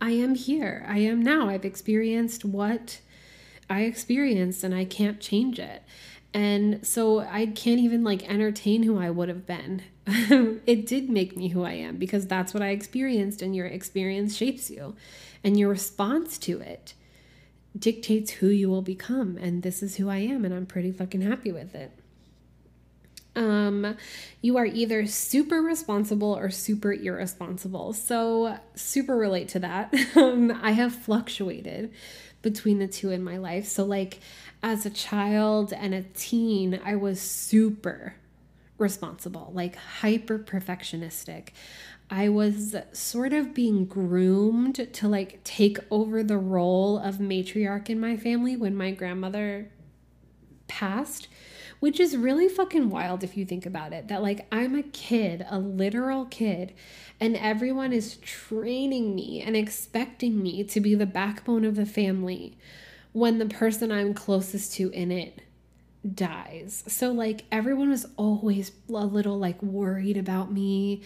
I 0.00 0.10
am 0.10 0.36
here. 0.36 0.84
I 0.88 0.98
am 0.98 1.22
now. 1.22 1.48
I've 1.48 1.64
experienced 1.64 2.44
what 2.44 3.00
I 3.68 3.80
experienced 3.80 4.62
and 4.62 4.74
I 4.74 4.84
can't 4.84 5.20
change 5.20 5.58
it. 5.58 5.82
And 6.32 6.86
so 6.86 7.20
I 7.20 7.46
can't 7.46 7.80
even 7.80 8.04
like 8.04 8.28
entertain 8.28 8.82
who 8.82 8.98
I 8.98 9.10
would 9.10 9.28
have 9.28 9.46
been. 9.46 9.82
it 10.06 10.86
did 10.86 11.08
make 11.08 11.36
me 11.36 11.48
who 11.48 11.64
I 11.64 11.72
am 11.72 11.96
because 11.96 12.26
that's 12.26 12.52
what 12.52 12.62
I 12.62 12.68
experienced, 12.68 13.40
and 13.42 13.56
your 13.56 13.66
experience 13.66 14.36
shapes 14.36 14.70
you. 14.70 14.94
And 15.42 15.58
your 15.58 15.70
response 15.70 16.36
to 16.38 16.60
it 16.60 16.92
dictates 17.78 18.32
who 18.32 18.48
you 18.48 18.68
will 18.68 18.82
become. 18.82 19.36
And 19.36 19.62
this 19.62 19.82
is 19.82 19.96
who 19.96 20.08
I 20.08 20.18
am, 20.18 20.44
and 20.44 20.54
I'm 20.54 20.66
pretty 20.66 20.92
fucking 20.92 21.22
happy 21.22 21.52
with 21.52 21.74
it. 21.74 21.92
Um, 23.34 23.96
you 24.40 24.56
are 24.56 24.64
either 24.64 25.06
super 25.06 25.60
responsible 25.60 26.32
or 26.32 26.48
super 26.48 26.92
irresponsible. 26.92 27.92
So, 27.92 28.58
super 28.74 29.16
relate 29.16 29.48
to 29.50 29.58
that. 29.60 29.94
Um, 30.16 30.58
I 30.62 30.70
have 30.70 30.94
fluctuated 30.94 31.92
between 32.40 32.78
the 32.78 32.88
two 32.88 33.10
in 33.10 33.22
my 33.22 33.36
life. 33.36 33.66
So, 33.66 33.84
like, 33.84 34.20
as 34.62 34.86
a 34.86 34.90
child 34.90 35.72
and 35.74 35.94
a 35.94 36.02
teen, 36.02 36.80
I 36.84 36.96
was 36.96 37.20
super 37.20 38.14
responsible, 38.78 39.50
like 39.54 39.76
hyper 39.76 40.38
perfectionistic. 40.38 41.48
I 42.10 42.28
was 42.28 42.76
sort 42.92 43.32
of 43.32 43.54
being 43.54 43.84
groomed 43.86 44.92
to 44.92 45.08
like 45.08 45.42
take 45.42 45.78
over 45.90 46.22
the 46.22 46.38
role 46.38 46.98
of 46.98 47.16
matriarch 47.16 47.90
in 47.90 47.98
my 47.98 48.16
family 48.16 48.56
when 48.56 48.76
my 48.76 48.92
grandmother 48.92 49.70
passed, 50.68 51.28
which 51.80 51.98
is 51.98 52.16
really 52.16 52.48
fucking 52.48 52.90
wild 52.90 53.24
if 53.24 53.36
you 53.36 53.44
think 53.44 53.66
about 53.66 53.92
it. 53.92 54.08
That 54.08 54.22
like 54.22 54.46
I'm 54.52 54.76
a 54.76 54.82
kid, 54.82 55.44
a 55.50 55.58
literal 55.58 56.26
kid, 56.26 56.74
and 57.18 57.36
everyone 57.36 57.92
is 57.92 58.16
training 58.18 59.14
me 59.14 59.40
and 59.40 59.56
expecting 59.56 60.42
me 60.42 60.62
to 60.64 60.80
be 60.80 60.94
the 60.94 61.06
backbone 61.06 61.64
of 61.64 61.74
the 61.74 61.86
family 61.86 62.56
when 63.12 63.38
the 63.38 63.46
person 63.46 63.90
I'm 63.90 64.14
closest 64.14 64.74
to 64.74 64.90
in 64.90 65.10
it 65.10 65.40
dies. 66.14 66.84
So 66.86 67.10
like 67.10 67.44
everyone 67.50 67.90
was 67.90 68.06
always 68.16 68.72
a 68.88 69.04
little 69.04 69.38
like 69.38 69.60
worried 69.62 70.16
about 70.16 70.52
me 70.52 71.02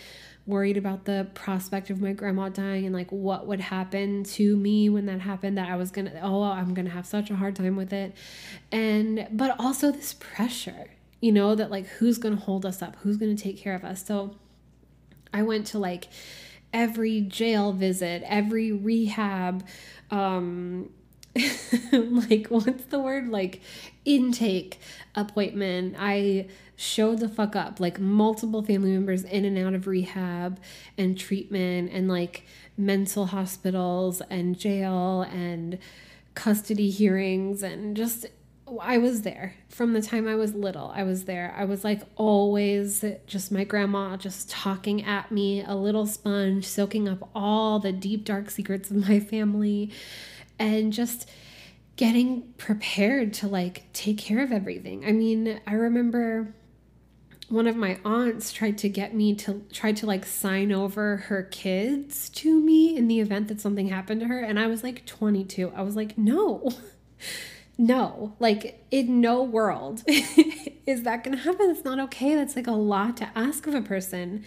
worried 0.47 0.77
about 0.77 1.05
the 1.05 1.29
prospect 1.35 1.91
of 1.91 2.01
my 2.01 2.13
grandma 2.13 2.49
dying 2.49 2.87
and 2.87 2.95
like 2.95 3.11
what 3.11 3.47
would 3.47 3.61
happen 3.61 4.25
to 4.25 4.57
me 4.57 4.89
when 4.89 5.07
that 5.07 5.21
happened 5.21 5.59
that 5.59 5.69
I 5.69 5.77
was 5.77 5.91
going 5.91 6.07
to 6.07 6.21
oh 6.23 6.43
I'm 6.43 6.75
going 6.75 6.87
to 6.87 6.93
have 6.93 7.07
such 7.07 7.31
a 7.31 7.37
hard 7.37 7.57
time 7.57 7.77
with 7.77 7.93
it. 7.93 8.15
And 8.73 9.29
but 9.31 9.55
also 9.59 9.91
this 9.91 10.15
pressure 10.15 10.91
you 11.21 11.33
know 11.33 11.55
that 11.55 11.71
like 11.71 11.87
who's 11.87 12.19
going 12.19 12.37
to 12.37 12.43
hold 12.43 12.65
us 12.65 12.83
up? 12.83 12.97
Who's 13.03 13.17
going 13.17 13.35
to 13.35 13.43
take 13.43 13.59
care 13.59 13.75
of 13.75 13.85
us? 13.85 14.05
So 14.05 14.37
I 15.33 15.43
went 15.43 15.67
to 15.69 15.79
like 15.79 16.09
every 16.73 17.21
jail 17.21 17.73
visit 17.73 18.23
every 18.25 18.71
rehab 18.71 19.67
um 20.13 20.89
like 21.93 22.49
what's 22.49 22.85
the 22.87 22.99
word? 22.99 23.29
Like 23.29 23.61
intake 24.05 24.81
appointment. 25.15 25.97
I 25.99 26.49
showed 26.81 27.19
the 27.19 27.29
fuck 27.29 27.55
up 27.55 27.79
like 27.79 28.01
multiple 28.01 28.63
family 28.63 28.91
members 28.91 29.23
in 29.25 29.45
and 29.45 29.59
out 29.59 29.75
of 29.75 29.87
rehab 29.87 30.59
and 30.97 31.19
treatment 31.19 31.93
and 31.93 32.09
like 32.09 32.47
mental 32.75 33.27
hospitals 33.27 34.23
and 34.31 34.59
jail 34.59 35.21
and 35.31 35.79
custody 36.35 36.89
hearings 36.89 37.63
and 37.63 37.95
just 37.95 38.25
I 38.81 38.97
was 38.97 39.23
there 39.23 39.57
from 39.69 39.93
the 39.93 40.01
time 40.01 40.27
I 40.27 40.37
was 40.37 40.55
little. 40.55 40.91
I 40.95 41.03
was 41.03 41.25
there. 41.25 41.53
I 41.59 41.67
was 41.67 41.85
like 41.85 42.01
always 42.17 43.05
just 43.27 43.53
my 43.53 43.65
grandma 43.65 44.17
just 44.17 44.49
talking 44.49 45.05
at 45.05 45.31
me, 45.31 45.63
a 45.63 45.75
little 45.75 46.07
sponge, 46.07 46.65
soaking 46.65 47.09
up 47.09 47.29
all 47.35 47.79
the 47.79 47.93
deep, 47.93 48.25
dark 48.25 48.49
secrets 48.49 48.91
of 48.91 49.09
my 49.09 49.21
family, 49.21 49.91
and 50.59 50.95
just 50.95 51.29
getting 51.97 52.43
prepared 52.59 53.35
to 53.35 53.49
like 53.49 53.93
take 53.93 54.17
care 54.17 54.43
of 54.43 54.51
everything. 54.51 55.05
I 55.05 55.13
mean, 55.13 55.61
I 55.67 55.75
remember 55.75 56.55
one 57.51 57.67
of 57.67 57.77
my 57.77 57.99
aunts 58.05 58.53
tried 58.53 58.79
to 58.79 58.89
get 58.89 59.15
me 59.15 59.35
to 59.35 59.63
try 59.73 59.93
to 59.93 60.07
like 60.07 60.25
sign 60.25 60.73
over 60.73 61.17
her 61.17 61.43
kids 61.43 62.29
to 62.31 62.61
me 62.61 62.97
in 62.97 63.09
the 63.09 63.21
event 63.21 63.49
that 63.49 63.61
something 63.61 63.89
happened 63.89 64.21
to 64.21 64.27
her 64.29 64.41
and 64.41 64.59
I 64.59 64.67
was 64.69 64.83
like 64.83 65.05
22. 65.05 65.73
I 65.75 65.83
was 65.83 65.97
like, 65.97 66.17
"No." 66.17 66.71
no, 67.79 68.37
like 68.39 68.85
in 68.91 69.21
no 69.21 69.43
world 69.43 70.03
is 70.07 71.03
that 71.03 71.25
going 71.25 71.37
to 71.37 71.43
happen. 71.43 71.71
It's 71.71 71.85
not 71.85 71.99
okay. 71.99 72.35
That's 72.35 72.55
like 72.55 72.67
a 72.67 72.73
lot 72.73 73.17
to 73.19 73.31
ask 73.35 73.67
of 73.67 73.75
a 73.75 73.81
person, 73.81 74.45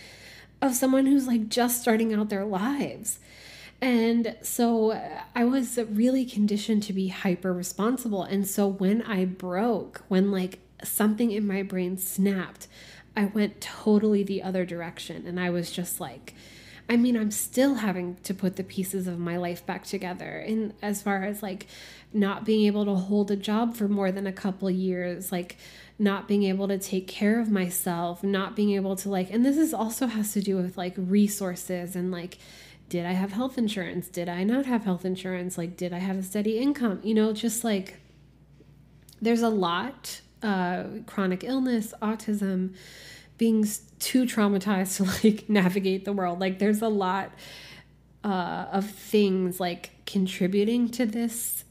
of 0.62 0.76
someone 0.76 1.08
who's 1.08 1.28
like 1.28 1.49
just 1.49 1.82
starting 1.82 2.14
out 2.14 2.30
their 2.30 2.45
lives. 2.45 3.20
And 3.82 4.38
so 4.41 4.91
uh, 4.91 5.22
I 5.36 5.45
was 5.45 5.78
really 5.78 6.26
conditioned 6.26 6.84
to 6.84 6.93
be 6.93 7.08
hyper 7.10 7.51
responsible. 7.51 8.24
And 8.24 8.47
so 8.47 8.68
when 8.68 9.01
I 9.01 9.26
broke, 9.26 10.04
when 10.08 10.32
like 10.32 10.60
something 10.84 11.32
in 11.32 11.47
my 11.47 11.64
brain 11.64 11.97
snapped, 11.97 12.68
I 13.16 13.26
went 13.26 13.61
totally 13.61 14.24
the 14.24 14.43
other 14.43 14.66
direction. 14.66 15.28
And 15.28 15.39
I 15.39 15.49
was 15.49 15.72
just 15.72 15.99
like, 15.99 16.34
I 16.89 16.97
mean, 16.97 17.16
I'm 17.16 17.32
still 17.32 17.76
having 17.76 18.18
to 18.24 18.34
put 18.34 18.55
the 18.55 18.64
pieces 18.64 19.07
of 19.07 19.18
my 19.18 19.38
life 19.38 19.66
back 19.66 19.86
together. 19.86 20.43
And 20.45 20.74
as 20.82 21.01
far 21.01 21.24
as 21.24 21.41
like 21.41 21.68
not 22.11 22.45
being 22.45 22.66
able 22.66 22.86
to 22.86 22.95
hold 22.95 23.32
a 23.32 23.36
job 23.36 23.76
for 23.76 23.88
more 23.88 24.11
than 24.11 24.28
a 24.28 24.34
couple 24.34 24.70
years, 24.70 25.32
like 25.32 25.57
not 25.97 26.28
being 26.28 26.43
able 26.43 26.68
to 26.68 26.78
take 26.78 27.07
care 27.07 27.39
of 27.39 27.49
myself, 27.49 28.24
not 28.24 28.55
being 28.55 28.72
able 28.72 28.95
to 28.97 29.09
like, 29.09 29.32
and 29.32 29.45
this 29.45 29.57
is 29.57 29.74
also 29.74 30.07
has 30.07 30.34
to 30.34 30.41
do 30.41 30.57
with 30.57 30.78
like 30.78 30.93
resources 30.97 31.95
and 31.95 32.11
like, 32.11 32.38
did 32.89 33.05
I 33.05 33.14
have 33.14 33.32
health 33.32 33.57
insurance? 33.57 34.07
Did 34.09 34.28
I 34.28 34.43
not 34.43 34.66
have 34.66 34.84
health 34.84 35.05
insurance? 35.05 35.57
Like, 35.57 35.78
did 35.78 35.93
I 35.93 35.99
have 35.99 36.18
a 36.18 36.24
steady 36.24 36.59
income? 36.59 36.99
You 37.03 37.14
know, 37.14 37.32
just 37.34 37.64
like 37.64 37.99
there's 39.22 39.41
a 39.41 39.49
lot 39.49 40.22
uh, 40.44 40.84
chronic 41.06 41.44
illness, 41.44 41.94
autism, 42.02 42.76
being 43.38 43.66
too 44.00 44.26
traumatized 44.26 44.98
to 45.22 45.28
like 45.28 45.50
navigate 45.50 46.06
the 46.06 46.14
world. 46.14 46.39
Like 46.39 46.60
there's 46.60 46.82
a 46.82 46.89
lot 46.89 47.32
uh, 48.24 48.68
of 48.72 48.89
things 48.89 49.60
like 49.60 49.91
contributing 50.06 50.89
to 50.89 51.06
this 51.06 51.64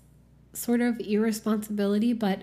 sort 0.55 0.81
of 0.81 1.01
irresponsibility, 1.01 2.13
but 2.13 2.43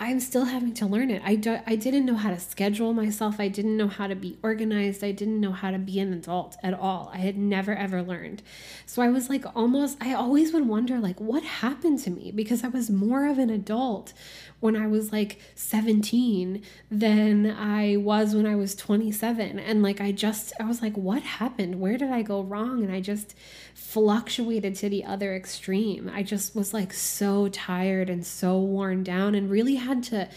I'm 0.00 0.20
still 0.20 0.44
having 0.44 0.74
to 0.74 0.86
learn 0.86 1.10
it. 1.10 1.22
I, 1.24 1.34
do, 1.34 1.58
I 1.66 1.74
didn't 1.74 2.06
know 2.06 2.14
how 2.14 2.30
to 2.30 2.38
schedule 2.38 2.92
myself. 2.92 3.40
I 3.40 3.48
didn't 3.48 3.76
know 3.76 3.88
how 3.88 4.06
to 4.06 4.14
be 4.14 4.38
organized. 4.44 5.02
I 5.02 5.10
didn't 5.10 5.40
know 5.40 5.50
how 5.50 5.72
to 5.72 5.78
be 5.78 5.98
an 5.98 6.12
adult 6.12 6.56
at 6.62 6.72
all. 6.72 7.10
I 7.12 7.18
had 7.18 7.36
never 7.36 7.74
ever 7.74 8.00
learned. 8.00 8.42
So 8.86 9.02
I 9.02 9.08
was 9.08 9.28
like 9.28 9.44
almost, 9.56 9.98
I 10.00 10.14
always 10.14 10.52
would 10.52 10.68
wonder, 10.68 11.00
like, 11.00 11.20
what 11.20 11.42
happened 11.42 11.98
to 12.04 12.10
me? 12.10 12.30
Because 12.30 12.62
I 12.62 12.68
was 12.68 12.90
more 12.90 13.26
of 13.26 13.38
an 13.38 13.50
adult 13.50 14.12
when 14.60 14.76
I 14.76 14.86
was 14.86 15.12
like 15.12 15.40
17 15.54 16.62
than 16.90 17.50
I 17.50 17.96
was 17.96 18.34
when 18.34 18.46
I 18.46 18.56
was 18.56 18.74
27. 18.74 19.58
And 19.58 19.82
like, 19.82 20.00
I 20.00 20.12
just, 20.12 20.52
I 20.60 20.64
was 20.64 20.82
like, 20.82 20.96
what 20.96 21.22
happened? 21.22 21.80
Where 21.80 21.96
did 21.96 22.10
I 22.10 22.22
go 22.22 22.42
wrong? 22.42 22.82
And 22.82 22.92
I 22.92 23.00
just 23.00 23.34
fluctuated 23.74 24.74
to 24.76 24.88
the 24.88 25.04
other 25.04 25.34
extreme. 25.34 26.10
I 26.12 26.22
just 26.22 26.56
was 26.56 26.74
like 26.74 26.92
so 26.92 27.48
tired 27.48 28.10
and 28.10 28.26
so 28.26 28.58
worn 28.58 29.04
down 29.04 29.34
and 29.34 29.50
really 29.50 29.76
had 29.76 30.02
to 30.04 30.28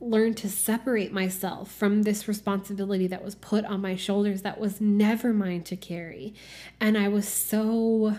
learn 0.00 0.32
to 0.32 0.48
separate 0.48 1.12
myself 1.12 1.70
from 1.70 2.02
this 2.02 2.26
responsibility 2.26 3.06
that 3.06 3.22
was 3.22 3.34
put 3.34 3.64
on 3.66 3.82
my 3.82 3.94
shoulders 3.94 4.42
that 4.42 4.58
was 4.58 4.80
never 4.80 5.32
mine 5.32 5.62
to 5.62 5.76
carry. 5.76 6.34
And 6.80 6.96
I 6.96 7.08
was 7.08 7.28
so 7.28 8.16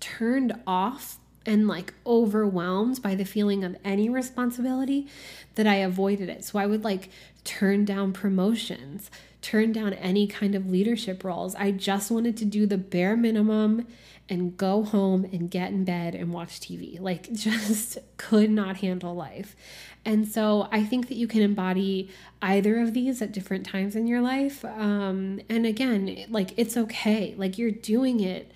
turned 0.00 0.52
off 0.66 1.17
and 1.48 1.66
like 1.66 1.94
overwhelmed 2.06 3.02
by 3.02 3.14
the 3.14 3.24
feeling 3.24 3.64
of 3.64 3.74
any 3.82 4.08
responsibility 4.08 5.08
that 5.54 5.66
I 5.66 5.76
avoided 5.76 6.28
it. 6.28 6.44
So 6.44 6.58
I 6.58 6.66
would 6.66 6.84
like 6.84 7.08
turn 7.42 7.86
down 7.86 8.12
promotions, 8.12 9.10
turn 9.40 9.72
down 9.72 9.94
any 9.94 10.26
kind 10.26 10.54
of 10.54 10.68
leadership 10.68 11.24
roles. 11.24 11.54
I 11.54 11.70
just 11.70 12.10
wanted 12.10 12.36
to 12.36 12.44
do 12.44 12.66
the 12.66 12.76
bare 12.76 13.16
minimum 13.16 13.86
and 14.28 14.58
go 14.58 14.84
home 14.84 15.24
and 15.32 15.50
get 15.50 15.70
in 15.70 15.84
bed 15.84 16.14
and 16.14 16.34
watch 16.34 16.60
TV. 16.60 17.00
Like, 17.00 17.32
just 17.32 17.96
could 18.18 18.50
not 18.50 18.78
handle 18.78 19.14
life. 19.14 19.56
And 20.04 20.28
so 20.28 20.68
I 20.70 20.84
think 20.84 21.08
that 21.08 21.16
you 21.16 21.26
can 21.26 21.40
embody 21.40 22.10
either 22.42 22.78
of 22.80 22.92
these 22.92 23.22
at 23.22 23.32
different 23.32 23.64
times 23.64 23.96
in 23.96 24.06
your 24.06 24.20
life. 24.20 24.66
Um, 24.66 25.40
and 25.48 25.64
again, 25.64 26.26
like, 26.28 26.52
it's 26.58 26.76
okay. 26.76 27.34
Like, 27.38 27.56
you're 27.56 27.70
doing 27.70 28.20
it 28.20 28.52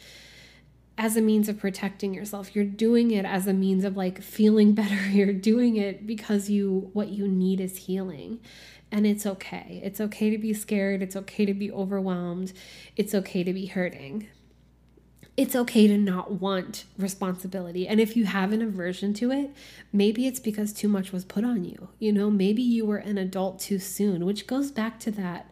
as 0.98 1.16
a 1.16 1.20
means 1.20 1.48
of 1.48 1.58
protecting 1.58 2.14
yourself. 2.14 2.54
You're 2.54 2.64
doing 2.64 3.10
it 3.10 3.24
as 3.24 3.46
a 3.46 3.52
means 3.52 3.84
of 3.84 3.96
like 3.96 4.22
feeling 4.22 4.72
better. 4.74 5.08
You're 5.08 5.32
doing 5.32 5.76
it 5.76 6.06
because 6.06 6.50
you 6.50 6.90
what 6.92 7.08
you 7.08 7.28
need 7.28 7.60
is 7.60 7.76
healing. 7.76 8.40
And 8.90 9.06
it's 9.06 9.24
okay. 9.24 9.80
It's 9.82 10.02
okay 10.02 10.28
to 10.28 10.36
be 10.36 10.52
scared. 10.52 11.02
It's 11.02 11.16
okay 11.16 11.46
to 11.46 11.54
be 11.54 11.72
overwhelmed. 11.72 12.52
It's 12.94 13.14
okay 13.14 13.42
to 13.42 13.52
be 13.52 13.66
hurting. 13.66 14.28
It's 15.34 15.56
okay 15.56 15.86
to 15.86 15.96
not 15.96 16.32
want 16.42 16.84
responsibility. 16.98 17.88
And 17.88 18.00
if 18.00 18.18
you 18.18 18.26
have 18.26 18.52
an 18.52 18.60
aversion 18.60 19.14
to 19.14 19.30
it, 19.30 19.50
maybe 19.90 20.26
it's 20.26 20.40
because 20.40 20.74
too 20.74 20.88
much 20.88 21.10
was 21.10 21.24
put 21.24 21.42
on 21.42 21.64
you. 21.64 21.88
You 21.98 22.12
know, 22.12 22.30
maybe 22.30 22.60
you 22.60 22.84
were 22.84 22.98
an 22.98 23.16
adult 23.16 23.58
too 23.58 23.78
soon, 23.78 24.26
which 24.26 24.46
goes 24.46 24.70
back 24.70 25.00
to 25.00 25.10
that 25.12 25.50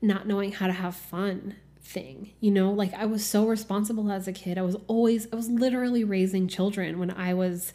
not 0.00 0.28
knowing 0.28 0.52
how 0.52 0.68
to 0.68 0.72
have 0.72 0.94
fun 0.94 1.56
thing 1.88 2.32
you 2.40 2.50
know? 2.50 2.70
Like 2.70 2.92
i 2.94 3.06
was 3.06 3.24
so 3.24 3.46
responsible 3.46 4.10
as 4.12 4.28
a 4.28 4.32
kid. 4.32 4.58
I 4.58 4.62
was 4.62 4.76
always 4.86 5.26
i 5.32 5.36
was 5.36 5.48
literally 5.48 6.04
raising 6.04 6.46
children 6.46 6.98
when 6.98 7.10
i 7.10 7.32
was 7.34 7.72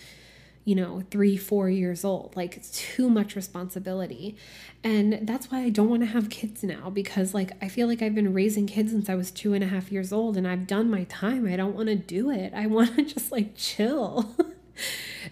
you 0.66 0.76
know 0.76 1.03
three 1.09 1.36
four 1.36 1.70
years 1.70 2.05
old. 2.05 2.36
Like 2.36 2.55
it's 2.55 2.72
too 2.72 3.09
much 3.09 3.36
responsibility. 3.36 4.38
And 4.84 5.28
that's 5.28 5.49
why 5.51 5.61
i 5.61 5.70
don't 5.70 5.89
want 5.89 6.03
to 6.03 6.07
have 6.07 6.30
kids 6.30 6.64
now 6.64 6.89
because 6.89 7.34
like 7.34 7.51
i 7.61 7.68
feel 7.68 7.88
like 7.88 8.01
i've 8.01 8.16
been 8.16 8.34
raising 8.34 8.68
kids 8.68 8.91
since 8.91 9.09
i 9.09 9.16
was 9.16 9.32
two 9.32 9.53
and 9.53 9.64
a 9.64 9.68
half 9.68 9.91
years 9.91 10.14
old 10.14 10.38
and 10.38 10.47
i've 10.47 10.68
done 10.68 10.89
my 10.91 11.05
time. 11.05 11.47
I 11.47 11.55
don't 11.55 11.76
want 11.76 11.88
to 11.89 11.95
do 11.95 12.30
it. 12.30 12.53
I 12.53 12.66
want 12.76 12.95
to 12.95 13.03
just 13.03 13.32
like 13.32 13.55
chill. 13.55 14.36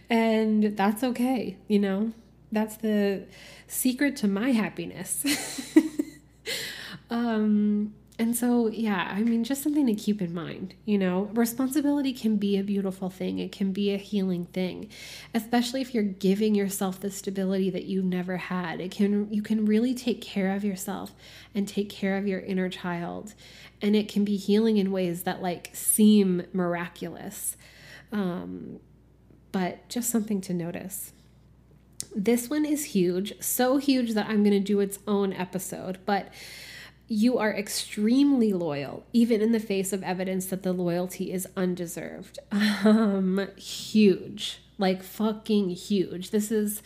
And 0.10 0.78
that's 0.78 1.04
okay 1.04 1.58
you 1.68 1.80
know? 1.80 2.12
That's 2.52 2.76
the 2.78 3.26
secret 3.68 4.16
to 4.18 4.28
my 4.28 4.52
happiness. 4.52 5.24
Um 7.12 7.94
and 8.22 8.38
so, 8.38 8.68
yeah, 8.68 9.12
I 9.12 9.24
mean, 9.24 9.44
just 9.44 9.64
something 9.64 9.88
to 9.88 9.96
keep 9.96 10.22
in 10.22 10.32
mind. 10.32 10.76
You 10.86 11.00
know, 11.00 11.32
responsibility 11.34 12.14
can 12.14 12.38
be 12.38 12.56
a 12.56 12.64
beautiful 12.64 13.10
thing, 13.10 13.40
it 13.40 13.52
can 13.52 13.72
be 13.72 13.96
a 13.96 13.98
healing 13.98 14.46
thing, 14.46 14.90
especially 15.34 15.82
if 15.82 15.96
you're 15.96 16.04
giving 16.04 16.54
yourself 16.54 17.00
the 17.00 17.10
stability 17.10 17.72
that 17.72 17.86
you've 17.86 18.06
never 18.06 18.38
had. 18.38 18.80
It 18.80 18.92
can, 18.92 19.34
you 19.34 19.42
can 19.42 19.66
really 19.66 19.96
take 19.96 20.22
care 20.22 20.56
of 20.56 20.64
yourself 20.64 21.16
and 21.56 21.68
take 21.68 21.90
care 21.90 22.16
of 22.16 22.28
your 22.28 22.42
inner 22.42 22.70
child. 22.70 23.34
And 23.82 23.96
it 23.96 24.08
can 24.08 24.24
be 24.24 24.38
healing 24.38 24.78
in 24.78 24.92
ways 24.92 25.24
that 25.24 25.42
like 25.42 25.72
seem 25.74 26.44
miraculous. 26.54 27.58
Um, 28.12 28.82
but 29.52 29.90
just 29.90 30.12
something 30.12 30.42
to 30.42 30.54
notice. 30.54 31.12
This 32.16 32.52
one 32.52 32.66
is 32.66 32.86
huge, 32.86 33.34
so 33.42 33.78
huge 33.78 34.14
that 34.14 34.28
I'm 34.28 34.44
going 34.44 34.52
to 34.52 34.60
do 34.60 34.80
its 34.80 35.00
own 35.08 35.34
episode. 35.34 35.98
But 36.06 36.32
you 37.12 37.38
are 37.38 37.54
extremely 37.54 38.54
loyal, 38.54 39.04
even 39.12 39.42
in 39.42 39.52
the 39.52 39.60
face 39.60 39.92
of 39.92 40.02
evidence 40.02 40.46
that 40.46 40.64
the 40.64 40.72
loyalty 40.72 41.34
is 41.34 41.46
undeserved. 41.58 42.40
Um, 42.84 43.48
huge, 43.58 44.60
like 44.78 45.04
fucking 45.04 45.70
huge. 45.72 46.32
This 46.32 46.52
is 46.52 46.82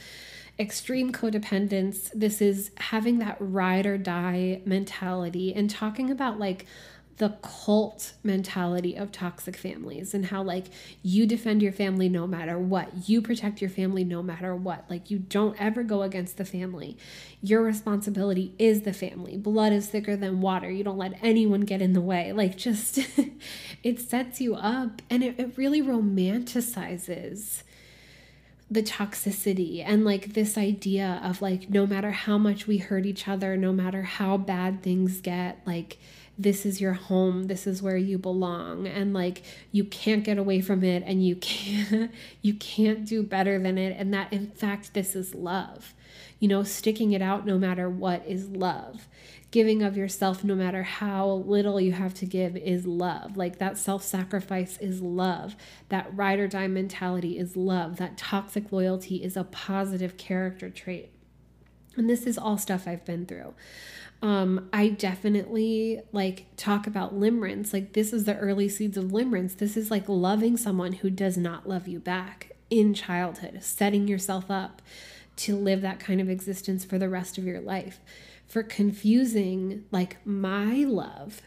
extreme 0.60 1.12
codependence. 1.12 2.10
This 2.14 2.42
is 2.42 2.72
having 2.78 3.20
that 3.20 3.38
ride 3.40 3.86
or 3.86 3.98
die 3.98 4.62
mentality 4.66 5.54
and 5.54 5.70
talking 5.70 6.10
about 6.10 6.40
like 6.40 6.66
the 7.18 7.30
cult 7.42 8.12
mentality 8.24 8.96
of 8.96 9.10
toxic 9.12 9.56
families 9.56 10.14
and 10.14 10.26
how 10.26 10.44
like 10.44 10.66
you 11.02 11.26
defend 11.26 11.62
your 11.62 11.72
family 11.72 12.10
no 12.10 12.28
matter 12.28 12.60
what. 12.60 13.08
You 13.08 13.22
protect 13.22 13.62
your 13.62 13.70
family 13.70 14.04
no 14.04 14.22
matter 14.22 14.54
what. 14.54 14.84
Like 14.90 15.10
you 15.10 15.20
don't 15.20 15.60
ever 15.60 15.84
go 15.84 16.02
against 16.02 16.36
the 16.38 16.44
family. 16.44 16.98
Your 17.42 17.62
responsibility 17.62 18.54
is 18.60 18.82
the 18.82 18.92
family. 18.92 19.38
Blood 19.38 19.72
is 19.72 19.88
thicker 19.88 20.18
than 20.18 20.42
water. 20.42 20.70
You 20.70 20.84
don't 20.84 20.98
let 20.98 21.18
anyone 21.22 21.62
get 21.62 21.82
in 21.82 21.94
the 21.94 22.02
way. 22.02 22.34
Like 22.34 22.58
just 22.58 23.00
it 23.84 24.02
sets 24.02 24.42
you 24.42 24.56
up 24.56 25.02
and 25.10 25.24
it, 25.24 25.40
it 25.40 25.58
really 25.58 25.82
romanticizes 25.82 27.64
the 28.70 28.82
toxicity 28.82 29.84
and 29.86 30.04
like 30.04 30.34
this 30.34 30.58
idea 30.58 31.22
of 31.24 31.40
like 31.40 31.70
no 31.70 31.86
matter 31.86 32.10
how 32.10 32.36
much 32.36 32.66
we 32.66 32.80
hurt 32.80 33.06
each 33.06 33.28
other 33.28 33.56
no 33.56 33.72
matter 33.72 34.02
how 34.02 34.38
bad 34.38 34.82
things 34.82 35.22
get 35.22 35.60
like 35.68 36.00
this 36.38 36.66
is 36.66 36.82
your 36.82 36.94
home 36.94 37.44
this 37.44 37.66
is 37.66 37.82
where 37.82 37.98
you 37.98 38.18
belong. 38.18 38.88
And 38.88 39.14
like 39.14 39.44
you 39.72 39.84
can't 39.84 40.24
get 40.24 40.38
away 40.38 40.62
from 40.62 40.84
it 40.84 41.04
and 41.06 41.26
you 41.26 41.36
can't 41.42 42.12
you 42.42 42.54
can't 42.56 43.06
do 43.06 43.24
better 43.24 43.60
than 43.60 43.78
it. 43.78 43.96
And 43.98 44.14
that 44.14 44.32
in 44.34 44.52
fact 44.52 44.94
this 44.94 45.16
is 45.16 45.34
love. 45.34 45.94
You 46.40 46.48
know 46.48 46.64
sticking 46.64 47.14
it 47.14 47.22
out 47.22 47.46
no 47.46 47.58
matter 47.58 47.90
what 47.90 48.26
is 48.28 48.50
love. 48.50 49.08
Giving 49.52 49.82
of 49.84 49.96
yourself 49.96 50.44
no 50.44 50.54
matter 50.54 50.84
how 50.84 51.30
little 51.30 51.80
you 51.80 51.94
have 51.94 52.14
to 52.16 52.26
give 52.26 52.58
is 52.58 52.86
love. 52.86 53.38
Like 53.38 53.58
that 53.60 53.78
self-sacrifice 53.78 54.78
is 54.80 55.02
love. 55.02 55.56
That 55.88 56.14
ride 56.14 56.40
or 56.40 56.48
die 56.48 56.68
mentality 56.68 57.38
is 57.38 57.56
love. 57.56 57.96
That 57.98 58.18
toxic 58.18 58.74
loyalty 58.74 59.24
is 59.24 59.38
a 59.38 59.46
positive 59.46 60.18
character 60.18 60.70
trait 60.70 61.12
and 61.98 62.10
this 62.10 62.26
is 62.26 62.38
all 62.38 62.58
stuff 62.58 62.88
I've 62.88 63.06
been 63.06 63.26
through 63.26 63.54
um, 64.22 64.70
I 64.74 64.90
definitely 64.90 66.02
like 66.12 66.46
talk 66.58 66.88
about 66.88 67.14
limerence. 67.14 67.74
Like, 67.74 67.94
this 67.94 68.14
is 68.14 68.24
the 68.24 68.36
early 68.38 68.70
seeds 68.70 68.98
of 68.98 69.06
limerence. 69.06 69.58
This 69.58 69.78
is 69.78 69.92
like 69.92 70.08
loving 70.08 70.58
someone 70.58 70.94
who 70.94 71.10
does 71.10 71.38
not 71.38 71.68
love 71.68 71.88
you 71.88 72.00
back 72.00 72.52
in 72.70 72.94
childhood, 72.94 73.60
setting 73.62 74.08
yourself 74.08 74.50
up 74.50 74.82
to 75.38 75.56
live 75.56 75.82
that 75.82 76.00
kind 76.00 76.22
of 76.22 76.30
existence 76.30 76.86
for 76.86 76.98
the 76.98 77.10
rest 77.10 77.38
of 77.38 77.44
your 77.44 77.60
life. 77.60 78.00
For 78.48 78.64
confusing 78.64 79.86
like 79.92 80.18
my 80.26 80.86
love. 80.86 81.42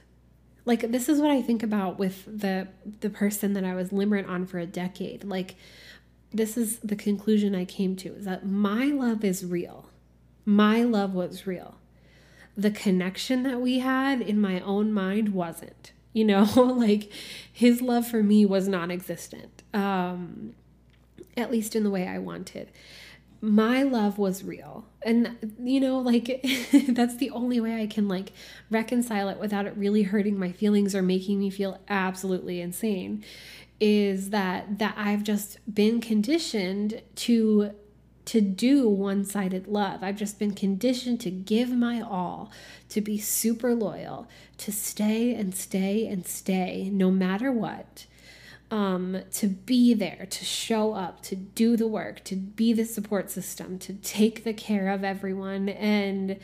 Like 0.65 0.93
this 0.93 1.09
is 1.09 1.21
what 1.21 1.31
I 1.31 1.41
think 1.41 1.63
about 1.63 1.99
with 1.99 2.25
the 2.27 2.69
the 3.01 3.09
person 3.09 3.55
that 3.55 3.65
I 3.65 3.75
was 3.75 3.91
limerent 3.91 4.29
on 4.29 4.47
for 4.47 4.59
a 4.59 4.67
decade. 4.67 5.25
Like 5.25 5.57
this 6.33 6.57
is 6.57 6.79
the 6.81 6.97
conclusion 6.97 7.55
I 7.55 7.65
came 7.65 7.97
to 7.97 8.15
is 8.15 8.25
that 8.27 8.47
my 8.47 8.87
love 8.87 9.25
is 9.25 9.45
real. 9.45 9.88
My 10.49 10.83
love 10.83 11.13
was 11.13 11.47
real 11.47 11.75
the 12.59 12.71
connection 12.73 13.45
that 13.45 13.61
we 13.61 13.79
had 13.79 14.21
in 14.21 14.41
my 14.41 14.61
own 14.61 14.93
mind 14.93 15.29
wasn't. 15.29 15.93
You 16.13 16.25
know, 16.25 16.43
like 16.77 17.11
his 17.51 17.81
love 17.81 18.07
for 18.07 18.23
me 18.23 18.45
was 18.45 18.67
non 18.67 18.91
existent, 18.91 19.63
um, 19.73 20.55
at 21.37 21.53
least 21.53 21.77
in 21.77 21.85
the 21.85 21.91
way 21.91 22.09
I 22.09 22.19
wanted. 22.19 22.71
My 23.41 23.85
love 23.85 24.19
was 24.19 24.43
real. 24.43 24.87
And, 25.03 25.55
you 25.63 25.79
know, 25.79 26.01
like 26.01 26.45
that's 26.89 27.17
the 27.17 27.31
only 27.31 27.61
way 27.61 27.81
I 27.81 27.87
can 27.87 28.09
like 28.09 28.33
reconcile 28.69 29.29
it 29.29 29.39
without 29.39 29.67
it 29.67 29.77
really 29.77 30.03
hurting 30.03 30.37
my 30.37 30.51
feelings 30.51 30.97
or 30.97 31.03
making 31.03 31.39
me 31.39 31.51
feel 31.51 31.79
absolutely 31.89 32.61
insane 32.61 33.25
is 33.81 34.31
that 34.31 34.81
that 34.81 34.95
I've 34.97 35.23
just 35.23 35.59
been 35.73 36.01
conditioned 36.01 37.01
to 37.15 37.71
to 38.29 38.43
do 38.43 38.87
one 38.87 39.25
sided 39.25 39.67
love. 39.67 40.03
I've 40.03 40.19
just 40.19 40.39
been 40.39 40.53
conditioned 40.53 41.19
to 41.21 41.31
give 41.31 41.71
my 41.71 42.03
all, 42.03 42.53
to 42.91 43.01
be 43.01 43.17
super 43.17 43.75
loyal, 43.75 44.29
to 44.59 44.71
stay 44.71 45.35
and 45.35 45.55
stay 45.55 46.07
and 46.07 46.27
stay 46.27 46.91
no 46.93 47.11
matter 47.11 47.51
what. 47.51 48.05
Um, 48.71 49.23
to 49.33 49.47
be 49.47 49.95
there, 49.95 50.27
to 50.29 50.45
show 50.45 50.93
up, 50.93 51.23
to 51.23 51.37
do 51.37 51.75
the 51.75 51.87
work, 51.87 52.23
to 52.25 52.37
be 52.37 52.75
the 52.75 52.85
support 52.85 53.31
system, 53.31 53.79
to 53.79 53.95
take 53.95 54.45
the 54.45 54.53
care 54.53 54.91
of 54.91 55.05
everyone 55.05 55.71
and 55.71 56.39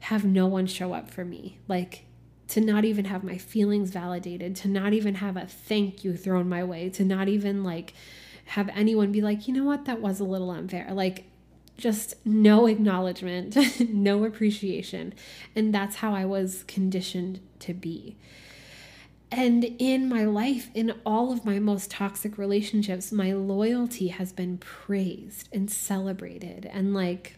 have 0.00 0.26
no 0.26 0.46
one 0.46 0.66
show 0.66 0.92
up 0.92 1.10
for 1.10 1.24
me. 1.24 1.60
Like, 1.66 2.04
to 2.48 2.60
not 2.60 2.84
even 2.84 3.06
have 3.06 3.24
my 3.24 3.38
feelings 3.38 3.88
validated, 3.88 4.54
to 4.56 4.68
not 4.68 4.92
even 4.92 5.14
have 5.14 5.38
a 5.38 5.46
thank 5.46 6.04
you 6.04 6.14
thrown 6.14 6.46
my 6.46 6.62
way, 6.62 6.90
to 6.90 7.06
not 7.06 7.26
even 7.26 7.64
like 7.64 7.94
have 8.46 8.68
anyone 8.74 9.12
be 9.12 9.20
like, 9.20 9.48
you 9.48 9.54
know 9.54 9.64
what, 9.64 9.84
that 9.86 10.00
was 10.00 10.20
a 10.20 10.24
little 10.24 10.50
unfair. 10.50 10.88
Like, 10.92 11.24
just 11.76 12.14
no 12.24 12.66
acknowledgement, 12.66 13.56
no 13.88 14.24
appreciation. 14.24 15.14
And 15.56 15.74
that's 15.74 15.96
how 15.96 16.14
I 16.14 16.24
was 16.24 16.64
conditioned 16.64 17.40
to 17.60 17.74
be. 17.74 18.16
And 19.30 19.64
in 19.78 20.10
my 20.10 20.24
life, 20.26 20.70
in 20.74 20.92
all 21.06 21.32
of 21.32 21.44
my 21.46 21.58
most 21.58 21.90
toxic 21.90 22.36
relationships, 22.36 23.10
my 23.10 23.32
loyalty 23.32 24.08
has 24.08 24.30
been 24.30 24.58
praised 24.58 25.48
and 25.52 25.70
celebrated. 25.70 26.68
And 26.70 26.92
like, 26.92 27.36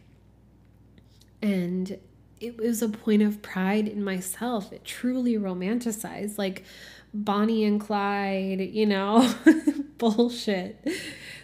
and 1.41 1.99
it 2.41 2.59
was 2.59 2.83
a 2.83 2.89
point 2.89 3.23
of 3.23 3.43
pride 3.43 3.87
in 3.87 4.03
myself. 4.03 4.73
It 4.73 4.85
truly 4.85 5.35
romanticized, 5.35 6.37
like 6.37 6.65
Bonnie 7.13 7.65
and 7.65 7.81
Clyde, 7.81 8.61
you 8.61 8.87
know, 8.87 9.33
bullshit. 9.99 10.87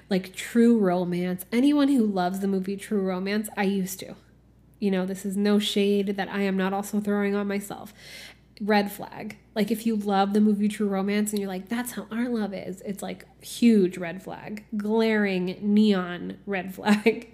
Like 0.08 0.34
true 0.34 0.78
romance. 0.78 1.44
Anyone 1.52 1.88
who 1.88 2.04
loves 2.04 2.40
the 2.40 2.48
movie 2.48 2.76
True 2.76 3.02
Romance, 3.02 3.48
I 3.56 3.64
used 3.64 4.00
to. 4.00 4.16
You 4.80 4.90
know, 4.90 5.06
this 5.06 5.24
is 5.24 5.36
no 5.36 5.58
shade 5.58 6.16
that 6.16 6.28
I 6.28 6.42
am 6.42 6.56
not 6.56 6.72
also 6.72 7.00
throwing 7.00 7.34
on 7.34 7.46
myself. 7.46 7.92
Red 8.60 8.90
flag. 8.90 9.38
Like 9.54 9.70
if 9.70 9.86
you 9.86 9.94
love 9.94 10.32
the 10.32 10.40
movie 10.40 10.68
True 10.68 10.88
Romance 10.88 11.30
and 11.30 11.38
you're 11.38 11.48
like, 11.48 11.68
that's 11.68 11.92
how 11.92 12.06
our 12.10 12.28
love 12.28 12.52
is, 12.52 12.80
it's 12.82 13.02
like 13.02 13.24
huge 13.44 13.98
red 13.98 14.22
flag, 14.22 14.64
glaring 14.76 15.58
neon 15.62 16.38
red 16.44 16.74
flag. 16.74 17.28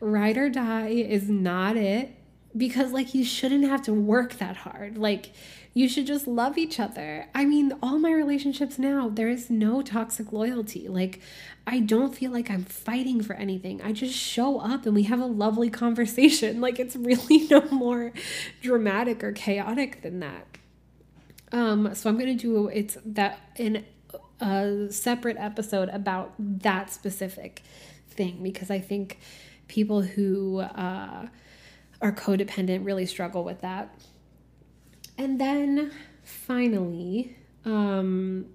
Ride 0.00 0.38
or 0.38 0.48
die 0.48 0.88
is 0.88 1.28
not 1.28 1.76
it 1.76 2.14
because 2.56 2.92
like 2.92 3.14
you 3.14 3.24
shouldn't 3.24 3.64
have 3.64 3.82
to 3.82 3.92
work 3.92 4.38
that 4.38 4.56
hard. 4.56 4.96
Like 4.96 5.32
you 5.72 5.88
should 5.88 6.06
just 6.06 6.26
love 6.26 6.58
each 6.58 6.80
other. 6.80 7.28
I 7.34 7.44
mean, 7.44 7.72
all 7.82 7.98
my 7.98 8.10
relationships 8.10 8.78
now, 8.78 9.08
there 9.08 9.28
is 9.28 9.50
no 9.50 9.82
toxic 9.82 10.32
loyalty. 10.32 10.88
Like 10.88 11.20
I 11.66 11.78
don't 11.78 12.14
feel 12.14 12.32
like 12.32 12.50
I'm 12.50 12.64
fighting 12.64 13.22
for 13.22 13.34
anything. 13.34 13.80
I 13.80 13.92
just 13.92 14.16
show 14.16 14.58
up 14.58 14.84
and 14.84 14.94
we 14.94 15.04
have 15.04 15.20
a 15.20 15.26
lovely 15.26 15.70
conversation. 15.84 16.60
Like 16.60 16.80
it's 16.80 16.96
really 16.96 17.46
no 17.50 17.62
more 17.70 18.12
dramatic 18.60 19.22
or 19.22 19.32
chaotic 19.32 20.02
than 20.02 20.20
that. 20.20 20.46
Um 21.52 21.94
so 21.94 22.10
I'm 22.10 22.18
to 22.18 22.34
do 22.34 22.68
it's 22.68 22.96
that 23.04 23.38
in 23.56 23.84
a 24.40 24.88
separate 24.90 25.36
episode 25.38 25.88
about 25.90 26.34
that 26.38 26.92
specific 26.92 27.62
thing 28.08 28.42
because 28.42 28.70
I 28.70 28.80
think 28.80 29.18
people 29.68 30.02
who 30.02 30.60
uh 30.60 31.28
are 32.02 32.12
codependent 32.12 32.84
really 32.84 33.06
struggle 33.06 33.44
with 33.44 33.60
that. 33.60 33.94
And 35.20 35.38
then 35.38 35.92
finally, 36.22 37.36
um, 37.66 38.46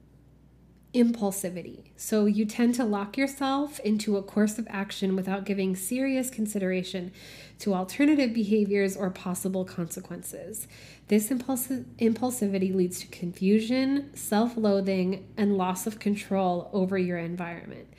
impulsivity. 0.95 1.83
So 1.95 2.25
you 2.25 2.45
tend 2.45 2.73
to 2.75 2.83
lock 2.83 3.19
yourself 3.19 3.79
into 3.81 4.17
a 4.17 4.23
course 4.23 4.57
of 4.57 4.65
action 4.67 5.15
without 5.15 5.45
giving 5.45 5.75
serious 5.75 6.31
consideration 6.31 7.11
to 7.59 7.75
alternative 7.75 8.33
behaviors 8.33 8.97
or 8.97 9.11
possible 9.11 9.63
consequences. 9.63 10.67
This 11.07 11.29
impulsi- 11.29 11.85
impulsivity 11.99 12.73
leads 12.73 12.99
to 13.01 13.07
confusion, 13.09 14.09
self 14.15 14.57
loathing, 14.57 15.27
and 15.37 15.59
loss 15.59 15.85
of 15.85 15.99
control 15.99 16.71
over 16.73 16.97
your 16.97 17.19
environment. 17.19 17.89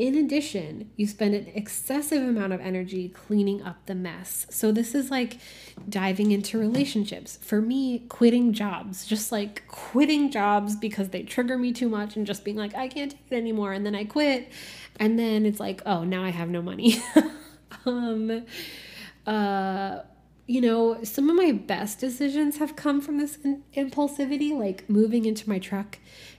In 0.00 0.14
addition, 0.14 0.90
you 0.96 1.06
spend 1.06 1.34
an 1.34 1.48
excessive 1.54 2.22
amount 2.22 2.54
of 2.54 2.60
energy 2.62 3.10
cleaning 3.10 3.62
up 3.62 3.84
the 3.84 3.94
mess. 3.94 4.46
So, 4.48 4.72
this 4.72 4.94
is 4.94 5.10
like 5.10 5.36
diving 5.90 6.30
into 6.30 6.58
relationships. 6.58 7.38
For 7.42 7.60
me, 7.60 8.06
quitting 8.08 8.54
jobs, 8.54 9.04
just 9.04 9.30
like 9.30 9.68
quitting 9.68 10.30
jobs 10.30 10.74
because 10.74 11.10
they 11.10 11.22
trigger 11.22 11.58
me 11.58 11.74
too 11.74 11.90
much 11.90 12.16
and 12.16 12.26
just 12.26 12.46
being 12.46 12.56
like, 12.56 12.74
I 12.74 12.88
can't 12.88 13.10
take 13.10 13.20
it 13.28 13.36
anymore. 13.36 13.74
And 13.74 13.84
then 13.84 13.94
I 13.94 14.04
quit. 14.04 14.50
And 14.98 15.18
then 15.18 15.44
it's 15.44 15.60
like, 15.60 15.82
oh, 15.84 16.02
now 16.02 16.24
I 16.24 16.30
have 16.30 16.48
no 16.48 16.62
money. 16.62 16.96
um, 17.84 18.46
uh, 19.26 19.98
you 20.46 20.62
know, 20.62 21.04
some 21.04 21.28
of 21.28 21.36
my 21.36 21.52
best 21.52 22.00
decisions 22.00 22.56
have 22.56 22.74
come 22.74 23.02
from 23.02 23.18
this 23.18 23.36
in- 23.44 23.64
impulsivity, 23.76 24.58
like 24.58 24.88
moving 24.88 25.26
into 25.26 25.46
my 25.46 25.58
truck 25.58 25.98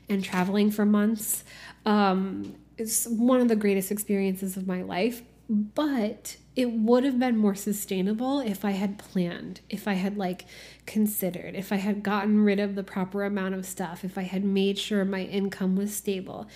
and 0.10 0.24
traveling 0.24 0.72
for 0.72 0.84
months. 0.84 1.44
Um, 1.86 2.56
it's 2.82 3.08
one 3.08 3.40
of 3.40 3.48
the 3.48 3.56
greatest 3.56 3.92
experiences 3.92 4.58
of 4.58 4.68
my 4.68 4.82
life, 4.82 5.22
but 5.50 6.38
it 6.56 6.72
would 6.72 7.04
have 7.04 7.20
been 7.20 7.38
more 7.38 7.56
sustainable 7.56 8.40
if 8.40 8.66
I 8.66 8.72
had 8.72 8.98
planned, 8.98 9.62
if 9.70 9.88
I 9.88 9.94
had 9.94 10.18
like 10.18 10.46
considered, 10.86 11.56
if 11.56 11.72
I 11.72 11.78
had 11.78 12.04
gotten 12.04 12.44
rid 12.44 12.60
of 12.60 12.76
the 12.76 12.84
proper 12.84 13.24
amount 13.24 13.56
of 13.56 13.66
stuff, 13.66 14.04
if 14.04 14.18
I 14.18 14.24
had 14.24 14.44
made 14.44 14.78
sure 14.78 15.06
my 15.06 15.24
income 15.24 15.76
was 15.76 15.96
stable, 15.96 16.48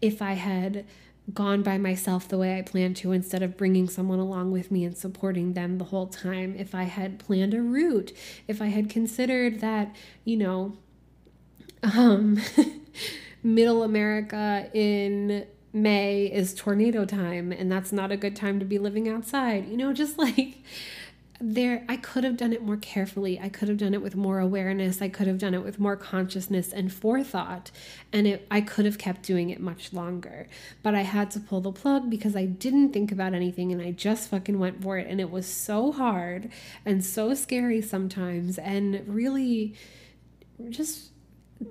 if 0.00 0.22
I 0.22 0.32
had 0.32 0.86
gone 1.32 1.62
by 1.62 1.78
myself 1.78 2.28
the 2.28 2.38
way 2.38 2.58
I 2.58 2.62
planned 2.62 2.96
to 2.96 3.12
instead 3.12 3.42
of 3.42 3.56
bringing 3.56 3.88
someone 3.88 4.18
along 4.18 4.50
with 4.50 4.70
me 4.70 4.84
and 4.84 4.96
supporting 4.96 5.52
them 5.52 5.78
the 5.78 5.84
whole 5.84 6.06
time, 6.06 6.54
if 6.58 6.74
I 6.74 6.84
had 6.84 7.18
planned 7.18 7.54
a 7.54 7.62
route, 7.62 8.12
if 8.48 8.62
I 8.62 8.66
had 8.66 8.88
considered 8.88 9.60
that, 9.60 9.94
you 10.24 10.36
know, 10.36 10.76
Um, 11.82 12.40
middle 13.42 13.82
America 13.82 14.70
in 14.72 15.46
May 15.72 16.26
is 16.26 16.54
tornado 16.54 17.04
time, 17.04 17.52
and 17.52 17.72
that's 17.72 17.92
not 17.92 18.12
a 18.12 18.16
good 18.16 18.36
time 18.36 18.58
to 18.58 18.64
be 18.64 18.78
living 18.78 19.08
outside. 19.08 19.68
You 19.68 19.76
know, 19.76 19.92
just 19.92 20.18
like 20.18 20.56
there 21.42 21.84
I 21.88 21.96
could 21.96 22.22
have 22.22 22.36
done 22.36 22.52
it 22.52 22.62
more 22.62 22.76
carefully. 22.76 23.40
I 23.40 23.48
could 23.48 23.68
have 23.68 23.76
done 23.76 23.94
it 23.94 24.00
with 24.00 24.14
more 24.14 24.38
awareness. 24.38 25.02
I 25.02 25.08
could 25.08 25.26
have 25.26 25.38
done 25.38 25.54
it 25.54 25.64
with 25.64 25.80
more 25.80 25.96
consciousness 25.96 26.72
and 26.72 26.92
forethought. 26.92 27.72
And 28.12 28.28
it, 28.28 28.46
I 28.50 28.60
could 28.60 28.84
have 28.84 28.96
kept 28.96 29.22
doing 29.22 29.50
it 29.50 29.60
much 29.60 29.92
longer. 29.92 30.46
But 30.82 30.94
I 30.94 31.02
had 31.02 31.32
to 31.32 31.40
pull 31.40 31.60
the 31.60 31.72
plug 31.72 32.08
because 32.08 32.36
I 32.36 32.44
didn't 32.44 32.92
think 32.92 33.10
about 33.10 33.34
anything 33.34 33.72
and 33.72 33.82
I 33.82 33.90
just 33.90 34.30
fucking 34.30 34.58
went 34.60 34.82
for 34.82 34.98
it. 34.98 35.08
And 35.08 35.20
it 35.20 35.30
was 35.30 35.46
so 35.46 35.90
hard 35.90 36.50
and 36.86 37.04
so 37.04 37.34
scary 37.34 37.82
sometimes 37.82 38.56
and 38.58 39.02
really 39.08 39.74
just 40.70 41.11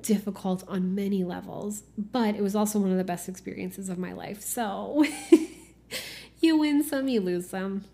difficult 0.02 0.64
on 0.68 0.96
many 0.96 1.24
levels. 1.24 1.84
But 1.98 2.36
it 2.36 2.42
was 2.42 2.56
also 2.56 2.80
one 2.80 2.92
of 2.92 2.98
the 2.98 3.04
best 3.04 3.28
experiences 3.28 3.90
of 3.90 3.98
my 3.98 4.14
life. 4.14 4.42
So 4.42 5.06
you 6.42 6.58
win 6.58 6.84
some, 6.84 7.08
you 7.08 7.22
lose 7.22 7.50
some. 7.50 7.86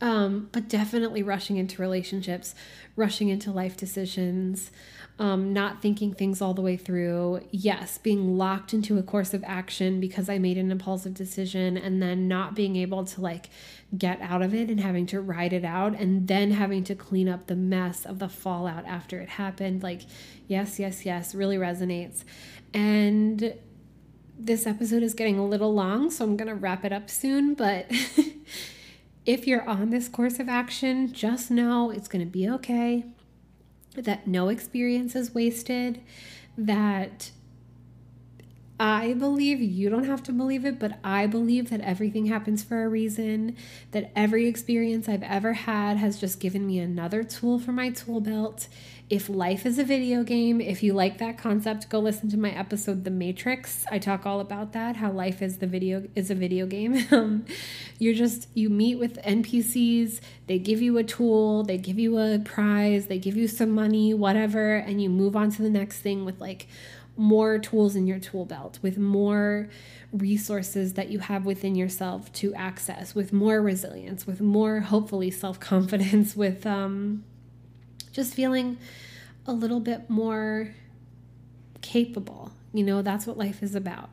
Um, 0.00 0.48
but 0.52 0.68
definitely 0.68 1.22
rushing 1.22 1.56
into 1.56 1.80
relationships, 1.80 2.54
rushing 2.96 3.28
into 3.28 3.50
life 3.50 3.76
decisions, 3.76 4.70
um, 5.18 5.52
not 5.52 5.80
thinking 5.80 6.12
things 6.12 6.42
all 6.42 6.54
the 6.54 6.62
way 6.62 6.76
through. 6.76 7.40
Yes, 7.52 7.98
being 7.98 8.36
locked 8.36 8.74
into 8.74 8.98
a 8.98 9.02
course 9.02 9.32
of 9.32 9.44
action 9.46 10.00
because 10.00 10.28
I 10.28 10.38
made 10.38 10.58
an 10.58 10.72
impulsive 10.72 11.14
decision 11.14 11.76
and 11.76 12.02
then 12.02 12.26
not 12.26 12.56
being 12.56 12.74
able 12.76 13.04
to 13.04 13.20
like 13.20 13.48
get 13.96 14.20
out 14.20 14.42
of 14.42 14.54
it 14.54 14.70
and 14.70 14.80
having 14.80 15.06
to 15.06 15.20
ride 15.20 15.52
it 15.52 15.64
out 15.64 15.94
and 15.94 16.26
then 16.26 16.50
having 16.50 16.82
to 16.84 16.96
clean 16.96 17.28
up 17.28 17.46
the 17.46 17.54
mess 17.54 18.04
of 18.04 18.18
the 18.18 18.28
fallout 18.28 18.84
after 18.86 19.20
it 19.20 19.28
happened. 19.30 19.84
Like, 19.84 20.02
yes, 20.48 20.80
yes, 20.80 21.06
yes, 21.06 21.32
really 21.32 21.56
resonates. 21.56 22.24
And 22.72 23.54
this 24.36 24.66
episode 24.66 25.04
is 25.04 25.14
getting 25.14 25.38
a 25.38 25.46
little 25.46 25.72
long, 25.72 26.10
so 26.10 26.24
I'm 26.24 26.36
going 26.36 26.48
to 26.48 26.56
wrap 26.56 26.84
it 26.84 26.92
up 26.92 27.08
soon, 27.08 27.54
but. 27.54 27.86
if 29.26 29.46
you're 29.46 29.66
on 29.66 29.88
this 29.88 30.06
course 30.06 30.38
of 30.38 30.50
action, 30.50 31.10
just 31.10 31.50
know 31.50 31.90
it's 31.90 32.08
going 32.08 32.22
to 32.22 32.30
be 32.30 32.46
okay, 32.46 33.04
that 33.94 34.26
no 34.26 34.48
experience 34.48 35.14
is 35.14 35.34
wasted, 35.34 36.00
that 36.56 37.30
I 38.78 39.14
believe 39.14 39.60
you 39.60 39.88
don't 39.88 40.04
have 40.04 40.24
to 40.24 40.32
believe 40.32 40.64
it, 40.64 40.80
but 40.80 40.98
I 41.04 41.28
believe 41.28 41.70
that 41.70 41.80
everything 41.80 42.26
happens 42.26 42.64
for 42.64 42.84
a 42.84 42.88
reason, 42.88 43.56
that 43.92 44.10
every 44.16 44.48
experience 44.48 45.08
I've 45.08 45.22
ever 45.22 45.52
had 45.52 45.96
has 45.98 46.18
just 46.18 46.40
given 46.40 46.66
me 46.66 46.80
another 46.80 47.22
tool 47.22 47.60
for 47.60 47.70
my 47.70 47.90
tool 47.90 48.20
belt. 48.20 48.66
If 49.08 49.28
life 49.28 49.64
is 49.64 49.78
a 49.78 49.84
video 49.84 50.24
game, 50.24 50.60
if 50.60 50.82
you 50.82 50.92
like 50.92 51.18
that 51.18 51.38
concept, 51.38 51.88
go 51.88 52.00
listen 52.00 52.30
to 52.30 52.36
my 52.36 52.50
episode 52.50 53.04
The 53.04 53.10
Matrix. 53.10 53.84
I 53.92 53.98
talk 54.00 54.26
all 54.26 54.40
about 54.40 54.72
that, 54.72 54.96
how 54.96 55.12
life 55.12 55.40
is 55.40 55.58
the 55.58 55.68
video 55.68 56.08
is 56.16 56.30
a 56.30 56.34
video 56.34 56.66
game. 56.66 57.04
Um, 57.14 57.44
you're 58.00 58.14
just 58.14 58.48
you 58.54 58.68
meet 58.70 58.96
with 58.96 59.22
NPCs, 59.22 60.20
they 60.48 60.58
give 60.58 60.82
you 60.82 60.98
a 60.98 61.04
tool, 61.04 61.62
they 61.62 61.78
give 61.78 61.98
you 61.98 62.18
a 62.18 62.40
prize, 62.40 63.06
they 63.06 63.18
give 63.18 63.36
you 63.36 63.46
some 63.46 63.70
money, 63.70 64.12
whatever, 64.14 64.74
and 64.74 65.00
you 65.00 65.10
move 65.10 65.36
on 65.36 65.50
to 65.52 65.62
the 65.62 65.70
next 65.70 66.00
thing 66.00 66.24
with 66.24 66.40
like 66.40 66.66
more 67.16 67.58
tools 67.58 67.94
in 67.94 68.06
your 68.06 68.18
tool 68.18 68.44
belt, 68.44 68.78
with 68.82 68.98
more 68.98 69.68
resources 70.12 70.94
that 70.94 71.08
you 71.10 71.18
have 71.18 71.44
within 71.44 71.74
yourself 71.74 72.32
to 72.32 72.54
access, 72.54 73.14
with 73.14 73.32
more 73.32 73.60
resilience, 73.60 74.26
with 74.26 74.40
more 74.40 74.80
hopefully 74.80 75.30
self 75.30 75.60
confidence, 75.60 76.36
with 76.44 76.66
um, 76.66 77.24
just 78.12 78.34
feeling 78.34 78.78
a 79.46 79.52
little 79.52 79.80
bit 79.80 80.08
more 80.08 80.74
capable. 81.82 82.50
You 82.72 82.84
know, 82.84 83.02
that's 83.02 83.26
what 83.26 83.36
life 83.36 83.62
is 83.62 83.74
about. 83.74 84.10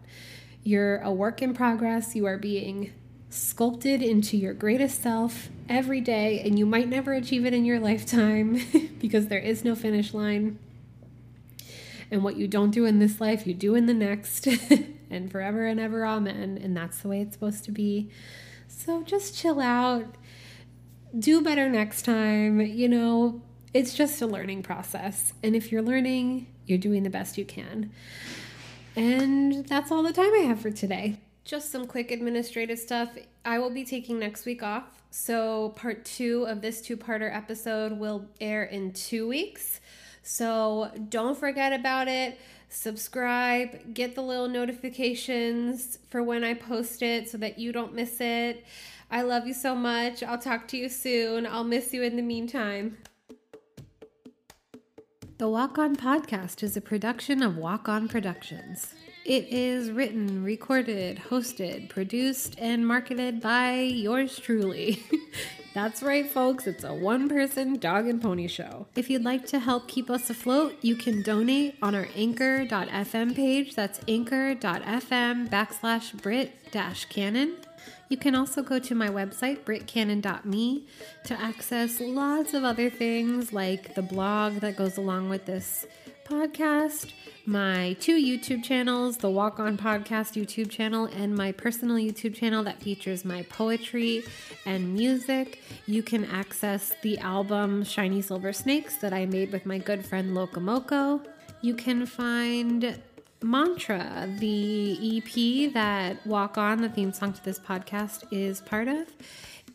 You're 0.63 0.97
a 0.99 1.11
work 1.11 1.41
in 1.41 1.53
progress, 1.53 2.15
you 2.15 2.25
are 2.25 2.37
being 2.37 2.93
sculpted 3.29 4.01
into 4.01 4.37
your 4.37 4.53
greatest 4.53 5.01
self 5.01 5.49
every 5.69 6.01
day, 6.01 6.41
and 6.41 6.59
you 6.59 6.65
might 6.65 6.89
never 6.89 7.13
achieve 7.13 7.45
it 7.45 7.53
in 7.53 7.65
your 7.65 7.79
lifetime 7.79 8.61
because 8.99 9.27
there 9.27 9.39
is 9.39 9.63
no 9.63 9.73
finish 9.73 10.13
line. 10.13 10.59
And 12.11 12.23
what 12.23 12.35
you 12.35 12.47
don't 12.47 12.71
do 12.71 12.85
in 12.85 12.99
this 12.99 13.21
life, 13.21 13.47
you 13.47 13.53
do 13.53 13.73
in 13.73 13.85
the 13.85 13.93
next, 13.93 14.45
and 15.09 15.31
forever 15.31 15.65
and 15.65 15.79
ever, 15.79 16.05
amen. 16.05 16.59
And 16.61 16.75
that's 16.75 16.99
the 16.99 17.07
way 17.07 17.21
it's 17.21 17.33
supposed 17.33 17.63
to 17.65 17.71
be. 17.71 18.11
So 18.67 19.01
just 19.03 19.37
chill 19.37 19.61
out, 19.61 20.15
do 21.17 21.41
better 21.41 21.69
next 21.69 22.03
time. 22.03 22.59
You 22.59 22.89
know, 22.89 23.41
it's 23.73 23.93
just 23.93 24.21
a 24.21 24.27
learning 24.27 24.63
process. 24.63 25.33
And 25.41 25.55
if 25.55 25.71
you're 25.71 25.81
learning, 25.81 26.47
you're 26.65 26.77
doing 26.77 27.03
the 27.03 27.09
best 27.09 27.37
you 27.37 27.45
can. 27.45 27.91
And 28.95 29.65
that's 29.67 29.91
all 29.91 30.03
the 30.03 30.13
time 30.13 30.33
I 30.33 30.43
have 30.47 30.59
for 30.59 30.71
today. 30.71 31.17
Just 31.43 31.71
some 31.71 31.87
quick 31.87 32.11
administrative 32.11 32.79
stuff. 32.79 33.17
I 33.45 33.59
will 33.59 33.69
be 33.69 33.83
taking 33.83 34.19
next 34.19 34.45
week 34.45 34.61
off. 34.61 34.83
So, 35.09 35.69
part 35.75 36.05
two 36.05 36.45
of 36.47 36.61
this 36.61 36.81
two 36.81 36.95
parter 36.95 37.35
episode 37.35 37.93
will 37.93 38.29
air 38.39 38.63
in 38.63 38.93
two 38.93 39.27
weeks. 39.27 39.80
So 40.23 40.91
don't 41.09 41.37
forget 41.37 41.73
about 41.73 42.07
it. 42.07 42.39
Subscribe, 42.69 43.93
get 43.93 44.15
the 44.15 44.21
little 44.21 44.47
notifications 44.47 45.99
for 46.09 46.23
when 46.23 46.43
I 46.43 46.53
post 46.53 47.01
it 47.01 47.29
so 47.29 47.37
that 47.39 47.59
you 47.59 47.71
don't 47.71 47.93
miss 47.93 48.21
it. 48.21 48.65
I 49.09 49.23
love 49.23 49.45
you 49.45 49.53
so 49.53 49.75
much. 49.75 50.23
I'll 50.23 50.37
talk 50.37 50.67
to 50.69 50.77
you 50.77 50.87
soon. 50.87 51.45
I'll 51.45 51.65
miss 51.65 51.93
you 51.93 52.01
in 52.03 52.15
the 52.15 52.21
meantime. 52.21 52.97
The 55.37 55.49
Walk 55.49 55.77
On 55.77 55.95
Podcast 55.95 56.63
is 56.63 56.77
a 56.77 56.81
production 56.81 57.41
of 57.41 57.57
Walk 57.57 57.89
On 57.89 58.07
Productions. 58.07 58.93
It 59.25 59.47
is 59.49 59.91
written, 59.91 60.43
recorded, 60.43 61.23
hosted, 61.29 61.89
produced, 61.89 62.55
and 62.57 62.87
marketed 62.87 63.41
by 63.41 63.79
yours 63.81 64.39
truly. 64.39 65.03
That's 65.73 66.03
right, 66.03 66.29
folks. 66.29 66.67
It's 66.67 66.83
a 66.83 66.93
one 66.93 67.29
person 67.29 67.77
dog 67.77 68.05
and 68.05 68.21
pony 68.21 68.47
show. 68.47 68.87
If 68.95 69.09
you'd 69.09 69.23
like 69.23 69.45
to 69.47 69.59
help 69.59 69.87
keep 69.87 70.09
us 70.09 70.29
afloat, 70.29 70.75
you 70.81 70.97
can 70.97 71.21
donate 71.21 71.75
on 71.81 71.95
our 71.95 72.09
anchor.fm 72.13 73.35
page. 73.35 73.73
That's 73.73 74.01
anchor.fm 74.05 75.49
backslash 75.49 76.21
Britt 76.21 76.51
dash 76.71 77.05
Cannon. 77.05 77.55
You 78.09 78.17
can 78.17 78.35
also 78.35 78.61
go 78.61 78.79
to 78.79 78.93
my 78.93 79.07
website, 79.07 79.59
britcannon.me, 79.59 80.87
to 81.23 81.39
access 81.39 82.01
lots 82.01 82.53
of 82.53 82.65
other 82.65 82.89
things 82.89 83.53
like 83.53 83.95
the 83.95 84.01
blog 84.01 84.55
that 84.55 84.75
goes 84.75 84.97
along 84.97 85.29
with 85.29 85.45
this 85.45 85.85
podcast, 86.25 87.13
my 87.45 87.95
two 87.99 88.17
YouTube 88.17 88.63
channels, 88.63 89.17
the 89.17 89.29
Walk 89.29 89.59
On 89.59 89.77
Podcast 89.77 90.39
YouTube 90.39 90.69
channel, 90.69 91.05
and 91.05 91.35
my 91.35 91.51
personal 91.51 91.95
YouTube 91.95 92.35
channel 92.35 92.63
that 92.63 92.81
features 92.81 93.25
my 93.25 93.43
poetry 93.43 94.23
and 94.65 94.93
music. 94.93 95.59
You 95.87 96.03
can 96.03 96.25
access 96.25 96.93
the 97.01 97.17
album 97.19 97.83
Shiny 97.83 98.21
Silver 98.21 98.53
Snakes 98.53 98.97
that 98.97 99.13
I 99.13 99.25
made 99.25 99.51
with 99.51 99.65
my 99.65 99.79
good 99.79 100.05
friend 100.05 100.35
Locomoco. 100.35 101.25
You 101.61 101.73
can 101.73 102.05
find 102.05 103.01
Mantra, 103.41 104.29
the 104.39 105.17
EP 105.17 105.73
that 105.73 106.25
Walk 106.27 106.57
On, 106.57 106.81
the 106.81 106.89
theme 106.89 107.11
song 107.11 107.33
to 107.33 107.43
this 107.43 107.59
podcast, 107.59 108.23
is 108.31 108.61
part 108.61 108.87
of. 108.87 109.07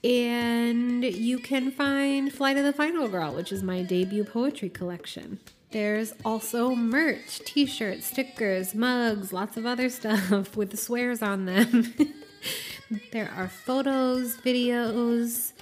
And 0.05 1.03
you 1.03 1.39
can 1.39 1.73
find 1.73 2.33
Flight 2.33 2.57
of 2.57 2.65
the 2.65 2.73
Final 2.73 3.09
Girl, 3.09 3.35
which 3.35 3.51
is 3.51 3.63
my 3.63 3.83
debut 3.83 4.25
poetry 4.25 4.69
collection. 4.69 5.41
There's 5.71 6.15
also 6.25 6.75
merch, 6.75 7.41
t 7.41 7.67
shirts, 7.67 8.07
stickers, 8.07 8.75
mugs, 8.75 9.33
lots 9.33 9.57
of 9.57 9.67
other 9.67 9.89
stuff 9.91 10.57
with 10.57 10.71
the 10.71 10.77
swears 10.77 11.23
on 11.23 11.45
them. 11.45 11.95
there 13.13 13.31
are 13.37 13.49
photos, 13.49 14.37
videos, 14.37 15.53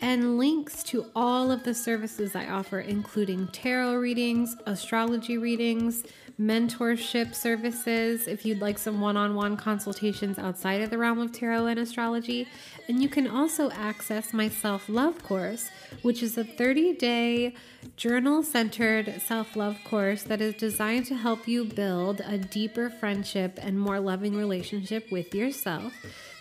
and 0.00 0.38
links 0.38 0.82
to 0.84 1.06
all 1.14 1.50
of 1.50 1.64
the 1.64 1.74
services 1.74 2.34
I 2.34 2.46
offer, 2.46 2.80
including 2.80 3.48
tarot 3.48 3.96
readings, 3.96 4.56
astrology 4.66 5.38
readings, 5.38 6.04
mentorship 6.40 7.34
services 7.34 8.28
if 8.28 8.44
you'd 8.44 8.60
like 8.60 8.78
some 8.78 9.00
one 9.00 9.16
on 9.16 9.34
one 9.34 9.56
consultations 9.56 10.38
outside 10.38 10.82
of 10.82 10.90
the 10.90 10.98
realm 10.98 11.18
of 11.18 11.32
tarot 11.32 11.66
and 11.66 11.78
astrology. 11.78 12.46
And 12.88 13.02
you 13.02 13.08
can 13.08 13.26
also 13.26 13.70
access 13.70 14.34
my 14.34 14.48
self 14.48 14.88
love 14.88 15.22
course, 15.22 15.70
which 16.02 16.22
is 16.22 16.36
a 16.36 16.44
30 16.44 16.94
day 16.94 17.54
journal 17.96 18.42
centered 18.42 19.20
self 19.22 19.56
love 19.56 19.78
course 19.84 20.24
that 20.24 20.40
is 20.42 20.54
designed 20.54 21.06
to 21.06 21.14
help 21.14 21.48
you 21.48 21.64
build 21.64 22.20
a 22.20 22.36
deeper 22.36 22.90
friendship 22.90 23.58
and 23.62 23.80
more 23.80 23.98
loving 23.98 24.36
relationship 24.36 25.10
with 25.10 25.34
yourself. 25.34 25.94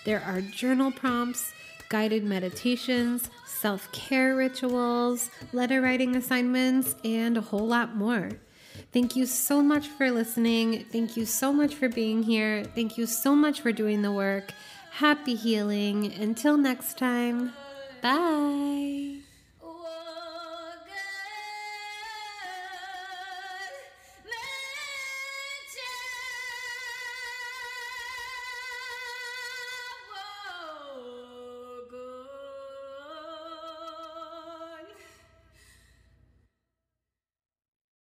There 0.04 0.22
are 0.22 0.42
journal 0.42 0.92
prompts, 0.92 1.54
guided 1.88 2.26
meditations, 2.26 3.30
self 3.46 3.90
care 3.94 4.36
rituals, 4.36 5.30
letter 5.54 5.82
writing 5.82 6.18
assignments, 6.18 6.98
and 7.06 7.38
a 7.38 7.42
whole 7.42 7.66
lot 7.66 7.96
more. 7.96 8.30
Thank 8.96 9.18
you 9.18 9.26
so 9.26 9.62
much 9.62 9.90
for 9.90 10.10
listening. 10.10 10.86
Thank 10.90 11.18
you 11.18 11.26
so 11.26 11.52
much 11.52 11.76
for 11.76 11.90
being 11.90 12.24
here. 12.24 12.64
Thank 12.64 12.98
you 12.98 13.06
so 13.06 13.36
much 13.36 13.60
for 13.60 13.74
doing 13.74 14.02
the 14.04 14.12
work. 14.14 14.54
Happy 14.90 15.36
healing. 15.36 16.14
Until 16.14 16.56
next 16.56 16.98
time, 16.98 17.52
bye. 18.02 19.25